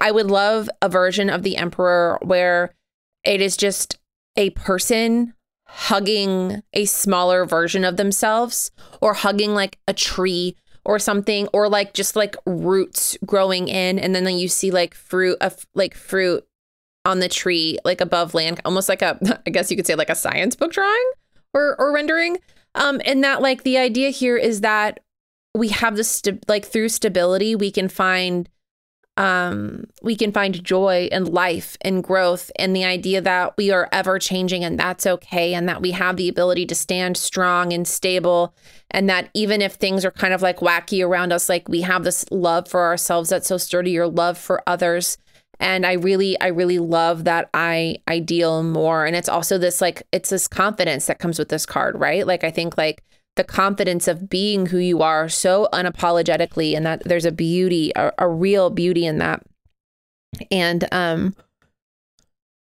I 0.00 0.10
would 0.10 0.26
love 0.26 0.68
a 0.82 0.88
version 0.88 1.30
of 1.30 1.42
the 1.42 1.56
emperor 1.56 2.18
where 2.22 2.74
it 3.24 3.40
is 3.40 3.56
just 3.56 3.98
a 4.36 4.50
person 4.50 5.34
hugging 5.66 6.62
a 6.72 6.84
smaller 6.84 7.46
version 7.46 7.84
of 7.84 7.96
themselves 7.96 8.70
or 9.00 9.14
hugging 9.14 9.54
like 9.54 9.78
a 9.88 9.94
tree 9.94 10.56
or 10.84 10.98
something 10.98 11.48
or 11.52 11.68
like 11.68 11.94
just 11.94 12.16
like 12.16 12.36
roots 12.46 13.16
growing 13.24 13.68
in 13.68 13.98
and 13.98 14.14
then 14.14 14.26
you 14.28 14.48
see 14.48 14.70
like 14.70 14.94
fruit 14.94 15.36
of 15.40 15.66
like 15.74 15.94
fruit 15.94 16.46
on 17.04 17.20
the 17.20 17.28
tree 17.28 17.78
like 17.84 18.00
above 18.00 18.34
land 18.34 18.60
almost 18.64 18.88
like 18.88 19.02
a 19.02 19.18
i 19.46 19.50
guess 19.50 19.70
you 19.70 19.76
could 19.76 19.86
say 19.86 19.94
like 19.94 20.10
a 20.10 20.14
science 20.14 20.56
book 20.56 20.72
drawing 20.72 21.12
or 21.54 21.76
or 21.78 21.92
rendering. 21.92 22.38
Um 22.74 23.00
and 23.06 23.24
that 23.24 23.40
like 23.40 23.62
the 23.62 23.78
idea 23.78 24.10
here 24.10 24.36
is 24.36 24.60
that 24.60 25.00
we 25.54 25.68
have 25.68 25.96
this 25.96 26.10
st- 26.10 26.46
like 26.48 26.66
through 26.66 26.88
stability 26.90 27.54
we 27.54 27.70
can 27.70 27.88
find 27.88 28.48
um, 29.16 29.84
we 30.02 30.16
can 30.16 30.32
find 30.32 30.62
joy 30.64 31.08
and 31.12 31.28
life 31.28 31.76
and 31.82 32.02
growth 32.02 32.50
and 32.56 32.74
the 32.74 32.84
idea 32.84 33.20
that 33.20 33.56
we 33.56 33.70
are 33.70 33.88
ever 33.92 34.18
changing 34.18 34.64
and 34.64 34.78
that's 34.78 35.06
okay 35.06 35.54
and 35.54 35.68
that 35.68 35.80
we 35.80 35.92
have 35.92 36.16
the 36.16 36.28
ability 36.28 36.66
to 36.66 36.74
stand 36.74 37.16
strong 37.16 37.72
and 37.72 37.86
stable 37.86 38.54
and 38.90 39.08
that 39.08 39.30
even 39.32 39.62
if 39.62 39.74
things 39.74 40.04
are 40.04 40.10
kind 40.10 40.34
of 40.34 40.42
like 40.42 40.58
wacky 40.58 41.04
around 41.06 41.32
us 41.32 41.48
like 41.48 41.68
we 41.68 41.82
have 41.82 42.02
this 42.02 42.24
love 42.32 42.66
for 42.66 42.80
ourselves 42.82 43.30
that's 43.30 43.46
so 43.46 43.56
sturdy 43.56 43.96
or 43.96 44.08
love 44.08 44.36
for 44.36 44.62
others. 44.66 45.16
And 45.60 45.86
i 45.86 45.92
really 45.92 46.38
i 46.40 46.48
really 46.48 46.80
love 46.80 47.22
that 47.24 47.48
i 47.54 47.98
ideal 48.08 48.64
more. 48.64 49.06
And 49.06 49.14
it's 49.14 49.28
also 49.28 49.58
this 49.58 49.80
like 49.80 50.02
it's 50.10 50.30
this 50.30 50.48
confidence 50.48 51.06
that 51.06 51.20
comes 51.20 51.38
with 51.38 51.50
this 51.50 51.66
card 51.66 52.00
right? 52.00 52.26
Like 52.26 52.42
i 52.42 52.50
think 52.50 52.76
like 52.76 53.04
the 53.36 53.44
confidence 53.44 54.06
of 54.06 54.28
being 54.28 54.66
who 54.66 54.78
you 54.78 55.02
are 55.02 55.28
so 55.28 55.68
unapologetically 55.72 56.76
and 56.76 56.86
that 56.86 57.02
there's 57.04 57.24
a 57.24 57.32
beauty 57.32 57.92
a, 57.96 58.12
a 58.18 58.28
real 58.28 58.70
beauty 58.70 59.06
in 59.06 59.18
that. 59.18 59.42
And 60.50 60.86
um 60.92 61.34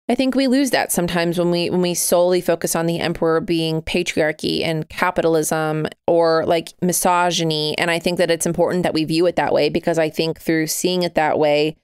I 0.08 0.16
think 0.16 0.34
we 0.34 0.48
lose 0.48 0.70
that 0.70 0.90
sometimes 0.90 1.38
when 1.38 1.52
we 1.52 1.70
when 1.70 1.82
we 1.82 1.94
solely 1.94 2.40
focus 2.40 2.74
on 2.74 2.86
the 2.86 2.98
emperor 2.98 3.40
being 3.40 3.80
patriarchy 3.80 4.64
and 4.64 4.88
capitalism 4.88 5.86
or 6.08 6.44
like 6.46 6.74
misogyny. 6.82 7.78
And 7.78 7.92
I 7.92 8.00
think 8.00 8.18
that 8.18 8.30
it's 8.30 8.46
important 8.46 8.82
that 8.82 8.92
we 8.92 9.04
view 9.04 9.26
it 9.26 9.36
that 9.36 9.52
way 9.52 9.68
because 9.68 10.00
I 10.00 10.10
think 10.10 10.40
through 10.40 10.66
seeing 10.66 11.04
it 11.04 11.14
that 11.14 11.38
way 11.38 11.76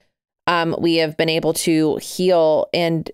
um, 0.45 0.75
we 0.77 0.97
have 0.97 1.15
been 1.15 1.29
able 1.29 1.53
to 1.53 1.97
heal. 1.97 2.67
And 2.73 3.09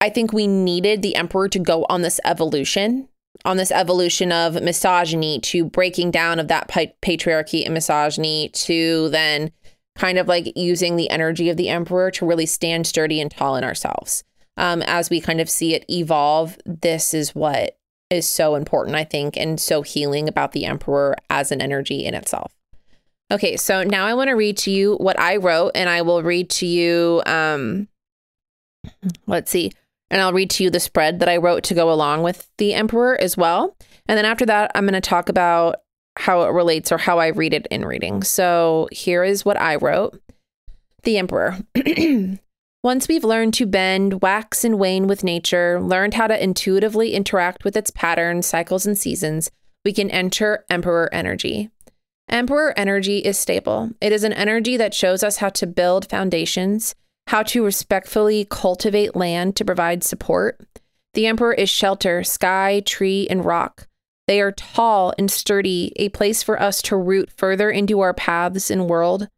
I 0.00 0.10
think 0.10 0.32
we 0.32 0.48
needed 0.48 1.00
the 1.00 1.14
emperor 1.14 1.48
to 1.48 1.58
go 1.58 1.86
on 1.88 2.02
this 2.02 2.20
evolution 2.24 3.08
on 3.46 3.56
this 3.56 3.70
evolution 3.70 4.32
of 4.32 4.60
misogyny 4.60 5.38
to 5.38 5.64
breaking 5.64 6.10
down 6.10 6.40
of 6.40 6.48
that 6.48 6.68
patriarchy 6.68 7.64
and 7.64 7.72
misogyny 7.72 8.50
to 8.50 9.08
then 9.10 9.52
kind 9.96 10.18
of 10.18 10.28
like 10.28 10.52
using 10.56 10.96
the 10.96 11.08
energy 11.08 11.48
of 11.48 11.56
the 11.56 11.68
emperor 11.68 12.10
to 12.10 12.26
really 12.26 12.44
stand 12.44 12.86
sturdy 12.86 13.20
and 13.20 13.30
tall 13.30 13.56
in 13.56 13.64
ourselves. 13.64 14.24
Um, 14.56 14.82
as 14.82 15.10
we 15.10 15.20
kind 15.20 15.40
of 15.40 15.48
see 15.48 15.74
it 15.74 15.84
evolve, 15.88 16.58
this 16.66 17.14
is 17.14 17.34
what 17.34 17.78
is 18.10 18.28
so 18.28 18.56
important, 18.56 18.96
I 18.96 19.04
think, 19.04 19.36
and 19.36 19.60
so 19.60 19.82
healing 19.82 20.28
about 20.28 20.52
the 20.52 20.64
emperor 20.64 21.16
as 21.30 21.52
an 21.52 21.60
energy 21.60 22.04
in 22.04 22.14
itself. 22.14 22.52
Okay, 23.30 23.56
so 23.56 23.82
now 23.82 24.06
I 24.06 24.14
want 24.14 24.28
to 24.28 24.34
read 24.34 24.56
to 24.58 24.70
you 24.70 24.96
what 24.96 25.18
I 25.18 25.36
wrote, 25.36 25.72
and 25.74 25.88
I 25.88 26.02
will 26.02 26.22
read 26.22 26.50
to 26.50 26.66
you. 26.66 27.22
Um, 27.26 27.88
let's 29.26 29.50
see. 29.50 29.72
And 30.10 30.20
I'll 30.20 30.32
read 30.32 30.50
to 30.50 30.64
you 30.64 30.70
the 30.70 30.80
spread 30.80 31.20
that 31.20 31.28
I 31.28 31.36
wrote 31.36 31.64
to 31.64 31.74
go 31.74 31.92
along 31.92 32.22
with 32.22 32.48
the 32.58 32.74
Emperor 32.74 33.20
as 33.20 33.36
well. 33.36 33.76
And 34.06 34.16
then 34.16 34.24
after 34.24 34.46
that, 34.46 34.70
I'm 34.74 34.84
going 34.84 34.94
to 34.94 35.00
talk 35.00 35.28
about 35.28 35.76
how 36.16 36.42
it 36.42 36.52
relates 36.52 36.92
or 36.92 36.98
how 36.98 37.18
I 37.18 37.28
read 37.28 37.52
it 37.52 37.66
in 37.70 37.84
reading. 37.84 38.22
So 38.22 38.88
here 38.92 39.24
is 39.24 39.44
what 39.44 39.60
I 39.60 39.76
wrote 39.76 40.20
The 41.02 41.18
Emperor. 41.18 41.58
Once 42.82 43.08
we've 43.08 43.24
learned 43.24 43.52
to 43.54 43.66
bend, 43.66 44.22
wax, 44.22 44.62
and 44.62 44.78
wane 44.78 45.08
with 45.08 45.24
nature, 45.24 45.80
learned 45.82 46.14
how 46.14 46.28
to 46.28 46.42
intuitively 46.42 47.14
interact 47.14 47.64
with 47.64 47.76
its 47.76 47.90
patterns, 47.90 48.46
cycles, 48.46 48.86
and 48.86 48.96
seasons, 48.96 49.50
we 49.84 49.92
can 49.92 50.08
enter 50.10 50.64
Emperor 50.70 51.12
energy. 51.12 51.68
Emperor 52.28 52.72
energy 52.76 53.18
is 53.18 53.38
stable. 53.38 53.90
It 54.00 54.12
is 54.12 54.24
an 54.24 54.32
energy 54.32 54.76
that 54.76 54.94
shows 54.94 55.22
us 55.22 55.38
how 55.38 55.48
to 55.50 55.66
build 55.66 56.08
foundations 56.08 56.94
how 57.26 57.42
to 57.42 57.64
respectfully 57.64 58.46
cultivate 58.48 59.16
land 59.16 59.56
to 59.56 59.64
provide 59.64 60.04
support. 60.04 60.60
The 61.14 61.26
emperor 61.26 61.54
is 61.54 61.70
shelter, 61.70 62.22
sky, 62.22 62.82
tree, 62.84 63.26
and 63.28 63.44
rock. 63.44 63.88
They 64.26 64.40
are 64.40 64.52
tall 64.52 65.14
and 65.18 65.30
sturdy, 65.30 65.92
a 65.96 66.08
place 66.10 66.42
for 66.42 66.60
us 66.60 66.82
to 66.82 66.96
root 66.96 67.30
further 67.36 67.70
into 67.70 68.00
our 68.00 68.12
paths 68.12 68.70
and 68.70 68.88
world. 68.88 69.28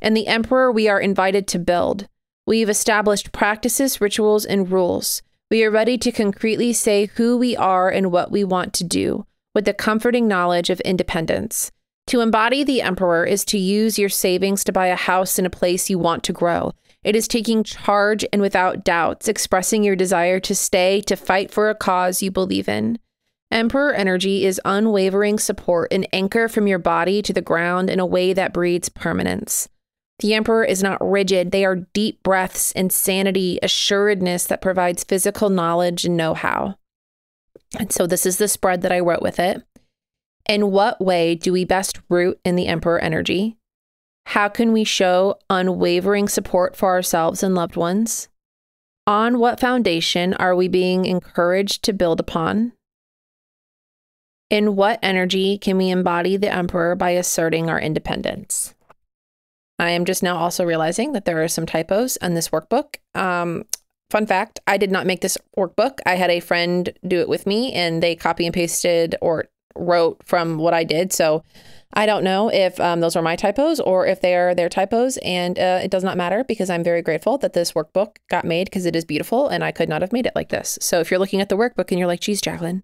And 0.00 0.16
the 0.16 0.28
emperor 0.28 0.70
we 0.70 0.88
are 0.88 1.00
invited 1.00 1.46
to 1.48 1.58
build. 1.58 2.08
We've 2.46 2.68
established 2.68 3.32
practices, 3.32 4.00
rituals, 4.00 4.44
and 4.44 4.70
rules. 4.70 5.22
We 5.50 5.64
are 5.64 5.70
ready 5.70 5.98
to 5.98 6.12
concretely 6.12 6.72
say 6.72 7.06
who 7.06 7.36
we 7.36 7.56
are 7.56 7.88
and 7.88 8.12
what 8.12 8.30
we 8.30 8.44
want 8.44 8.72
to 8.74 8.84
do, 8.84 9.26
with 9.54 9.64
the 9.64 9.74
comforting 9.74 10.28
knowledge 10.28 10.70
of 10.70 10.80
independence. 10.80 11.72
To 12.08 12.20
embody 12.20 12.62
the 12.62 12.82
emperor 12.82 13.24
is 13.24 13.44
to 13.46 13.58
use 13.58 13.98
your 13.98 14.08
savings 14.08 14.62
to 14.64 14.72
buy 14.72 14.86
a 14.88 14.96
house 14.96 15.40
in 15.40 15.46
a 15.46 15.50
place 15.50 15.90
you 15.90 15.98
want 15.98 16.22
to 16.24 16.32
grow, 16.32 16.72
it 17.06 17.14
is 17.14 17.28
taking 17.28 17.62
charge 17.62 18.24
and 18.32 18.42
without 18.42 18.82
doubts, 18.82 19.28
expressing 19.28 19.84
your 19.84 19.94
desire 19.94 20.40
to 20.40 20.56
stay, 20.56 21.00
to 21.02 21.14
fight 21.14 21.52
for 21.52 21.70
a 21.70 21.74
cause 21.74 22.20
you 22.20 22.32
believe 22.32 22.68
in. 22.68 22.98
Emperor 23.52 23.92
energy 23.92 24.44
is 24.44 24.60
unwavering 24.64 25.38
support, 25.38 25.92
an 25.92 26.02
anchor 26.12 26.48
from 26.48 26.66
your 26.66 26.80
body 26.80 27.22
to 27.22 27.32
the 27.32 27.40
ground 27.40 27.88
in 27.88 28.00
a 28.00 28.04
way 28.04 28.32
that 28.32 28.52
breeds 28.52 28.88
permanence. 28.88 29.68
The 30.18 30.34
Emperor 30.34 30.64
is 30.64 30.82
not 30.82 30.98
rigid, 31.00 31.52
they 31.52 31.64
are 31.64 31.86
deep 31.94 32.24
breaths, 32.24 32.72
insanity, 32.72 33.60
assuredness 33.62 34.44
that 34.46 34.60
provides 34.60 35.04
physical 35.04 35.48
knowledge 35.48 36.04
and 36.04 36.16
know 36.16 36.34
how. 36.34 36.76
And 37.78 37.92
so, 37.92 38.08
this 38.08 38.26
is 38.26 38.38
the 38.38 38.48
spread 38.48 38.82
that 38.82 38.90
I 38.90 38.98
wrote 38.98 39.22
with 39.22 39.38
it. 39.38 39.62
In 40.48 40.72
what 40.72 41.00
way 41.00 41.36
do 41.36 41.52
we 41.52 41.64
best 41.64 42.00
root 42.08 42.40
in 42.44 42.56
the 42.56 42.66
Emperor 42.66 42.98
energy? 42.98 43.58
How 44.26 44.48
can 44.48 44.72
we 44.72 44.82
show 44.82 45.38
unwavering 45.48 46.28
support 46.28 46.74
for 46.74 46.90
ourselves 46.90 47.44
and 47.44 47.54
loved 47.54 47.76
ones? 47.76 48.28
On 49.06 49.38
what 49.38 49.60
foundation 49.60 50.34
are 50.34 50.56
we 50.56 50.66
being 50.66 51.04
encouraged 51.04 51.84
to 51.84 51.92
build 51.92 52.18
upon? 52.18 52.72
In 54.50 54.74
what 54.74 54.98
energy 55.00 55.58
can 55.58 55.78
we 55.78 55.90
embody 55.90 56.36
the 56.36 56.52
Emperor 56.52 56.96
by 56.96 57.10
asserting 57.10 57.70
our 57.70 57.80
independence? 57.80 58.74
I 59.78 59.90
am 59.90 60.04
just 60.04 60.24
now 60.24 60.36
also 60.36 60.64
realizing 60.64 61.12
that 61.12 61.24
there 61.24 61.42
are 61.42 61.48
some 61.48 61.64
typos 61.64 62.16
in 62.16 62.34
this 62.34 62.48
workbook. 62.48 62.96
Um, 63.14 63.64
fun 64.10 64.26
fact 64.26 64.58
I 64.66 64.76
did 64.76 64.90
not 64.90 65.06
make 65.06 65.20
this 65.20 65.38
workbook. 65.56 66.00
I 66.04 66.16
had 66.16 66.30
a 66.30 66.40
friend 66.40 66.92
do 67.06 67.20
it 67.20 67.28
with 67.28 67.46
me 67.46 67.72
and 67.72 68.02
they 68.02 68.16
copy 68.16 68.44
and 68.44 68.54
pasted 68.54 69.14
or 69.22 69.46
wrote 69.78 70.22
from 70.24 70.58
what 70.58 70.74
I 70.74 70.84
did. 70.84 71.12
So 71.12 71.42
I 71.92 72.04
don't 72.04 72.24
know 72.24 72.50
if 72.52 72.78
um, 72.78 73.00
those 73.00 73.16
are 73.16 73.22
my 73.22 73.36
typos 73.36 73.80
or 73.80 74.06
if 74.06 74.20
they 74.20 74.34
are 74.34 74.54
their 74.54 74.68
typos, 74.68 75.16
and 75.18 75.58
uh, 75.58 75.80
it 75.82 75.90
does 75.90 76.04
not 76.04 76.16
matter 76.16 76.44
because 76.44 76.68
I'm 76.68 76.84
very 76.84 77.00
grateful 77.00 77.38
that 77.38 77.54
this 77.54 77.72
workbook 77.72 78.16
got 78.28 78.44
made 78.44 78.66
because 78.66 78.86
it 78.86 78.94
is 78.94 79.04
beautiful 79.04 79.48
and 79.48 79.64
I 79.64 79.72
could 79.72 79.88
not 79.88 80.02
have 80.02 80.12
made 80.12 80.26
it 80.26 80.34
like 80.34 80.50
this. 80.50 80.78
So 80.80 81.00
if 81.00 81.10
you're 81.10 81.20
looking 81.20 81.40
at 81.40 81.48
the 81.48 81.56
workbook 81.56 81.90
and 81.90 81.98
you're 81.98 82.08
like, 82.08 82.20
geez, 82.20 82.40
Jacqueline, 82.40 82.82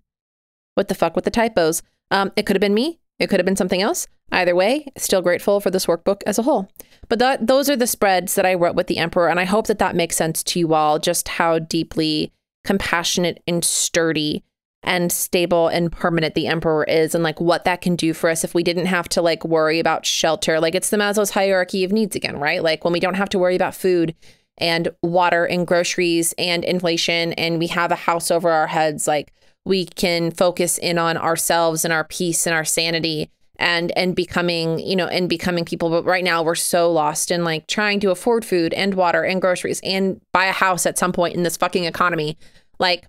what 0.74 0.88
the 0.88 0.94
fuck 0.94 1.14
with 1.14 1.24
the 1.24 1.30
typos? 1.30 1.82
Um, 2.10 2.32
it 2.36 2.46
could 2.46 2.56
have 2.56 2.60
been 2.60 2.74
me. 2.74 3.00
It 3.18 3.28
could 3.28 3.38
have 3.38 3.44
been 3.44 3.56
something 3.56 3.82
else. 3.82 4.06
Either 4.30 4.54
way, 4.54 4.86
still 4.96 5.20
grateful 5.20 5.60
for 5.60 5.70
this 5.70 5.86
workbook 5.86 6.22
as 6.26 6.38
a 6.38 6.42
whole. 6.42 6.70
But 7.08 7.18
that, 7.18 7.46
those 7.46 7.68
are 7.68 7.76
the 7.76 7.86
spreads 7.86 8.34
that 8.34 8.46
I 8.46 8.54
wrote 8.54 8.74
with 8.74 8.86
the 8.86 8.96
Emperor, 8.96 9.28
and 9.28 9.38
I 9.38 9.44
hope 9.44 9.66
that 9.66 9.78
that 9.78 9.94
makes 9.94 10.16
sense 10.16 10.42
to 10.44 10.58
you 10.58 10.72
all, 10.72 10.98
just 10.98 11.28
how 11.28 11.58
deeply 11.58 12.32
compassionate 12.64 13.42
and 13.46 13.62
sturdy 13.62 14.42
and 14.82 15.12
stable 15.12 15.68
and 15.68 15.92
permanent 15.92 16.34
the 16.34 16.46
emperor 16.46 16.84
is 16.84 17.14
and 17.14 17.22
like 17.22 17.40
what 17.40 17.64
that 17.64 17.80
can 17.80 17.96
do 17.96 18.12
for 18.12 18.28
us 18.28 18.44
if 18.44 18.54
we 18.54 18.62
didn't 18.62 18.86
have 18.86 19.08
to 19.10 19.22
like 19.22 19.44
worry 19.44 19.78
about 19.78 20.04
shelter. 20.04 20.60
Like 20.60 20.74
it's 20.74 20.90
the 20.90 20.96
maslow's 20.96 21.30
hierarchy 21.30 21.84
of 21.84 21.92
needs 21.92 22.16
again 22.16 22.38
right? 22.38 22.62
Like 22.62 22.84
when 22.84 22.92
we 22.92 23.00
don't 23.00 23.14
have 23.14 23.28
to 23.30 23.38
worry 23.38 23.56
about 23.56 23.74
food 23.74 24.14
and 24.58 24.88
water 25.02 25.44
and 25.44 25.66
groceries 25.66 26.34
and 26.36 26.64
inflation 26.64 27.32
and 27.34 27.58
we 27.58 27.68
have 27.68 27.92
a 27.92 27.96
house 27.96 28.30
over 28.30 28.50
our 28.50 28.66
heads 28.66 29.06
like 29.06 29.32
we 29.64 29.86
can 29.86 30.30
focus 30.30 30.78
in 30.78 30.98
on 30.98 31.16
ourselves 31.16 31.84
and 31.84 31.92
our 31.92 32.04
peace 32.04 32.46
and 32.46 32.54
our 32.54 32.64
sanity 32.64 33.30
and 33.56 33.92
and 33.96 34.16
becoming 34.16 34.78
you 34.80 34.96
know 34.96 35.06
and 35.06 35.28
becoming 35.28 35.64
people. 35.64 35.88
But 35.88 36.04
right 36.04 36.24
now 36.24 36.42
we're 36.42 36.54
so 36.56 36.90
lost 36.90 37.30
in 37.30 37.44
like 37.44 37.68
trying 37.68 38.00
to 38.00 38.10
afford 38.10 38.44
food 38.44 38.74
and 38.74 38.94
water 38.94 39.22
and 39.22 39.40
groceries 39.40 39.80
and 39.84 40.20
buy 40.32 40.46
a 40.46 40.52
house 40.52 40.84
at 40.86 40.98
some 40.98 41.12
point 41.12 41.36
in 41.36 41.44
this 41.44 41.56
fucking 41.56 41.84
economy. 41.84 42.36
Like 42.78 43.06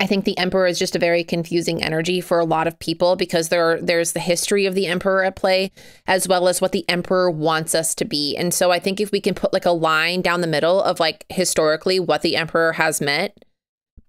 I 0.00 0.06
think 0.06 0.24
the 0.24 0.36
emperor 0.36 0.66
is 0.66 0.78
just 0.78 0.96
a 0.96 0.98
very 0.98 1.24
confusing 1.24 1.82
energy 1.82 2.20
for 2.20 2.38
a 2.38 2.44
lot 2.44 2.66
of 2.66 2.78
people 2.78 3.16
because 3.16 3.48
there 3.48 3.80
there's 3.80 4.12
the 4.12 4.20
history 4.20 4.66
of 4.66 4.74
the 4.74 4.86
emperor 4.86 5.24
at 5.24 5.36
play 5.36 5.72
as 6.06 6.28
well 6.28 6.46
as 6.46 6.60
what 6.60 6.72
the 6.72 6.86
emperor 6.90 7.30
wants 7.30 7.74
us 7.74 7.94
to 7.96 8.04
be. 8.04 8.36
And 8.36 8.52
so 8.52 8.70
I 8.70 8.80
think 8.80 9.00
if 9.00 9.12
we 9.12 9.20
can 9.20 9.34
put 9.34 9.52
like 9.52 9.64
a 9.64 9.70
line 9.70 10.20
down 10.20 10.42
the 10.42 10.46
middle 10.46 10.82
of 10.82 11.00
like 11.00 11.24
historically 11.30 11.98
what 11.98 12.20
the 12.20 12.36
emperor 12.36 12.72
has 12.72 13.00
meant 13.00 13.32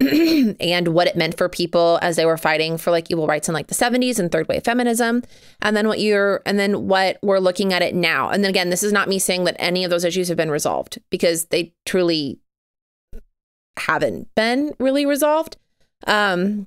and 0.60 0.88
what 0.88 1.06
it 1.06 1.16
meant 1.16 1.38
for 1.38 1.48
people 1.48 1.98
as 2.02 2.16
they 2.16 2.26
were 2.26 2.38
fighting 2.38 2.76
for 2.76 2.90
like 2.90 3.10
equal 3.10 3.26
rights 3.26 3.48
in 3.48 3.54
like 3.54 3.68
the 3.68 3.74
70s 3.74 4.18
and 4.18 4.30
third 4.30 4.48
wave 4.48 4.64
feminism 4.64 5.22
and 5.62 5.74
then 5.74 5.88
what 5.88 6.00
you're 6.00 6.42
and 6.44 6.58
then 6.58 6.88
what 6.88 7.18
we're 7.22 7.38
looking 7.38 7.72
at 7.72 7.80
it 7.80 7.94
now. 7.94 8.28
And 8.28 8.44
then 8.44 8.50
again, 8.50 8.68
this 8.68 8.82
is 8.82 8.92
not 8.92 9.08
me 9.08 9.18
saying 9.18 9.44
that 9.44 9.56
any 9.58 9.84
of 9.84 9.90
those 9.90 10.04
issues 10.04 10.28
have 10.28 10.36
been 10.36 10.50
resolved 10.50 10.98
because 11.08 11.46
they 11.46 11.72
truly 11.86 12.38
haven't 13.78 14.28
been 14.34 14.72
really 14.78 15.06
resolved. 15.06 15.56
Um, 16.06 16.66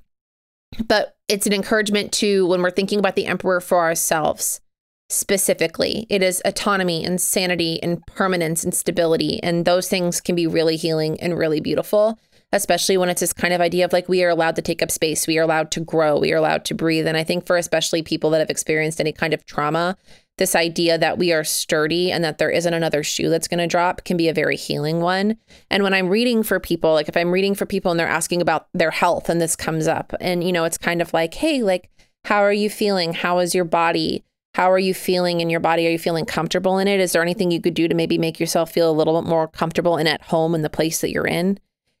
but 0.86 1.16
it's 1.28 1.46
an 1.46 1.52
encouragement 1.52 2.12
to 2.12 2.46
when 2.46 2.62
we're 2.62 2.70
thinking 2.70 2.98
about 2.98 3.16
the 3.16 3.26
emperor 3.26 3.60
for 3.60 3.78
ourselves 3.78 4.60
specifically. 5.08 6.06
It 6.10 6.22
is 6.22 6.42
autonomy 6.44 7.04
and 7.04 7.20
sanity 7.20 7.82
and 7.82 8.04
permanence 8.06 8.64
and 8.64 8.74
stability. 8.74 9.42
And 9.42 9.64
those 9.64 9.88
things 9.88 10.20
can 10.20 10.34
be 10.34 10.46
really 10.46 10.76
healing 10.76 11.20
and 11.20 11.38
really 11.38 11.60
beautiful, 11.60 12.18
especially 12.52 12.96
when 12.96 13.08
it's 13.08 13.20
this 13.20 13.32
kind 13.32 13.54
of 13.54 13.60
idea 13.60 13.84
of 13.84 13.92
like 13.92 14.08
we 14.08 14.24
are 14.24 14.30
allowed 14.30 14.56
to 14.56 14.62
take 14.62 14.82
up 14.82 14.90
space, 14.90 15.26
we 15.26 15.38
are 15.38 15.42
allowed 15.42 15.70
to 15.72 15.80
grow, 15.80 16.18
we 16.18 16.32
are 16.32 16.38
allowed 16.38 16.64
to 16.66 16.74
breathe. 16.74 17.06
And 17.06 17.16
I 17.16 17.24
think 17.24 17.46
for 17.46 17.56
especially 17.56 18.02
people 18.02 18.30
that 18.30 18.40
have 18.40 18.50
experienced 18.50 19.00
any 19.00 19.12
kind 19.12 19.34
of 19.34 19.44
trauma, 19.46 19.96
this 20.38 20.56
idea 20.56 20.98
that 20.98 21.16
we 21.16 21.32
are 21.32 21.44
sturdy 21.44 22.10
and 22.10 22.24
that 22.24 22.38
there 22.38 22.50
isn't 22.50 22.74
another 22.74 23.04
shoe 23.04 23.28
that's 23.28 23.46
going 23.46 23.58
to 23.58 23.66
drop 23.66 24.04
can 24.04 24.16
be 24.16 24.28
a 24.28 24.34
very 24.34 24.56
healing 24.56 25.00
one. 25.00 25.36
And 25.70 25.82
when 25.82 25.94
I'm 25.94 26.08
reading 26.08 26.42
for 26.42 26.58
people, 26.58 26.92
like 26.92 27.08
if 27.08 27.16
I'm 27.16 27.30
reading 27.30 27.54
for 27.54 27.66
people 27.66 27.90
and 27.90 28.00
they're 28.00 28.08
asking 28.08 28.42
about 28.42 28.66
their 28.74 28.90
health 28.90 29.28
and 29.28 29.40
this 29.40 29.54
comes 29.54 29.86
up, 29.86 30.12
and 30.20 30.42
you 30.42 30.52
know, 30.52 30.64
it's 30.64 30.78
kind 30.78 31.00
of 31.00 31.12
like, 31.12 31.34
hey, 31.34 31.62
like, 31.62 31.90
how 32.24 32.40
are 32.40 32.52
you 32.52 32.68
feeling? 32.68 33.12
How 33.12 33.38
is 33.38 33.54
your 33.54 33.64
body? 33.64 34.24
How 34.54 34.70
are 34.70 34.78
you 34.78 34.94
feeling 34.94 35.40
in 35.40 35.50
your 35.50 35.60
body? 35.60 35.86
Are 35.86 35.90
you 35.90 35.98
feeling 35.98 36.24
comfortable 36.24 36.78
in 36.78 36.88
it? 36.88 37.00
Is 37.00 37.12
there 37.12 37.22
anything 37.22 37.50
you 37.50 37.60
could 37.60 37.74
do 37.74 37.88
to 37.88 37.94
maybe 37.94 38.18
make 38.18 38.40
yourself 38.40 38.72
feel 38.72 38.90
a 38.90 38.92
little 38.92 39.20
bit 39.20 39.28
more 39.28 39.48
comfortable 39.48 39.96
and 39.96 40.08
at 40.08 40.22
home 40.22 40.54
in 40.54 40.62
the 40.62 40.70
place 40.70 41.00
that 41.00 41.10
you're 41.10 41.26
in? 41.26 41.58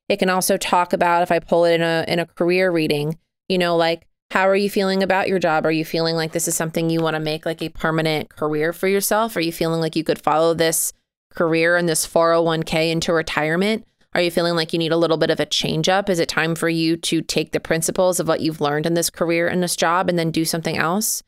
It 0.08 0.18
can 0.18 0.30
also 0.30 0.56
talk 0.56 0.92
about 0.92 1.22
if 1.22 1.32
I 1.32 1.38
pull 1.38 1.64
it 1.64 1.74
in 1.74 1.82
a 1.82 2.04
in 2.08 2.18
a 2.18 2.26
career 2.26 2.70
reading, 2.70 3.18
you 3.48 3.58
know, 3.58 3.76
like 3.76 4.06
how 4.30 4.48
are 4.48 4.56
you 4.56 4.68
feeling 4.68 5.02
about 5.02 5.28
your 5.28 5.38
job? 5.38 5.64
Are 5.64 5.72
you 5.72 5.84
feeling 5.84 6.16
like 6.16 6.32
this 6.32 6.48
is 6.48 6.56
something 6.56 6.90
you 6.90 7.00
want 7.00 7.14
to 7.14 7.20
make 7.20 7.46
like 7.46 7.62
a 7.62 7.68
permanent 7.68 8.30
career 8.30 8.72
for 8.72 8.88
yourself? 8.88 9.36
Are 9.36 9.40
you 9.40 9.52
feeling 9.52 9.80
like 9.80 9.94
you 9.94 10.04
could 10.04 10.20
follow 10.20 10.54
this 10.54 10.92
career 11.34 11.76
and 11.76 11.88
this 11.88 12.06
401k 12.06 12.90
into 12.90 13.12
retirement? 13.12 13.86
Are 14.14 14.20
you 14.20 14.30
feeling 14.30 14.54
like 14.54 14.72
you 14.72 14.78
need 14.78 14.92
a 14.92 14.96
little 14.96 15.16
bit 15.16 15.30
of 15.30 15.40
a 15.40 15.46
change 15.46 15.88
up? 15.88 16.08
Is 16.08 16.20
it 16.20 16.28
time 16.28 16.54
for 16.54 16.68
you 16.68 16.96
to 16.96 17.20
take 17.22 17.52
the 17.52 17.60
principles 17.60 18.20
of 18.20 18.28
what 18.28 18.40
you've 18.40 18.60
learned 18.60 18.86
in 18.86 18.94
this 18.94 19.10
career 19.10 19.48
and 19.48 19.62
this 19.62 19.76
job 19.76 20.08
and 20.08 20.18
then 20.18 20.30
do 20.30 20.44
something 20.44 20.76
else? 20.76 21.22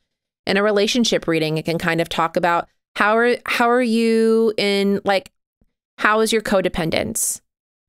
In 0.45 0.55
a 0.55 0.63
relationship 0.63 1.27
reading, 1.27 1.57
it 1.57 1.65
can 1.65 1.77
kind 1.77 1.99
of 1.99 2.07
talk 2.07 2.37
about 2.37 2.69
how 2.95 3.17
are 3.17 3.35
how 3.45 3.69
are 3.69 3.81
you 3.81 4.53
in 4.57 5.01
like 5.03 5.31
how 5.97 6.21
is 6.21 6.31
your 6.31 6.41
codependence? 6.41 7.41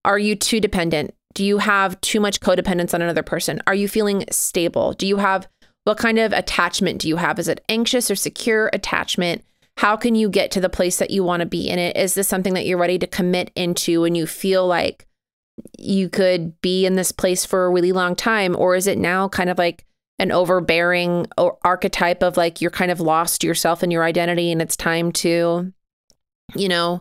Are 0.04 0.18
you 0.18 0.34
too 0.34 0.60
dependent? 0.60 1.14
Do 1.38 1.44
you 1.44 1.58
have 1.58 2.00
too 2.00 2.18
much 2.18 2.40
codependence 2.40 2.92
on 2.92 3.00
another 3.00 3.22
person? 3.22 3.62
Are 3.68 3.74
you 3.74 3.86
feeling 3.86 4.24
stable? 4.28 4.92
Do 4.92 5.06
you 5.06 5.18
have 5.18 5.46
what 5.84 5.96
kind 5.96 6.18
of 6.18 6.32
attachment 6.32 7.00
do 7.00 7.06
you 7.06 7.14
have? 7.14 7.38
Is 7.38 7.46
it 7.46 7.64
anxious 7.68 8.10
or 8.10 8.16
secure 8.16 8.68
attachment? 8.72 9.44
How 9.76 9.96
can 9.96 10.16
you 10.16 10.30
get 10.30 10.50
to 10.50 10.60
the 10.60 10.68
place 10.68 10.98
that 10.98 11.12
you 11.12 11.22
want 11.22 11.38
to 11.42 11.46
be 11.46 11.68
in 11.68 11.78
it? 11.78 11.96
Is 11.96 12.14
this 12.14 12.26
something 12.26 12.54
that 12.54 12.66
you're 12.66 12.76
ready 12.76 12.98
to 12.98 13.06
commit 13.06 13.52
into 13.54 14.02
and 14.02 14.16
you 14.16 14.26
feel 14.26 14.66
like 14.66 15.06
you 15.78 16.08
could 16.08 16.60
be 16.60 16.84
in 16.84 16.96
this 16.96 17.12
place 17.12 17.44
for 17.44 17.66
a 17.66 17.70
really 17.70 17.92
long 17.92 18.16
time? 18.16 18.56
Or 18.56 18.74
is 18.74 18.88
it 18.88 18.98
now 18.98 19.28
kind 19.28 19.48
of 19.48 19.58
like 19.58 19.84
an 20.18 20.32
overbearing 20.32 21.28
archetype 21.62 22.20
of 22.24 22.36
like 22.36 22.60
you're 22.60 22.72
kind 22.72 22.90
of 22.90 22.98
lost 22.98 23.44
yourself 23.44 23.84
and 23.84 23.92
your 23.92 24.02
identity 24.02 24.50
and 24.50 24.60
it's 24.60 24.76
time 24.76 25.12
to, 25.12 25.72
you 26.56 26.68
know, 26.68 27.00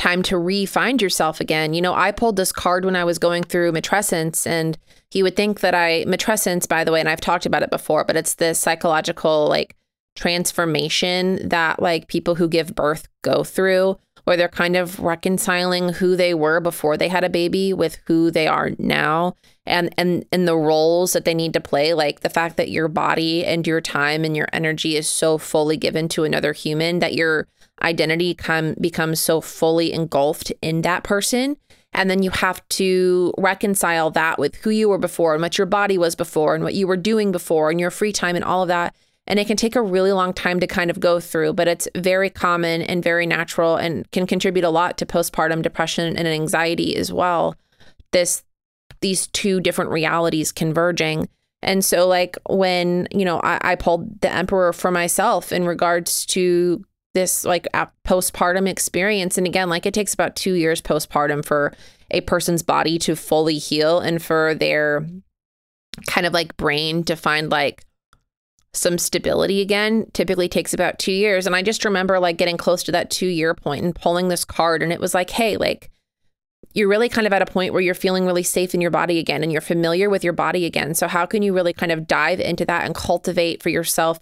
time 0.00 0.22
to 0.22 0.38
re-find 0.38 1.02
yourself 1.02 1.40
again. 1.40 1.74
You 1.74 1.82
know, 1.82 1.92
I 1.92 2.10
pulled 2.10 2.36
this 2.36 2.52
card 2.52 2.86
when 2.86 2.96
I 2.96 3.04
was 3.04 3.18
going 3.18 3.42
through 3.44 3.72
matrescence, 3.72 4.46
and 4.46 4.78
he 5.10 5.22
would 5.22 5.36
think 5.36 5.60
that 5.60 5.74
I 5.74 6.04
matrescence, 6.06 6.66
by 6.66 6.84
the 6.84 6.90
way, 6.90 7.00
and 7.00 7.08
I've 7.08 7.20
talked 7.20 7.44
about 7.44 7.62
it 7.62 7.70
before, 7.70 8.04
but 8.04 8.16
it's 8.16 8.34
this 8.34 8.58
psychological 8.58 9.46
like 9.46 9.76
transformation 10.16 11.46
that 11.48 11.82
like 11.82 12.08
people 12.08 12.34
who 12.34 12.48
give 12.48 12.74
birth 12.74 13.08
go 13.22 13.44
through 13.44 13.98
where 14.30 14.36
they're 14.36 14.46
kind 14.46 14.76
of 14.76 15.00
reconciling 15.00 15.88
who 15.88 16.14
they 16.14 16.34
were 16.34 16.60
before 16.60 16.96
they 16.96 17.08
had 17.08 17.24
a 17.24 17.28
baby 17.28 17.72
with 17.72 17.98
who 18.06 18.30
they 18.30 18.46
are 18.46 18.70
now 18.78 19.34
and 19.66 19.92
and 19.98 20.24
and 20.30 20.46
the 20.46 20.56
roles 20.56 21.14
that 21.14 21.24
they 21.24 21.34
need 21.34 21.52
to 21.52 21.60
play 21.60 21.94
like 21.94 22.20
the 22.20 22.30
fact 22.30 22.56
that 22.56 22.70
your 22.70 22.86
body 22.86 23.44
and 23.44 23.66
your 23.66 23.80
time 23.80 24.24
and 24.24 24.36
your 24.36 24.46
energy 24.52 24.94
is 24.94 25.08
so 25.08 25.36
fully 25.36 25.76
given 25.76 26.06
to 26.08 26.22
another 26.22 26.52
human 26.52 27.00
that 27.00 27.14
your 27.14 27.48
identity 27.82 28.32
come 28.32 28.76
becomes 28.80 29.18
so 29.18 29.40
fully 29.40 29.92
engulfed 29.92 30.52
in 30.62 30.82
that 30.82 31.02
person. 31.02 31.56
And 31.92 32.08
then 32.08 32.22
you 32.22 32.30
have 32.30 32.66
to 32.68 33.34
reconcile 33.36 34.10
that 34.12 34.38
with 34.38 34.54
who 34.56 34.70
you 34.70 34.88
were 34.88 34.98
before 34.98 35.32
and 35.32 35.42
what 35.42 35.58
your 35.58 35.66
body 35.66 35.98
was 35.98 36.14
before 36.14 36.54
and 36.54 36.62
what 36.62 36.74
you 36.74 36.86
were 36.86 36.96
doing 36.96 37.32
before 37.32 37.68
and 37.68 37.80
your 37.80 37.90
free 37.90 38.12
time 38.12 38.36
and 38.36 38.44
all 38.44 38.62
of 38.62 38.68
that 38.68 38.94
and 39.26 39.38
it 39.38 39.46
can 39.46 39.56
take 39.56 39.76
a 39.76 39.82
really 39.82 40.12
long 40.12 40.32
time 40.32 40.60
to 40.60 40.66
kind 40.66 40.90
of 40.90 41.00
go 41.00 41.20
through 41.20 41.52
but 41.52 41.68
it's 41.68 41.88
very 41.96 42.30
common 42.30 42.82
and 42.82 43.02
very 43.02 43.26
natural 43.26 43.76
and 43.76 44.10
can 44.10 44.26
contribute 44.26 44.64
a 44.64 44.70
lot 44.70 44.98
to 44.98 45.06
postpartum 45.06 45.62
depression 45.62 46.16
and 46.16 46.26
anxiety 46.26 46.96
as 46.96 47.12
well. 47.12 47.54
This 48.12 48.42
these 49.00 49.28
two 49.28 49.60
different 49.60 49.90
realities 49.90 50.52
converging. 50.52 51.28
And 51.62 51.84
so 51.84 52.06
like 52.06 52.36
when 52.48 53.08
you 53.10 53.24
know 53.24 53.40
I, 53.42 53.72
I 53.72 53.74
pulled 53.76 54.20
the 54.20 54.32
emperor 54.32 54.72
for 54.72 54.90
myself 54.90 55.52
in 55.52 55.64
regards 55.64 56.26
to 56.26 56.84
this 57.14 57.44
like 57.44 57.66
postpartum 58.06 58.68
experience 58.68 59.36
and 59.36 59.46
again 59.46 59.68
like 59.68 59.84
it 59.84 59.92
takes 59.92 60.14
about 60.14 60.36
2 60.36 60.54
years 60.54 60.80
postpartum 60.80 61.44
for 61.44 61.74
a 62.12 62.20
person's 62.20 62.62
body 62.62 62.98
to 63.00 63.16
fully 63.16 63.58
heal 63.58 63.98
and 63.98 64.22
for 64.22 64.54
their 64.54 65.06
kind 66.06 66.26
of 66.26 66.32
like 66.32 66.56
brain 66.56 67.02
to 67.04 67.16
find 67.16 67.50
like 67.50 67.84
some 68.72 68.98
stability 68.98 69.60
again 69.60 70.06
typically 70.12 70.48
takes 70.48 70.72
about 70.72 70.98
2 70.98 71.10
years 71.10 71.46
and 71.46 71.56
I 71.56 71.62
just 71.62 71.84
remember 71.84 72.18
like 72.18 72.36
getting 72.36 72.56
close 72.56 72.82
to 72.84 72.92
that 72.92 73.10
2 73.10 73.26
year 73.26 73.54
point 73.54 73.84
and 73.84 73.94
pulling 73.94 74.28
this 74.28 74.44
card 74.44 74.82
and 74.82 74.92
it 74.92 75.00
was 75.00 75.14
like 75.14 75.30
hey 75.30 75.56
like 75.56 75.90
you're 76.72 76.88
really 76.88 77.08
kind 77.08 77.26
of 77.26 77.32
at 77.32 77.42
a 77.42 77.46
point 77.46 77.72
where 77.72 77.82
you're 77.82 77.94
feeling 77.94 78.26
really 78.26 78.44
safe 78.44 78.74
in 78.74 78.80
your 78.80 78.92
body 78.92 79.18
again 79.18 79.42
and 79.42 79.50
you're 79.50 79.60
familiar 79.60 80.08
with 80.08 80.22
your 80.22 80.32
body 80.32 80.66
again 80.66 80.94
so 80.94 81.08
how 81.08 81.26
can 81.26 81.42
you 81.42 81.52
really 81.52 81.72
kind 81.72 81.90
of 81.90 82.06
dive 82.06 82.38
into 82.38 82.64
that 82.64 82.84
and 82.84 82.94
cultivate 82.94 83.60
for 83.60 83.70
yourself 83.70 84.20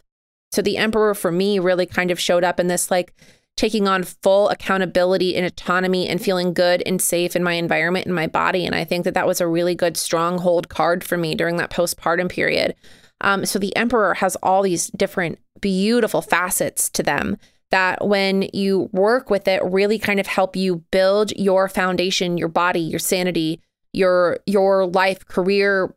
so 0.51 0.63
the 0.63 0.79
emperor 0.79 1.15
for 1.15 1.31
me 1.31 1.59
really 1.59 1.85
kind 1.85 2.11
of 2.11 2.19
showed 2.19 2.45
up 2.45 2.59
in 2.59 2.69
this 2.69 2.91
like 2.91 3.13
taking 3.59 3.89
on 3.89 4.05
full 4.05 4.49
accountability 4.51 5.35
and 5.35 5.45
autonomy 5.45 6.09
and 6.09 6.23
feeling 6.23 6.55
good 6.55 6.81
and 6.87 7.03
safe 7.03 7.35
in 7.35 7.43
my 7.43 7.55
environment 7.55 8.07
and 8.07 8.15
my 8.15 8.29
body. 8.29 8.65
And 8.65 8.73
I 8.73 8.85
think 8.85 9.05
that 9.05 9.15
that 9.15 9.27
was 9.27 9.41
a 9.41 9.49
really 9.49 9.75
good 9.75 9.97
stronghold 9.97 10.69
card 10.69 11.03
for 11.03 11.17
me 11.17 11.35
during 11.35 11.57
that 11.57 11.71
postpartum 11.71 12.31
period. 12.31 12.77
Um, 13.21 13.45
so 13.45 13.59
the 13.59 13.75
emperor 13.77 14.15
has 14.15 14.37
all 14.37 14.63
these 14.63 14.89
different 14.89 15.39
beautiful 15.61 16.23
facets 16.23 16.89
to 16.91 17.03
them 17.03 17.37
that 17.71 18.07
when 18.07 18.49
you 18.53 18.89
work 18.93 19.29
with 19.29 19.47
it 19.49 19.63
really 19.65 19.99
kind 19.99 20.21
of 20.21 20.27
help 20.27 20.57
you 20.57 20.85
build 20.91 21.33
your 21.33 21.69
foundation 21.69 22.39
your 22.39 22.49
body 22.49 22.81
your 22.81 23.01
sanity 23.01 23.61
your 23.93 24.39
your 24.47 24.87
life 24.87 25.27
career 25.27 25.95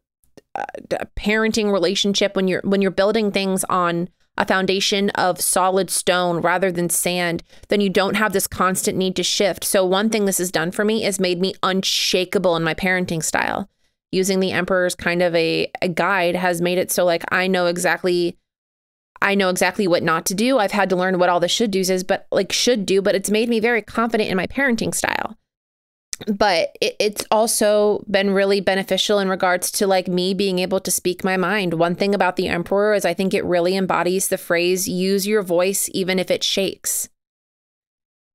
uh, 0.55 0.65
parenting 1.15 1.72
relationship 1.72 2.36
when 2.36 2.47
you're 2.47 2.61
when 2.63 2.82
you're 2.82 2.91
building 2.91 3.32
things 3.32 3.63
on 3.65 4.09
a 4.38 4.45
foundation 4.45 5.09
of 5.11 5.39
solid 5.41 5.89
stone 5.89 6.41
rather 6.41 6.72
than 6.72 6.89
sand, 6.89 7.43
then 7.67 7.82
you 7.82 7.89
don't 7.89 8.15
have 8.15 8.34
this 8.34 8.47
constant 8.47 8.97
need 8.97 9.15
to 9.15 9.24
shift. 9.24 9.63
So, 9.63 9.86
one 9.86 10.09
thing 10.09 10.26
this 10.26 10.38
has 10.38 10.51
done 10.51 10.72
for 10.72 10.86
me 10.86 11.05
is 11.05 11.19
made 11.19 11.39
me 11.39 11.53
unshakable 11.61 12.55
in 12.55 12.63
my 12.63 12.74
parenting 12.74 13.24
style. 13.24 13.69
Using 14.12 14.39
the 14.39 14.51
emperor's 14.51 14.95
kind 14.95 15.22
of 15.22 15.34
a, 15.36 15.72
a 15.82 15.88
guide 15.88 16.36
has 16.36 16.62
made 16.62 16.78
it 16.78 16.91
so 16.91 17.05
like 17.05 17.24
I 17.32 17.47
know 17.47 17.68
exactly 17.68 18.38
I 19.22 19.36
know 19.36 19.49
exactly 19.49 19.88
what 19.88 20.01
not 20.01 20.26
to 20.28 20.34
do. 20.34 20.57
I've 20.57 20.72
had 20.72 20.89
to 20.89 20.95
learn 20.95 21.20
what 21.20 21.30
all 21.30 21.39
the 21.39 21.47
should 21.47 21.70
do's 21.70 21.91
is, 21.91 22.03
but 22.03 22.26
like 22.32 22.51
should 22.51 22.88
do, 22.88 23.01
but 23.03 23.14
it's 23.14 23.30
made 23.30 23.49
me 23.49 23.59
very 23.59 23.84
confident 23.84 24.30
in 24.30 24.38
my 24.38 24.47
parenting 24.47 24.95
style 24.95 25.38
but 26.28 26.76
it, 26.82 26.95
it's 26.99 27.26
also 27.32 28.03
been 28.09 28.32
really 28.32 28.62
beneficial 28.62 29.20
in 29.20 29.30
regards 29.30 29.72
to 29.72 29.88
like 29.88 30.07
me 30.07 30.34
being 30.34 30.59
able 30.59 30.80
to 30.80 30.91
speak 30.91 31.24
my 31.24 31.38
mind. 31.38 31.76
One 31.76 31.95
thing 31.95 32.14
about 32.14 32.36
the 32.36 32.47
emperor 32.47 32.93
is 32.93 33.05
I 33.05 33.14
think 33.14 33.34
it 33.34 33.45
really 33.45 33.76
embodies 33.76 34.28
the 34.28 34.38
phrase 34.38 34.88
use 34.88 35.28
your 35.28 35.41
voice 35.41 35.89
even 35.93 36.20
if 36.20 36.32
it 36.32 36.43
shakes. 36.43 37.09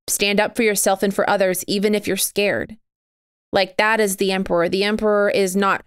Stand 0.08 0.40
up 0.40 0.56
for 0.56 0.62
yourself 0.62 1.02
and 1.02 1.14
for 1.14 1.28
others 1.28 1.64
even 1.66 1.94
if 1.94 2.06
you're 2.06 2.16
scared. 2.16 2.76
Like 3.52 3.76
that 3.76 4.00
is 4.00 4.16
the 4.16 4.32
emperor. 4.32 4.68
The 4.68 4.84
emperor 4.84 5.30
is 5.30 5.56
not 5.56 5.84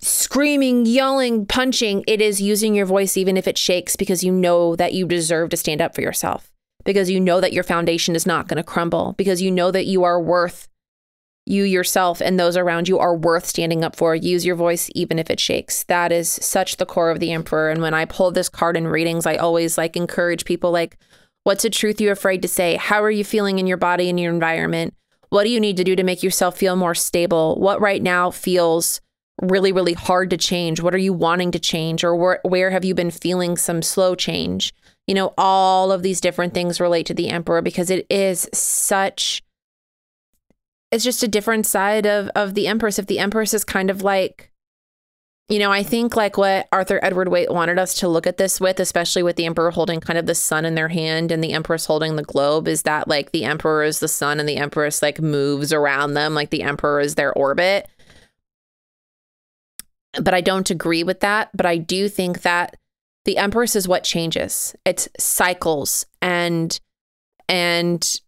screaming, 0.00 0.86
yelling, 0.86 1.46
punching. 1.46 2.04
It 2.06 2.20
is 2.20 2.40
using 2.40 2.74
your 2.74 2.86
voice 2.86 3.16
even 3.16 3.36
if 3.36 3.46
it 3.46 3.58
shakes 3.58 3.96
because 3.96 4.24
you 4.24 4.32
know 4.32 4.74
that 4.76 4.94
you 4.94 5.06
deserve 5.06 5.50
to 5.50 5.56
stand 5.56 5.80
up 5.80 5.94
for 5.94 6.00
yourself. 6.00 6.50
Because 6.84 7.08
you 7.08 7.20
know 7.20 7.40
that 7.40 7.52
your 7.52 7.62
foundation 7.62 8.16
is 8.16 8.26
not 8.26 8.48
going 8.48 8.56
to 8.56 8.64
crumble, 8.64 9.14
because 9.16 9.40
you 9.40 9.52
know 9.52 9.70
that 9.70 9.86
you 9.86 10.02
are 10.02 10.20
worth 10.20 10.68
you 11.46 11.64
yourself 11.64 12.20
and 12.20 12.38
those 12.38 12.56
around 12.56 12.88
you 12.88 12.98
are 12.98 13.16
worth 13.16 13.46
standing 13.46 13.84
up 13.84 13.96
for. 13.96 14.14
Use 14.14 14.46
your 14.46 14.56
voice 14.56 14.90
even 14.94 15.18
if 15.18 15.30
it 15.30 15.40
shakes. 15.40 15.84
That 15.84 16.12
is 16.12 16.28
such 16.28 16.76
the 16.76 16.86
core 16.86 17.10
of 17.10 17.20
the 17.20 17.32
emperor. 17.32 17.70
And 17.70 17.82
when 17.82 17.94
I 17.94 18.04
pull 18.04 18.30
this 18.30 18.48
card 18.48 18.76
in 18.76 18.86
readings, 18.86 19.26
I 19.26 19.36
always 19.36 19.76
like 19.76 19.96
encourage 19.96 20.44
people 20.44 20.70
like, 20.70 20.98
what's 21.44 21.64
a 21.64 21.70
truth 21.70 22.00
you're 22.00 22.12
afraid 22.12 22.42
to 22.42 22.48
say? 22.48 22.76
How 22.76 23.02
are 23.02 23.10
you 23.10 23.24
feeling 23.24 23.58
in 23.58 23.66
your 23.66 23.76
body 23.76 24.08
and 24.08 24.18
your 24.18 24.32
environment? 24.32 24.94
What 25.32 25.44
do 25.44 25.48
you 25.48 25.60
need 25.60 25.78
to 25.78 25.84
do 25.84 25.96
to 25.96 26.02
make 26.02 26.22
yourself 26.22 26.58
feel 26.58 26.76
more 26.76 26.94
stable? 26.94 27.56
What 27.56 27.80
right 27.80 28.02
now 28.02 28.30
feels 28.30 29.00
really, 29.40 29.72
really 29.72 29.94
hard 29.94 30.28
to 30.28 30.36
change? 30.36 30.82
What 30.82 30.94
are 30.94 30.98
you 30.98 31.14
wanting 31.14 31.52
to 31.52 31.58
change? 31.58 32.04
Or 32.04 32.14
where, 32.14 32.40
where 32.42 32.70
have 32.70 32.84
you 32.84 32.94
been 32.94 33.10
feeling 33.10 33.56
some 33.56 33.80
slow 33.80 34.14
change? 34.14 34.74
You 35.06 35.14
know, 35.14 35.32
all 35.38 35.90
of 35.90 36.02
these 36.02 36.20
different 36.20 36.52
things 36.52 36.80
relate 36.80 37.06
to 37.06 37.14
the 37.14 37.30
emperor 37.30 37.62
because 37.62 37.88
it 37.88 38.06
is 38.10 38.46
such 38.52 39.42
it's 40.90 41.02
just 41.02 41.22
a 41.22 41.28
different 41.28 41.64
side 41.64 42.04
of 42.04 42.28
of 42.36 42.52
the 42.52 42.66
Empress. 42.66 42.98
If 42.98 43.06
the 43.06 43.18
Empress 43.18 43.54
is 43.54 43.64
kind 43.64 43.88
of 43.88 44.02
like 44.02 44.51
you 45.48 45.58
know, 45.58 45.70
I 45.70 45.82
think 45.82 46.16
like 46.16 46.38
what 46.38 46.68
Arthur 46.72 46.98
Edward 47.02 47.28
Waite 47.28 47.50
wanted 47.52 47.78
us 47.78 47.94
to 47.96 48.08
look 48.08 48.26
at 48.26 48.38
this 48.38 48.60
with, 48.60 48.80
especially 48.80 49.22
with 49.22 49.36
the 49.36 49.44
emperor 49.44 49.70
holding 49.70 50.00
kind 50.00 50.18
of 50.18 50.26
the 50.26 50.34
sun 50.34 50.64
in 50.64 50.74
their 50.74 50.88
hand 50.88 51.30
and 51.30 51.42
the 51.44 51.52
empress 51.52 51.86
holding 51.86 52.16
the 52.16 52.22
globe, 52.22 52.68
is 52.68 52.82
that 52.82 53.08
like 53.08 53.32
the 53.32 53.44
emperor 53.44 53.82
is 53.82 54.00
the 54.00 54.08
sun 54.08 54.40
and 54.40 54.48
the 54.48 54.56
empress 54.56 55.02
like 55.02 55.20
moves 55.20 55.72
around 55.72 56.14
them, 56.14 56.34
like 56.34 56.50
the 56.50 56.62
emperor 56.62 57.00
is 57.00 57.16
their 57.16 57.32
orbit. 57.34 57.88
But 60.20 60.34
I 60.34 60.40
don't 60.40 60.70
agree 60.70 61.04
with 61.04 61.20
that. 61.20 61.50
But 61.54 61.66
I 61.66 61.78
do 61.78 62.08
think 62.08 62.42
that 62.42 62.76
The 63.24 63.38
Empress 63.38 63.76
is 63.76 63.86
what 63.88 64.04
changes. 64.04 64.74
It's 64.84 65.08
cycles 65.18 66.04
and 66.20 66.78
and 67.48 68.20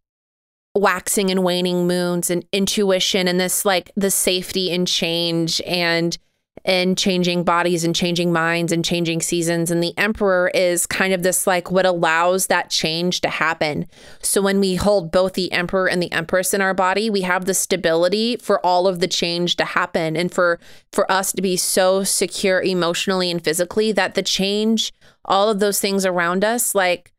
waxing 0.75 1.31
and 1.31 1.45
waning 1.45 1.87
moons 1.87 2.31
and 2.31 2.45
intuition 2.53 3.29
and 3.29 3.39
this 3.39 3.65
like 3.65 3.93
the 3.97 4.11
safety 4.11 4.73
and 4.73 4.89
change 4.89 5.61
and 5.63 6.19
and 6.65 6.97
changing 6.97 7.45
bodies 7.45 7.85
and 7.85 7.95
changing 7.95 8.33
minds 8.33 8.73
and 8.73 8.85
changing 8.85 9.21
seasons 9.21 9.71
and 9.71 9.83
the 9.83 9.97
emperor 9.99 10.51
is 10.55 10.87
kind 10.87 11.13
of 11.13 11.23
this 11.23 11.47
like 11.47 11.71
what 11.71 11.85
allows 11.85 12.47
that 12.47 12.71
change 12.71 13.21
to 13.21 13.29
happen 13.29 13.87
so 14.21 14.41
when 14.41 14.61
we 14.61 14.75
hold 14.75 15.13
both 15.13 15.35
the 15.35 15.53
emperor 15.53 15.89
and 15.89 16.03
the 16.03 16.13
empress 16.13 16.55
in 16.55 16.61
our 16.61 16.75
body 16.75 17.11
we 17.11 17.21
have 17.21 17.45
the 17.45 17.55
stability 17.55 18.37
for 18.37 18.65
all 18.65 18.87
of 18.87 19.01
the 19.01 19.09
change 19.09 19.57
to 19.57 19.65
happen 19.65 20.17
and 20.17 20.33
for 20.33 20.59
for 20.93 21.11
us 21.11 21.33
to 21.33 21.43
be 21.43 21.57
so 21.57 22.03
secure 22.03 22.63
emotionally 22.63 23.31
and 23.31 23.45
physically 23.45 23.93
that 23.93 24.15
the 24.15 24.23
change 24.23 24.93
all 25.25 25.51
of 25.51 25.61
those 25.61 25.81
things 25.81 26.07
around 26.07 26.45
us 26.45 26.75
like 26.75 27.13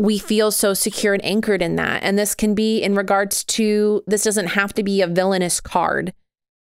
we 0.00 0.18
feel 0.18 0.50
so 0.50 0.72
secure 0.72 1.12
and 1.12 1.24
anchored 1.24 1.60
in 1.60 1.76
that. 1.76 2.02
And 2.02 2.18
this 2.18 2.34
can 2.34 2.54
be 2.54 2.82
in 2.82 2.94
regards 2.94 3.44
to 3.44 4.02
this 4.06 4.24
doesn't 4.24 4.46
have 4.46 4.72
to 4.74 4.82
be 4.82 5.02
a 5.02 5.06
villainous 5.06 5.60
card. 5.60 6.14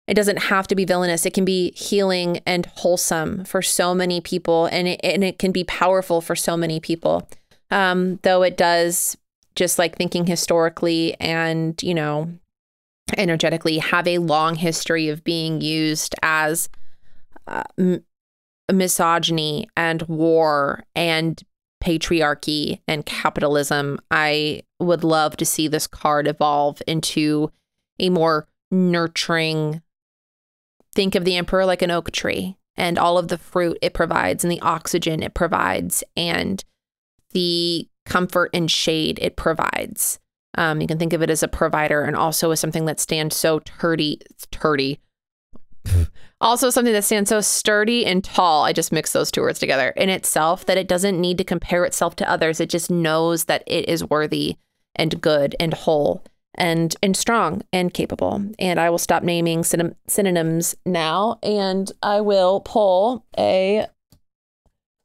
It 0.07 0.15
doesn't 0.15 0.37
have 0.37 0.67
to 0.67 0.75
be 0.75 0.85
villainous. 0.85 1.25
It 1.25 1.33
can 1.33 1.45
be 1.45 1.71
healing 1.71 2.41
and 2.45 2.65
wholesome 2.65 3.45
for 3.45 3.61
so 3.61 3.95
many 3.95 4.19
people, 4.19 4.65
and 4.65 4.87
it, 4.87 4.99
and 5.03 5.23
it 5.23 5.39
can 5.39 5.51
be 5.51 5.63
powerful 5.63 6.19
for 6.19 6.35
so 6.35 6.57
many 6.57 6.79
people. 6.79 7.29
Um, 7.71 8.19
though 8.23 8.43
it 8.43 8.57
does, 8.57 9.17
just 9.55 9.79
like 9.79 9.95
thinking 9.95 10.25
historically 10.25 11.15
and, 11.19 11.81
you 11.81 11.93
know, 11.93 12.31
energetically, 13.17 13.77
have 13.77 14.07
a 14.07 14.17
long 14.17 14.55
history 14.55 15.07
of 15.07 15.23
being 15.23 15.61
used 15.61 16.15
as 16.21 16.69
uh, 17.47 17.63
m- 17.79 18.03
misogyny 18.71 19.69
and 19.77 20.01
war 20.03 20.83
and 20.95 21.41
patriarchy 21.83 22.79
and 22.87 23.05
capitalism, 23.05 23.99
I 24.09 24.63
would 24.79 25.03
love 25.03 25.37
to 25.37 25.45
see 25.45 25.67
this 25.67 25.87
card 25.87 26.27
evolve 26.27 26.81
into 26.87 27.51
a 27.99 28.09
more 28.09 28.47
nurturing. 28.71 29.81
Think 30.93 31.15
of 31.15 31.25
the 31.25 31.35
emperor 31.35 31.65
like 31.65 31.81
an 31.81 31.91
oak 31.91 32.11
tree 32.11 32.57
and 32.75 32.97
all 32.97 33.17
of 33.17 33.27
the 33.27 33.37
fruit 33.37 33.77
it 33.81 33.93
provides 33.93 34.43
and 34.43 34.51
the 34.51 34.61
oxygen 34.61 35.23
it 35.23 35.33
provides 35.33 36.03
and 36.15 36.63
the 37.31 37.87
comfort 38.05 38.49
and 38.53 38.69
shade 38.69 39.19
it 39.21 39.35
provides. 39.35 40.19
Um, 40.55 40.81
you 40.81 40.87
can 40.87 40.99
think 40.99 41.13
of 41.13 41.21
it 41.21 41.29
as 41.31 41.41
a 41.41 41.47
provider 41.47 42.03
and 42.03 42.15
also 42.15 42.51
as 42.51 42.59
something 42.59 42.85
that 42.85 42.99
stands 42.99 43.35
so 43.35 43.59
turdy, 43.59 44.21
turdy, 44.51 44.99
also, 46.41 46.69
something 46.69 46.93
that 46.93 47.03
stands 47.03 47.29
so 47.29 47.41
sturdy 47.41 48.05
and 48.05 48.23
tall, 48.23 48.63
I 48.63 48.73
just 48.73 48.91
mix 48.91 49.13
those 49.13 49.31
two 49.31 49.41
words 49.41 49.59
together 49.59 49.89
in 49.89 50.09
itself, 50.09 50.65
that 50.65 50.77
it 50.77 50.87
doesn't 50.87 51.19
need 51.19 51.37
to 51.37 51.43
compare 51.43 51.85
itself 51.85 52.15
to 52.17 52.29
others. 52.29 52.59
It 52.59 52.69
just 52.69 52.89
knows 52.89 53.45
that 53.45 53.63
it 53.67 53.87
is 53.87 54.03
worthy 54.03 54.57
and 54.95 55.21
good 55.21 55.55
and 55.59 55.73
whole 55.73 56.23
and 56.55 56.95
and 57.01 57.15
strong 57.15 57.63
and 57.71 57.93
capable. 57.93 58.43
And 58.59 58.79
I 58.79 58.89
will 58.89 58.97
stop 58.97 59.23
naming 59.23 59.63
syn- 59.63 59.95
synonyms 60.07 60.75
now, 60.85 61.39
and 61.43 61.91
I 62.01 62.21
will 62.21 62.61
pull 62.61 63.25
a. 63.37 63.87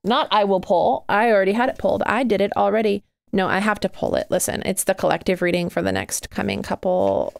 Not 0.05 0.28
I 0.30 0.44
will 0.44 0.61
pull. 0.61 1.05
I 1.09 1.30
already 1.30 1.53
had 1.53 1.68
it 1.68 1.78
pulled. 1.78 2.03
I 2.05 2.22
did 2.22 2.40
it 2.40 2.57
already. 2.57 3.03
No, 3.32 3.49
I 3.49 3.59
have 3.59 3.80
to 3.80 3.88
pull 3.88 4.14
it. 4.14 4.28
Listen, 4.30 4.62
it's 4.64 4.84
the 4.84 4.94
collective 4.94 5.42
reading 5.42 5.68
for 5.68 5.82
the 5.82 5.92
next 5.92 6.30
coming 6.30 6.62
couple 6.62 7.34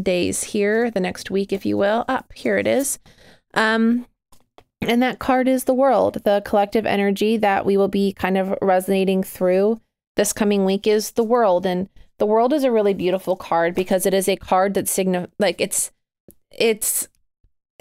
days 0.00 0.42
here, 0.42 0.90
the 0.90 1.00
next 1.00 1.30
week, 1.30 1.52
if 1.52 1.64
you 1.64 1.76
will. 1.76 2.04
Up 2.08 2.32
here 2.32 2.58
it 2.58 2.66
is. 2.66 2.98
Um, 3.54 4.06
and 4.82 5.02
that 5.02 5.18
card 5.18 5.48
is 5.48 5.64
the 5.64 5.74
world, 5.74 6.22
the 6.24 6.42
collective 6.44 6.86
energy 6.86 7.36
that 7.38 7.64
we 7.64 7.76
will 7.76 7.88
be 7.88 8.12
kind 8.12 8.36
of 8.36 8.56
resonating 8.60 9.22
through 9.22 9.80
this 10.16 10.32
coming 10.32 10.64
week 10.64 10.86
is 10.86 11.12
the 11.12 11.24
world. 11.24 11.64
And 11.66 11.88
the 12.18 12.26
world 12.26 12.52
is 12.52 12.64
a 12.64 12.72
really 12.72 12.94
beautiful 12.94 13.36
card 13.36 13.74
because 13.74 14.06
it 14.06 14.14
is 14.14 14.28
a 14.28 14.36
card 14.36 14.74
that 14.74 14.88
signal 14.88 15.26
like 15.38 15.60
it's 15.60 15.90
it's 16.50 17.08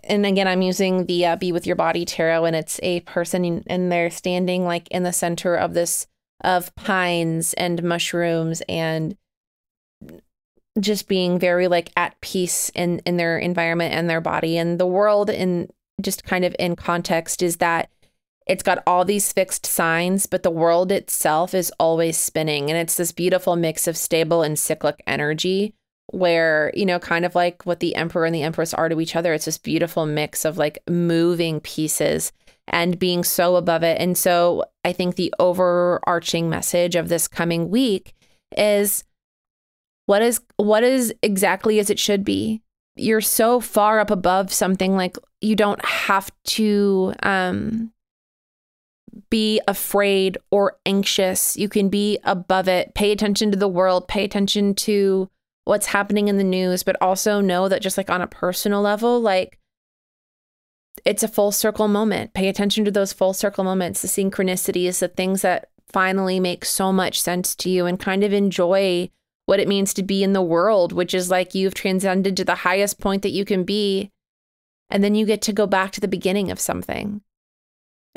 and 0.04 0.26
again 0.26 0.48
i'm 0.48 0.62
using 0.62 1.06
the 1.06 1.26
uh, 1.26 1.36
be 1.36 1.52
with 1.52 1.66
your 1.66 1.76
body 1.76 2.06
tarot 2.06 2.46
and 2.46 2.56
it's 2.56 2.80
a 2.84 3.00
person 3.02 3.64
and 3.68 3.92
they're 3.92 4.12
standing 4.12 4.66
like 4.66 4.88
in 4.90 5.04
the 5.04 5.14
center 5.14 5.56
of 5.56 5.74
this 5.74 6.08
of 6.44 6.74
pines 6.76 7.54
and 7.54 7.82
mushrooms 7.84 8.62
and 8.68 9.16
just 10.80 11.08
being 11.08 11.40
very 11.40 11.68
like 11.68 11.92
at 11.96 12.20
peace 12.22 12.70
in 12.76 13.00
in 13.00 13.18
their 13.18 13.38
environment 13.38 13.94
and 13.94 14.10
their 14.10 14.22
body. 14.22 14.58
And 14.58 14.80
the 14.80 14.88
world 14.88 15.30
in 15.30 15.70
just 16.02 16.24
kind 16.24 16.44
of 16.44 16.56
in 16.60 16.76
context 16.76 17.42
is 17.42 17.58
that 17.58 17.90
it's 18.46 18.64
got 18.64 18.84
all 18.86 19.06
these 19.06 19.34
fixed 19.34 19.66
signs 19.66 20.26
but 20.26 20.44
the 20.44 20.52
world 20.52 20.92
itself 20.92 21.54
is 21.54 21.72
always 21.80 22.18
spinning. 22.18 22.70
And 22.70 22.78
it's 22.78 22.96
this 22.96 23.12
beautiful 23.12 23.56
mix 23.56 23.88
of 23.88 23.98
stable 23.98 24.42
and 24.42 24.58
cyclic 24.58 25.04
energy 25.08 25.74
where 26.12 26.72
you 26.76 26.86
know 26.86 27.00
kind 27.00 27.26
of 27.26 27.34
like 27.34 27.64
what 27.64 27.80
the 27.80 27.96
emperor 27.96 28.26
and 28.26 28.36
the 28.36 28.44
empress 28.44 28.76
are 28.76 28.88
to 28.88 29.02
each 29.02 29.16
other 29.16 29.34
it's 29.34 29.46
this 29.46 29.58
beautiful 29.58 30.06
mix 30.06 30.46
of 30.46 30.56
like 30.56 30.78
moving 30.88 31.60
pieces 31.60 32.32
and 32.68 33.00
being 33.00 33.24
so 33.24 33.56
above 33.56 33.84
it. 33.84 34.00
And 34.00 34.18
so 34.18 34.66
i 34.84 34.94
think 34.94 35.16
the 35.16 35.34
overarching 35.40 36.50
message 36.50 36.96
of 36.96 37.10
this 37.10 37.28
coming 37.28 37.70
week 37.70 38.14
is 38.56 39.04
what 40.06 40.22
is 40.22 40.42
what 40.58 40.84
is 40.84 41.14
exactly 41.22 41.80
as 41.80 41.90
it 41.90 42.00
should 42.00 42.24
be? 42.24 42.62
You're 42.96 43.22
so 43.22 43.60
far 43.60 44.00
up 44.00 44.12
above 44.12 44.54
something 44.54 44.96
like 44.96 45.18
you 45.42 45.56
don't 45.56 45.84
have 45.84 46.30
to 46.46 47.14
um 47.24 47.92
be 49.30 49.62
afraid 49.68 50.38
or 50.52 50.78
anxious 50.86 51.56
you 51.56 51.70
can 51.70 51.90
be 51.90 52.20
above 52.24 52.68
it 52.68 52.94
pay 52.94 53.12
attention 53.12 53.52
to 53.52 53.58
the 53.58 53.68
world 53.68 54.08
pay 54.08 54.24
attention 54.24 54.74
to 54.76 55.30
what's 55.64 55.88
happening 55.88 56.28
in 56.28 56.38
the 56.38 56.44
news 56.44 56.84
but 56.84 56.98
also 57.02 57.42
know 57.42 57.70
that 57.70 57.82
just 57.82 57.98
like 57.98 58.10
on 58.10 58.22
a 58.22 58.28
personal 58.28 58.82
level 58.82 59.20
like 59.20 59.60
it's 61.06 61.24
a 61.24 61.28
full 61.28 61.52
circle 61.52 61.88
moment 61.88 62.34
pay 62.34 62.48
attention 62.48 62.84
to 62.84 62.92
those 62.92 63.14
full 63.14 63.34
circle 63.34 63.64
moments 63.64 64.02
the 64.02 64.08
synchronicities 64.08 65.00
the 65.00 65.08
things 65.08 65.42
that 65.42 65.70
finally 65.88 66.40
make 66.40 66.66
so 66.66 66.92
much 66.92 67.22
sense 67.22 67.56
to 67.56 67.70
you 67.70 67.86
and 67.86 68.00
kind 68.00 68.24
of 68.24 68.34
enjoy 68.34 69.10
what 69.46 69.60
it 69.60 69.68
means 69.68 69.94
to 69.94 70.04
be 70.04 70.24
in 70.24 70.34
the 70.34 70.42
world, 70.42 70.92
which 70.92 71.14
is 71.14 71.30
like 71.30 71.56
you've 71.56 71.74
transcended 71.74 72.36
to 72.36 72.44
the 72.44 72.56
highest 72.56 73.00
point 73.00 73.22
that 73.22 73.32
you 73.32 73.46
can 73.46 73.64
be. 73.64 74.12
And 74.90 75.04
then 75.04 75.16
you 75.16 75.26
get 75.26 75.42
to 75.44 75.54
go 75.54 75.66
back 75.66 75.92
to 75.92 76.02
the 76.02 76.08
beginning 76.08 76.52
of 76.52 76.60
something. 76.60 77.22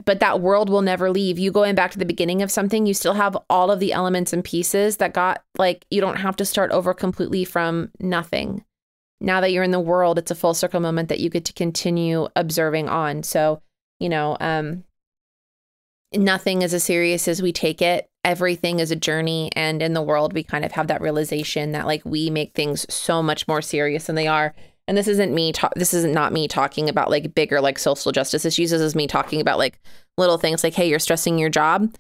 But 0.04 0.20
that 0.20 0.40
world 0.40 0.70
will 0.70 0.82
never 0.82 1.10
leave. 1.10 1.38
You 1.38 1.50
going 1.50 1.74
back 1.74 1.90
to 1.92 1.98
the 1.98 2.04
beginning 2.04 2.42
of 2.42 2.50
something, 2.50 2.86
you 2.86 2.94
still 2.94 3.14
have 3.14 3.36
all 3.50 3.70
of 3.70 3.80
the 3.80 3.92
elements 3.92 4.32
and 4.32 4.44
pieces 4.44 4.98
that 4.98 5.12
got 5.12 5.42
like, 5.56 5.86
you 5.90 6.00
don't 6.00 6.16
have 6.16 6.36
to 6.36 6.44
start 6.44 6.70
over 6.70 6.94
completely 6.94 7.44
from 7.44 7.90
nothing. 7.98 8.64
Now 9.20 9.40
that 9.40 9.50
you're 9.50 9.64
in 9.64 9.72
the 9.72 9.80
world, 9.80 10.18
it's 10.18 10.30
a 10.30 10.36
full 10.36 10.54
circle 10.54 10.80
moment 10.80 11.08
that 11.08 11.20
you 11.20 11.28
get 11.28 11.44
to 11.46 11.52
continue 11.52 12.28
observing 12.36 12.88
on. 12.88 13.24
So, 13.24 13.60
you 13.98 14.08
know, 14.08 14.36
um, 14.38 14.84
nothing 16.14 16.62
is 16.62 16.72
as 16.72 16.84
serious 16.84 17.28
as 17.28 17.42
we 17.42 17.52
take 17.52 17.82
it 17.82 18.08
everything 18.24 18.80
is 18.80 18.90
a 18.90 18.96
journey 18.96 19.50
and 19.54 19.80
in 19.82 19.94
the 19.94 20.02
world 20.02 20.32
we 20.32 20.42
kind 20.42 20.64
of 20.64 20.72
have 20.72 20.86
that 20.88 21.00
realization 21.00 21.72
that 21.72 21.86
like 21.86 22.02
we 22.04 22.30
make 22.30 22.54
things 22.54 22.84
so 22.92 23.22
much 23.22 23.46
more 23.46 23.62
serious 23.62 24.06
than 24.06 24.16
they 24.16 24.26
are 24.26 24.54
and 24.88 24.96
this 24.96 25.06
isn't 25.06 25.32
me 25.34 25.52
ta- 25.52 25.70
this 25.76 25.92
isn't 25.92 26.14
not 26.14 26.32
me 26.32 26.48
talking 26.48 26.88
about 26.88 27.10
like 27.10 27.34
bigger 27.34 27.60
like 27.60 27.78
social 27.78 28.10
justice 28.10 28.46
issues. 28.46 28.70
This 28.70 28.80
is 28.80 28.96
me 28.96 29.06
talking 29.06 29.40
about 29.40 29.58
like 29.58 29.78
little 30.16 30.38
things 30.38 30.64
like 30.64 30.74
hey 30.74 30.88
you're 30.88 30.98
stressing 30.98 31.38
your 31.38 31.50
job. 31.50 31.94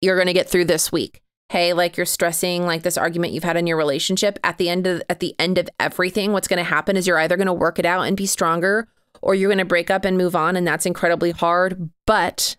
You're 0.00 0.14
going 0.14 0.28
to 0.28 0.32
get 0.32 0.48
through 0.48 0.66
this 0.66 0.92
week. 0.92 1.22
Hey 1.48 1.72
like 1.72 1.96
you're 1.96 2.06
stressing 2.06 2.64
like 2.64 2.84
this 2.84 2.96
argument 2.96 3.32
you've 3.32 3.44
had 3.44 3.56
in 3.56 3.66
your 3.66 3.76
relationship. 3.76 4.38
At 4.44 4.58
the 4.58 4.68
end 4.68 4.86
of 4.86 5.02
at 5.10 5.18
the 5.18 5.34
end 5.40 5.58
of 5.58 5.68
everything 5.80 6.32
what's 6.32 6.48
going 6.48 6.58
to 6.58 6.70
happen 6.70 6.96
is 6.96 7.06
you're 7.06 7.18
either 7.18 7.36
going 7.36 7.46
to 7.46 7.52
work 7.52 7.80
it 7.80 7.84
out 7.84 8.02
and 8.02 8.16
be 8.16 8.26
stronger 8.26 8.86
or 9.20 9.34
you're 9.34 9.50
going 9.50 9.58
to 9.58 9.64
break 9.64 9.90
up 9.90 10.04
and 10.04 10.16
move 10.16 10.36
on 10.36 10.54
and 10.54 10.66
that's 10.66 10.86
incredibly 10.86 11.32
hard. 11.32 11.90
But 12.06 12.54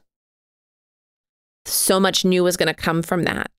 so 1.65 1.97
much 1.97 2.25
new 2.25 2.45
is 2.45 2.57
going 2.57 2.67
to 2.67 2.73
come 2.73 3.03
from 3.03 3.23
that. 3.23 3.49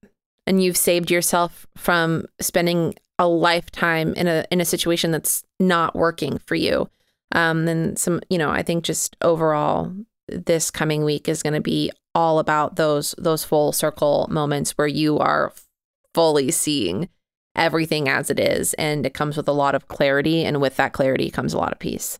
And 0.47 0.63
you've 0.63 0.77
saved 0.77 1.11
yourself 1.11 1.67
from 1.77 2.27
spending 2.41 2.95
a 3.21 3.29
lifetime 3.29 4.15
in 4.15 4.27
a 4.27 4.45
in 4.51 4.61
a 4.61 4.65
situation 4.65 5.13
that's 5.13 5.45
not 5.61 5.95
working 5.95 6.39
for 6.39 6.55
you. 6.57 6.89
Um, 7.33 7.95
some, 7.95 8.21
you 8.31 8.39
know, 8.39 8.51
I 8.51 8.63
think 8.63 8.83
just 8.83 9.15
overall, 9.21 9.93
this 10.27 10.71
coming 10.71 11.05
week 11.05 11.29
is 11.29 11.43
going 11.43 11.53
to 11.53 11.61
be 11.61 11.93
all 12.15 12.41
about 12.41 12.77
those 12.77 13.15
those 13.19 13.45
full 13.45 13.73
circle 13.73 14.27
moments 14.31 14.73
where 14.73 14.89
you 14.89 15.19
are 15.19 15.53
fully 16.15 16.51
seeing 16.51 17.09
everything 17.55 18.09
as 18.09 18.31
it 18.31 18.41
is, 18.41 18.73
and 18.75 19.05
it 19.05 19.15
comes 19.15 19.37
with 19.37 19.47
a 19.47 19.53
lot 19.53 19.75
of 19.75 19.87
clarity, 19.87 20.43
and 20.43 20.61
with 20.61 20.77
that 20.77 20.95
clarity 20.95 21.31
comes 21.31 21.53
a 21.53 21.59
lot 21.59 21.73
of 21.73 21.79
peace. 21.79 22.19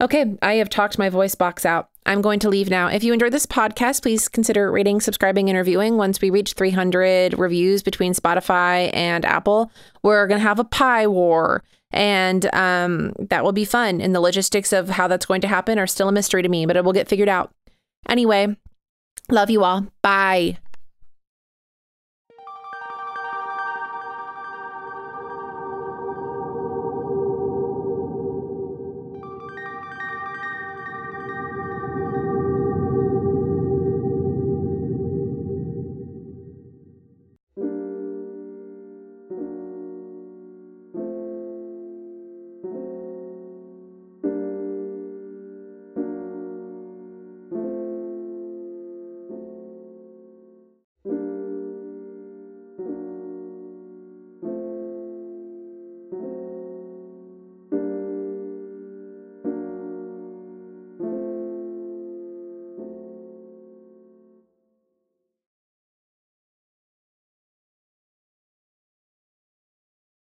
Okay, 0.00 0.36
I 0.40 0.54
have 0.54 0.70
talked 0.70 0.98
my 0.98 1.10
voice 1.10 1.34
box 1.34 1.66
out. 1.66 1.90
I'm 2.08 2.22
going 2.22 2.40
to 2.40 2.48
leave 2.48 2.70
now. 2.70 2.88
If 2.88 3.04
you 3.04 3.12
enjoyed 3.12 3.32
this 3.32 3.46
podcast, 3.46 4.02
please 4.02 4.28
consider 4.28 4.72
rating, 4.72 5.00
subscribing, 5.00 5.48
and 5.48 5.56
reviewing. 5.56 5.96
Once 5.96 6.20
we 6.20 6.30
reach 6.30 6.54
300 6.54 7.38
reviews 7.38 7.82
between 7.82 8.14
Spotify 8.14 8.90
and 8.92 9.24
Apple, 9.24 9.70
we're 10.02 10.26
going 10.26 10.40
to 10.40 10.46
have 10.46 10.58
a 10.58 10.64
pie 10.64 11.06
war. 11.06 11.62
And 11.90 12.52
um, 12.54 13.12
that 13.18 13.44
will 13.44 13.52
be 13.52 13.64
fun. 13.64 14.00
And 14.00 14.14
the 14.14 14.20
logistics 14.20 14.72
of 14.72 14.88
how 14.88 15.06
that's 15.06 15.26
going 15.26 15.42
to 15.42 15.48
happen 15.48 15.78
are 15.78 15.86
still 15.86 16.08
a 16.08 16.12
mystery 16.12 16.42
to 16.42 16.48
me, 16.48 16.66
but 16.66 16.76
it 16.76 16.84
will 16.84 16.92
get 16.92 17.08
figured 17.08 17.28
out. 17.28 17.52
Anyway, 18.08 18.56
Love 19.30 19.50
you 19.50 19.62
all. 19.62 19.86
Bye. 20.02 20.58